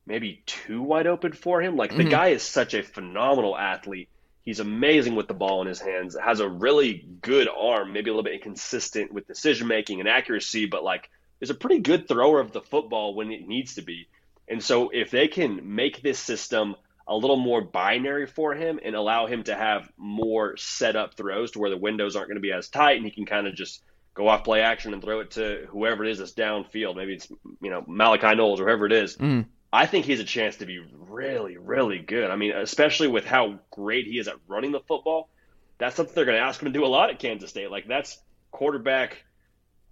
[0.06, 1.76] maybe too wide open for him.
[1.76, 2.10] Like the mm-hmm.
[2.10, 4.08] guy is such a phenomenal athlete.
[4.42, 6.16] He's amazing with the ball in his hands.
[6.18, 7.92] Has a really good arm.
[7.92, 11.10] Maybe a little bit inconsistent with decision making and accuracy, but like
[11.42, 14.08] is a pretty good thrower of the football when it needs to be.
[14.50, 16.74] And so if they can make this system
[17.06, 21.52] a little more binary for him and allow him to have more set up throws
[21.52, 23.54] to where the windows aren't going to be as tight and he can kind of
[23.54, 23.82] just
[24.14, 26.96] go off play action and throw it to whoever it is that's downfield.
[26.96, 27.28] Maybe it's
[27.60, 29.16] you know Malachi Knowles or whoever it is.
[29.16, 29.46] Mm.
[29.72, 32.30] I think he has a chance to be really, really good.
[32.30, 35.30] I mean, especially with how great he is at running the football.
[35.78, 37.70] That's something they're going to ask him to do a lot at Kansas State.
[37.70, 38.18] Like that's
[38.50, 39.24] quarterback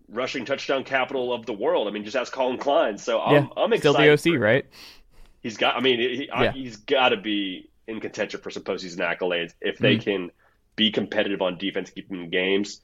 [0.08, 1.86] rushing touchdown capital of the world.
[1.88, 2.98] I mean, just ask Collin Klein.
[2.98, 4.18] So I'm, yeah, I'm still excited.
[4.18, 4.66] the OC, for- right?
[5.42, 5.76] He's got.
[5.76, 6.52] I mean, he, Yeah.
[6.52, 10.02] he's got to be in contention for some postseason accolades if they Mhm.
[10.02, 10.30] can
[10.76, 12.80] be competitive on defense, keep them in games.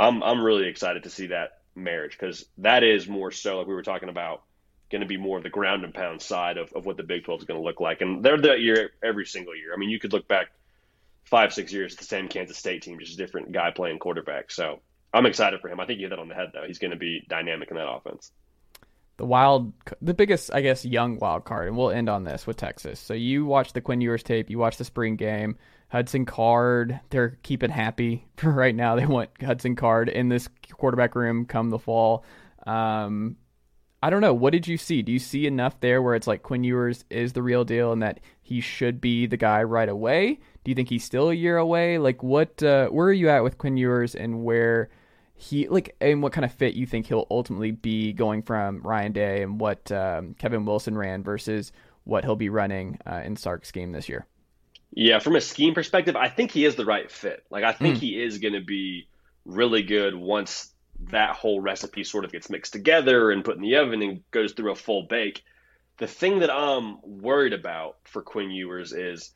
[0.00, 3.74] I'm I'm really excited to see that marriage because that is more so like we
[3.74, 4.42] were talking about
[4.90, 7.24] going to be more of the ground and pound side of, of what the Big
[7.24, 9.72] 12 is going to look like, and they're that year every single year.
[9.72, 10.48] I mean, you could look back
[11.24, 14.50] five six years, at the same Kansas State team, just a different guy playing quarterback.
[14.50, 14.80] So
[15.12, 15.80] I'm excited for him.
[15.80, 16.64] I think you hit that on the head though.
[16.66, 18.32] He's going to be dynamic in that offense.
[19.18, 22.56] the wild, the biggest, I guess, young wild card, and we'll end on this with
[22.56, 22.98] Texas.
[22.98, 25.56] So you watch the Quinn Ewers tape, you watch the spring game.
[25.88, 28.96] Hudson Card, they're keeping happy for right now.
[28.96, 32.24] They want Hudson Card in this quarterback room come the fall.
[32.66, 33.36] Um,
[34.02, 34.32] I don't know.
[34.34, 35.02] What did you see?
[35.02, 38.02] Do you see enough there where it's like Quinn Ewers is the real deal and
[38.02, 40.40] that he should be the guy right away?
[40.64, 41.98] Do you think he's still a year away?
[41.98, 42.62] Like, what?
[42.62, 44.88] Uh, where are you at with Quinn Ewers and where
[45.42, 49.12] he like and what kind of fit you think he'll ultimately be going from Ryan
[49.12, 51.72] Day and what um, Kevin Wilson ran versus
[52.04, 54.26] what he'll be running uh, in Sark's game this year?
[54.94, 57.44] Yeah, from a scheme perspective, I think he is the right fit.
[57.50, 58.00] Like I think Mm.
[58.00, 59.08] he is going to be
[59.44, 60.72] really good once
[61.10, 64.52] that whole recipe sort of gets mixed together and put in the oven and goes
[64.52, 65.42] through a full bake.
[65.98, 69.32] The thing that I'm worried about for Quinn Ewers is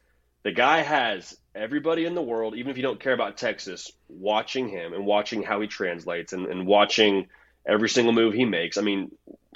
[0.46, 4.68] the guy has everybody in the world, even if you don't care about Texas, watching
[4.68, 7.26] him and watching how he translates and, and watching
[7.66, 8.78] every single move he makes.
[8.78, 9.10] I mean,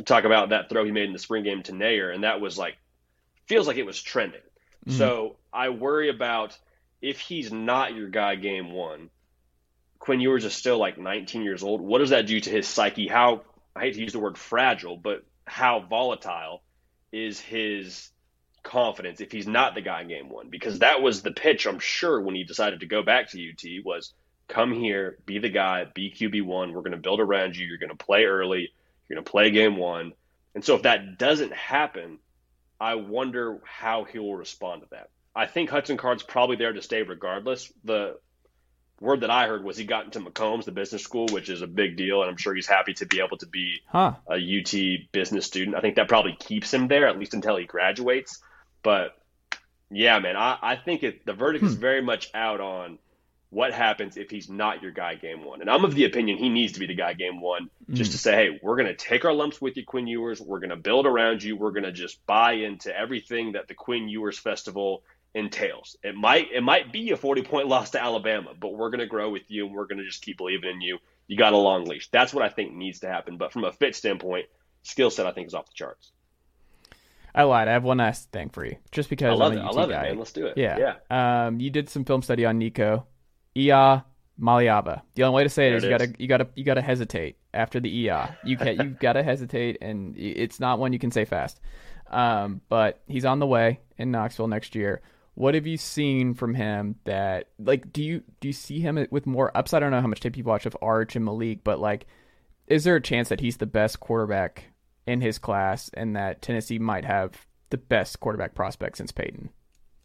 [0.04, 2.58] talk about that throw he made in the spring game to Neyor, and that was
[2.58, 2.76] like
[3.46, 4.40] feels like it was trending.
[4.84, 4.94] Mhm.
[4.94, 6.58] So I worry about
[7.00, 9.10] if he's not your guy game one,
[10.00, 11.80] Quinn Ewers is still like 19 years old.
[11.80, 13.06] What does that do to his psyche?
[13.06, 13.42] How
[13.76, 16.62] I hate to use the word fragile, but how volatile
[17.12, 18.10] is his
[18.62, 20.48] confidence if he's not the guy in game one?
[20.48, 23.84] Because that was the pitch, I'm sure, when he decided to go back to UT
[23.84, 24.12] was
[24.48, 26.72] come here, be the guy, be QB one.
[26.72, 27.66] We're going to build around you.
[27.66, 28.70] You're going to play early.
[29.08, 30.12] You're going to play game one.
[30.54, 32.18] And so if that doesn't happen,
[32.80, 35.10] I wonder how he will respond to that.
[35.36, 37.72] I think Hudson Card's probably there to stay regardless.
[37.84, 38.18] The
[39.00, 41.66] word that I heard was he got into McCombs, the business school, which is a
[41.66, 44.14] big deal, and I'm sure he's happy to be able to be Huh?
[44.28, 45.76] a UT business student.
[45.76, 48.42] I think that probably keeps him there at least until he graduates.
[48.82, 49.16] But
[49.90, 51.80] yeah, man, I, I think it, the verdict is hmm.
[51.80, 52.98] very much out on
[53.50, 55.60] what happens if he's not your guy game one.
[55.60, 58.16] And I'm of the opinion he needs to be the guy game one just to
[58.16, 58.20] hmm.
[58.20, 60.40] say, hey, we're going to take our lumps with you, Quinn Ewers.
[60.40, 61.56] We're going to build around you.
[61.56, 65.02] We're going to just buy into everything that the Quinn Ewers Festival
[65.34, 65.96] entails.
[66.02, 69.06] It might it might be a 40 point loss to Alabama, but we're going to
[69.06, 70.98] grow with you and we're going to just keep believing in you.
[71.26, 72.08] You got a long leash.
[72.10, 73.36] That's what I think needs to happen.
[73.36, 74.46] But from a fit standpoint,
[74.82, 76.12] skill set I think is off the charts.
[77.34, 77.68] I lied.
[77.68, 79.60] I have one last thing for you, just because I love I'm it.
[79.60, 80.02] a I UT love it, guy.
[80.02, 80.18] man.
[80.18, 80.56] Let's do it.
[80.56, 80.94] Yeah.
[81.10, 81.46] Yeah.
[81.46, 83.06] Um, you did some film study on Nico,
[83.56, 84.04] Ia
[84.40, 85.02] Maliaba.
[85.14, 86.82] The only way to say it There is it you gotta you gotta you gotta
[86.82, 88.36] hesitate after the Ia.
[88.44, 91.60] You can you gotta hesitate, and it's not one you can say fast.
[92.10, 95.00] Um, but he's on the way in Knoxville next year.
[95.34, 99.26] What have you seen from him that like do you do you see him with
[99.26, 99.78] more upside?
[99.82, 102.06] I don't know how much tape you watch of Arch and Malik, but like,
[102.66, 104.64] is there a chance that he's the best quarterback
[105.10, 109.50] in his class, and that Tennessee might have the best quarterback prospect since Peyton?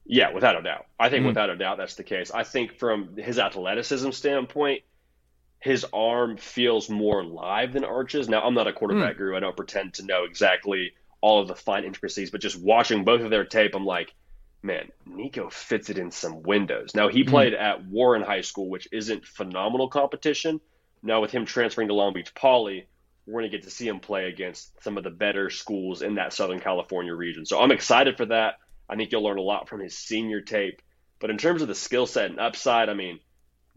[0.06, 0.86] Yeah, without a doubt.
[1.00, 1.28] I think Mm.
[1.28, 2.32] without a doubt that's the case.
[2.32, 4.84] I think from his athleticism standpoint,
[5.60, 8.30] his arm feels more live than Arch's.
[8.30, 9.36] Now, I'm not a quarterback guru.
[9.36, 13.22] I don't pretend to know exactly all of the fine intricacies, but just watching both
[13.22, 14.14] of their tape, I'm like,
[14.62, 16.94] man, Nico fits it in some windows.
[16.94, 20.62] Now, he played at Warren High School, which isn't phenomenal competition.
[21.02, 22.88] Now, with him transferring to Long Beach Poly,
[23.26, 26.16] we're going to get to see him play against some of the better schools in
[26.16, 27.46] that Southern California region.
[27.46, 28.56] So I'm excited for that.
[28.88, 30.82] I think you'll learn a lot from his senior tape.
[31.20, 33.20] But in terms of the skill set and upside, I mean,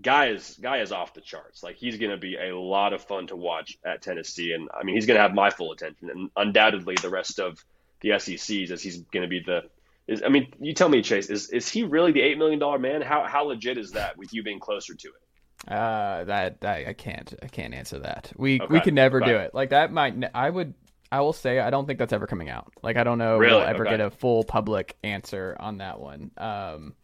[0.01, 1.63] guy is guy is off the charts.
[1.63, 4.85] Like he's going to be a lot of fun to watch at Tennessee, and I
[4.85, 7.65] mean he's going to have my full attention, and undoubtedly the rest of
[8.01, 9.63] the SECs as he's going to be the.
[10.07, 12.79] Is, I mean, you tell me, Chase, is is he really the eight million dollar
[12.79, 13.03] man?
[13.03, 15.28] How how legit is that with you being closer to it?
[15.69, 18.33] Uh, that, that I can't I can't answer that.
[18.37, 19.33] We we Okay, could never okay.
[19.33, 19.55] do it.
[19.55, 20.73] Like that might I would
[21.13, 22.73] I will say I don't think that's ever coming out.
[22.83, 23.55] Like I don't know Really?
[23.57, 23.97] we'll ever Okay.
[23.97, 26.31] get a full public answer on that one.
[26.39, 26.95] Um,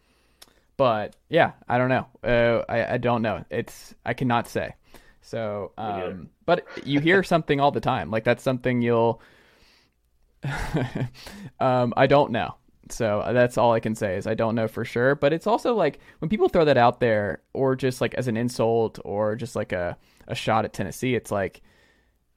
[0.79, 2.07] but yeah, I don't know.
[2.23, 3.45] Uh, I I don't know.
[3.51, 4.75] It's I cannot say.
[5.21, 8.11] So, um, but you hear something all the time.
[8.11, 9.21] Like that's something you'll.
[11.61, 12.55] um, I don't know.
[12.93, 15.15] So uh, that's all I can say is I don't know for sure.
[15.15, 18.37] But it's also like when people throw that out there, or just like as an
[18.37, 19.97] insult, or just like a
[20.29, 21.15] a shot at Tennessee.
[21.15, 21.63] It's like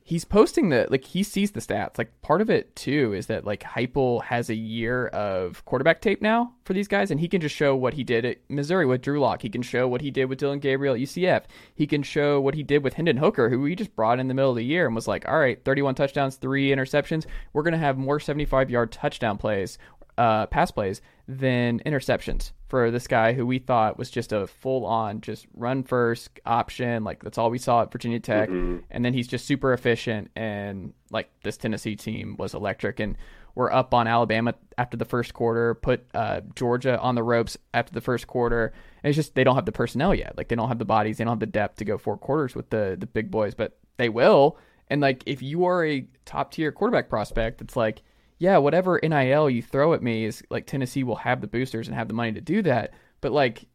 [0.07, 1.97] he's posting the like he sees the stats.
[1.97, 6.21] Like part of it too is that like Heupel has a year of quarterback tape
[6.21, 9.01] now for these guys, and he can just show what he did at Missouri with
[9.01, 9.41] Drew Lock.
[9.41, 11.43] He can show what he did with Dillon Gabriel at UCF.
[11.75, 14.33] He can show what he did with Hendon Hooker, who he just brought in the
[14.33, 17.25] middle of the year and was like, all right, 31 touchdowns, three interceptions.
[17.51, 19.77] We're gonna have more 75 yard touchdown plays
[20.17, 24.85] uh, pass plays than interceptions for this guy who we thought was just a full
[24.85, 27.03] on just run first option.
[27.03, 28.49] Like that's all we saw at Virginia Tech.
[28.49, 28.79] Mm-hmm.
[28.91, 30.29] And then he's just super efficient.
[30.35, 32.99] And like this Tennessee team was electric.
[32.99, 33.17] And
[33.55, 37.93] we're up on Alabama after the first quarter, put uh, Georgia on the ropes after
[37.93, 38.73] the first quarter.
[39.03, 40.37] And it's just they don't have the personnel yet.
[40.37, 42.55] Like they don't have the bodies, they don't have the depth to go four quarters
[42.55, 44.57] with the the big boys, but they will.
[44.89, 48.01] And like if you are a top tier quarterback prospect, it's like
[48.37, 51.95] yeah, whatever NIL you throw at me is like Tennessee will have the boosters and
[51.95, 52.93] have the money to do that.
[53.21, 53.65] But like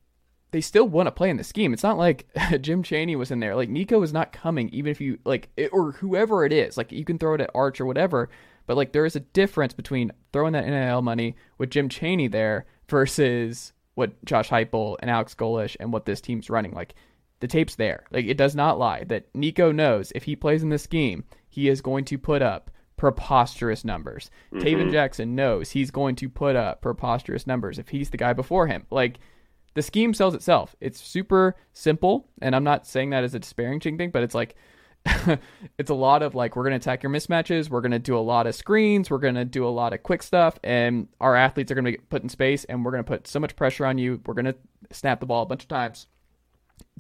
[0.53, 1.73] they still want to play in the scheme.
[1.73, 2.27] It's not like
[2.61, 3.57] Jim Chaney was in there.
[3.57, 6.77] Like Nico is not coming, even if you like it, or whoever it is.
[6.77, 8.29] Like you can throw it at Arch or whatever.
[8.67, 12.67] But like there is a difference between throwing that NIL money with Jim Chaney there
[12.89, 16.73] versus what Josh Heupel and Alex Golesh and what this team's running.
[16.73, 16.95] Like
[17.41, 18.05] the tape's there.
[18.13, 21.69] Like it does not lie that Nico knows if he plays in this scheme, he
[21.69, 22.71] is going to put up
[23.03, 24.31] preposterous numbers.
[24.55, 28.17] mm hmm Tayven Jackson knows he's going to put up preposterous numbers if he's the
[28.17, 28.87] guy before him.
[28.91, 29.19] Like
[29.75, 30.77] the scheme sells itself.
[30.81, 34.55] It's super simple, and I'm not saying that as a disparaging thing, but it's like
[35.79, 38.17] it's a lot of like we're going to attack your mismatches, we're going to do
[38.17, 41.35] a lot of screens, we're going to do a lot of quick stuff, and our
[41.35, 43.57] athletes are going to be put in space, and we're going to put so much
[43.57, 44.21] pressure on you.
[44.27, 44.57] We're going to
[44.93, 46.07] snap the ball a bunch of times.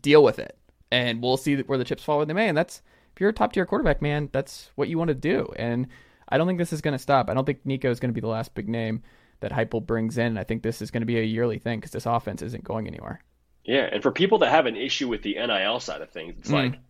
[0.00, 0.58] Deal with it,
[0.90, 2.48] and we'll see where the chips fall when they may.
[2.48, 2.82] And that's
[3.14, 5.52] if you're a top tier quarterback, man, that's what you want to do.
[5.56, 5.88] And
[6.28, 7.28] I don't think this is going to stop.
[7.28, 9.02] I don't think Nico is going to be the last big name
[9.40, 10.38] that Heupel brings in.
[10.38, 12.86] I think this is going to be a yearly thing because this offense isn't going
[12.86, 13.22] anywhere.
[13.64, 16.50] Yeah, and for people that have an issue with the NIL side of things, it's
[16.50, 16.54] mm.
[16.54, 16.80] like,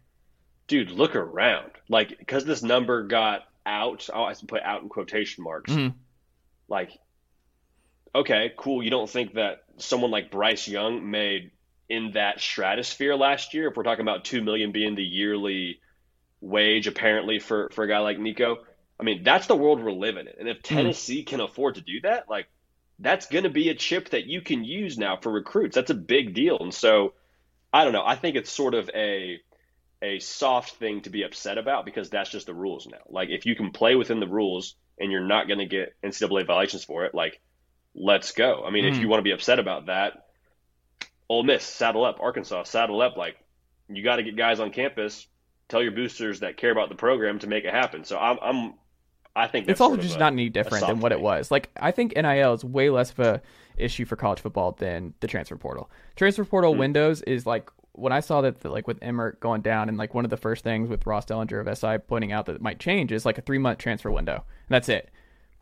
[0.69, 1.70] dude, look around.
[1.89, 5.73] Like, because this number got out, oh, I put out in quotation marks.
[5.73, 5.94] Mm.
[6.69, 6.90] Like,
[8.15, 8.82] okay, cool.
[8.82, 11.51] You don't think that someone like Bryce Young made
[11.89, 13.69] in that stratosphere last year?
[13.69, 15.81] If we're talking about two million being the yearly
[16.43, 18.59] wage apparently for for a guy like Nico.
[19.01, 20.35] I mean, that's the world we're living in.
[20.39, 20.74] And if hmm.
[20.74, 21.27] Tennessee mm.
[21.27, 22.47] can afford to do that, like
[22.98, 25.74] that's going to be a chip that you can use now for recruits.
[25.74, 26.59] That's a big deal.
[26.60, 27.14] And so,
[27.73, 28.05] I don't know.
[28.05, 29.40] I think it's sort of a
[30.02, 32.98] a soft thing to be upset about because that's just the rules now.
[33.09, 36.44] Like if you can play within the rules and you're not going to get NCAA
[36.44, 37.40] violations for it, like
[37.94, 38.64] let's go.
[38.66, 38.90] I mean, mm.
[38.90, 39.02] if hmm.
[39.02, 40.27] you want to be upset about that,
[41.28, 43.16] Ole Miss saddle up, Arkansas saddle up.
[43.16, 43.36] Like
[43.89, 45.27] you got to get guys on campus
[45.68, 48.05] tell your boosters that care about the program to make it happen.
[48.05, 48.74] So I'm, I'm
[49.34, 51.18] I think it's also just a, not any different than what thing.
[51.18, 51.51] it was.
[51.51, 53.43] Like I think NIL is way less of a
[53.76, 55.90] issue for college football than the transfer portal.
[56.16, 56.80] Transfer portal mm-hmm.
[56.80, 60.24] windows is like when I saw that like with Emmert going down and like one
[60.24, 63.12] of the first things with Ross Dellenger of SI pointing out that it might change
[63.12, 64.34] is like a three month transfer window.
[64.34, 65.10] And that's it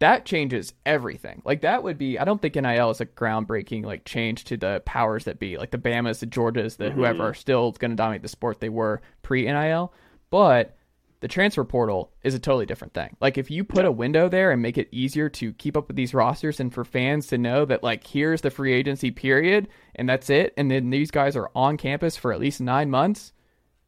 [0.00, 1.42] that changes everything.
[1.44, 4.82] Like that would be I don't think NIL is a groundbreaking like change to the
[4.84, 6.98] powers that be, like the Bamas, the Georgias, the mm-hmm.
[6.98, 9.92] whoever are still going to dominate the sport they were pre NIL.
[10.30, 10.76] But
[11.20, 13.14] the transfer portal is a totally different thing.
[13.20, 13.88] Like if you put yeah.
[13.88, 16.82] a window there and make it easier to keep up with these rosters and for
[16.82, 20.88] fans to know that like here's the free agency period and that's it and then
[20.88, 23.34] these guys are on campus for at least 9 months,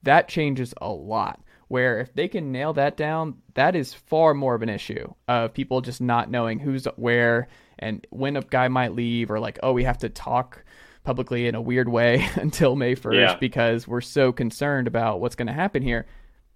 [0.03, 1.41] that changes a lot
[1.73, 5.55] where if they can nail that down, that is far more of an issue of
[5.55, 9.73] people just not knowing who's where and when a guy might leave or like, oh,
[9.73, 10.63] we have to talk
[11.03, 13.37] publicly in a weird way until May 1st yeah.
[13.37, 16.05] because we're so concerned about what's going to happen here.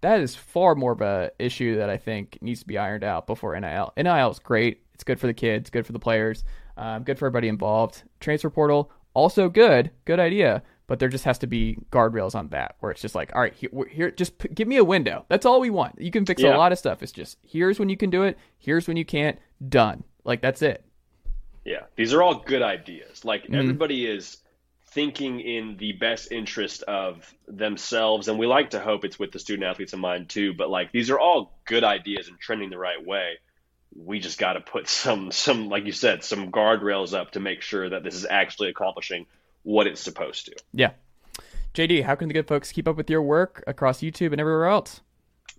[0.03, 3.27] That is far more of a issue that I think needs to be ironed out
[3.27, 3.95] before NIL.
[3.97, 4.83] NIL is great.
[4.93, 6.45] It's good for the kids, good for the players,
[6.77, 8.03] um, good for everybody involved.
[8.21, 12.77] Transfer portal also good, good idea but there just has to be guardrails on that
[12.81, 15.25] where it's just like all right here, here just p- give me a window.
[15.29, 16.01] That's all we want.
[16.01, 16.55] You can fix yeah.
[16.55, 17.03] a lot of stuff.
[17.03, 18.39] It's just here's when you can do it.
[18.59, 19.39] Here's when you can't.
[19.69, 20.05] Done.
[20.25, 20.85] Like that's it.
[21.65, 21.83] Yeah.
[21.97, 23.25] These are all good ideas.
[23.25, 23.55] Like mm-hmm.
[23.55, 24.39] everybody is
[24.89, 29.39] thinking in the best interest of themselves and we like to hope it's with the
[29.39, 32.79] student athletes in mind too but like these are all good ideas and trending the
[32.79, 33.39] right way.
[33.95, 37.63] We just got to put some some like you said some guardrails up to make
[37.63, 39.27] sure that this is actually accomplishing
[39.67, 40.55] what it's supposed to.
[40.73, 40.93] Yeah.
[41.75, 44.67] JD, how can the good folks keep up with your work across YouTube and everywhere
[44.67, 45.01] else?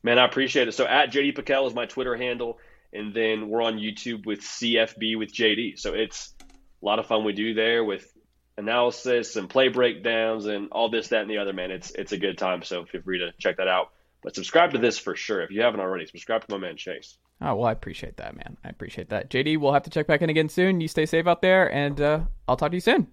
[0.01, 0.71] Man, I appreciate it.
[0.71, 2.57] So at JD Pickell is my Twitter handle,
[2.93, 5.77] and then we're on YouTube with CFB with JD.
[5.77, 8.11] So it's a lot of fun we do there with
[8.57, 11.51] analysis and play breakdowns and all this, that, and the other.
[11.53, 12.63] Man, it's it's a good time.
[12.63, 13.91] So feel free to check that out.
[14.23, 15.41] But subscribe to this for sure.
[15.41, 17.17] If you haven't already, subscribe to my man Chase.
[17.41, 18.57] Oh well, I appreciate that, man.
[18.63, 19.29] I appreciate that.
[19.29, 20.79] JD, we'll have to check back in again soon.
[20.79, 23.07] You stay safe out there, and uh, I'll talk to you soon.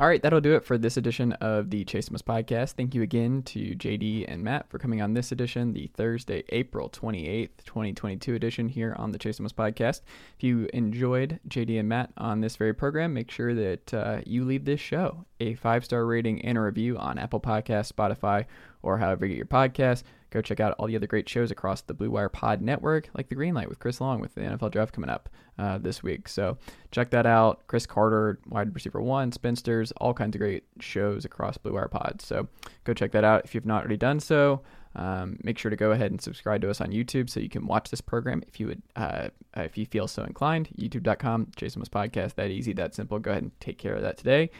[0.00, 2.74] All right, that'll do it for this edition of the Chase Thomas podcast.
[2.74, 6.88] Thank you again to JD and Matt for coming on this edition, the Thursday, April
[6.88, 10.02] 28th, 2022 edition here on the Chase Thomas podcast.
[10.36, 14.44] If you enjoyed JD and Matt on this very program, make sure that uh, you
[14.44, 18.44] leave this show a five star rating and a review on Apple Podcasts, Spotify,
[18.82, 20.04] or however you get your podcast.
[20.30, 23.28] Go check out all the other great shows across the Blue Wire Pod Network, like
[23.28, 25.28] The Green Light with Chris Long with the NFL Draft coming up
[25.58, 26.28] uh, this week.
[26.28, 26.58] So
[26.90, 27.66] check that out.
[27.66, 32.26] Chris Carter, Wide Receiver One, Spinsters, all kinds of great shows across Blue Wire Pods.
[32.26, 32.48] So
[32.84, 34.62] go check that out if you've not already done so.
[34.94, 37.66] Um, make sure to go ahead and subscribe to us on YouTube so you can
[37.66, 40.68] watch this program if you would, uh, if you feel so inclined.
[40.78, 42.34] YouTube.com, Chase Thomas Podcast.
[42.34, 43.18] That easy, that simple.
[43.18, 44.50] Go ahead and take care of that today.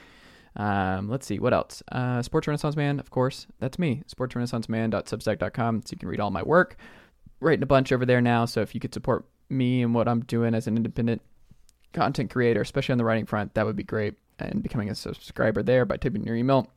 [0.58, 1.82] Um, let's see what else.
[1.90, 4.02] Uh, Sports Renaissance Man, of course, that's me.
[4.14, 6.76] SportsRenaissanceMan.substack.com, so you can read all my work.
[7.40, 10.20] Writing a bunch over there now, so if you could support me and what I'm
[10.24, 11.22] doing as an independent
[11.92, 14.14] content creator, especially on the writing front, that would be great.
[14.40, 16.68] And becoming a subscriber there by typing your email,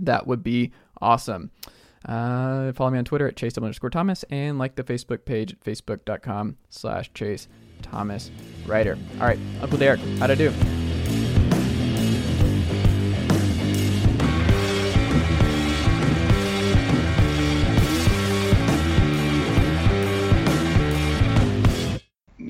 [0.00, 1.50] that would be awesome.
[2.06, 5.60] Uh, follow me on Twitter at Chase underscore Thomas and like the Facebook page at
[5.60, 7.48] facebook.com slash Chase
[7.82, 8.30] Thomas
[8.66, 8.96] Writer.
[9.20, 10.52] All right, Uncle Derek, how'd I do?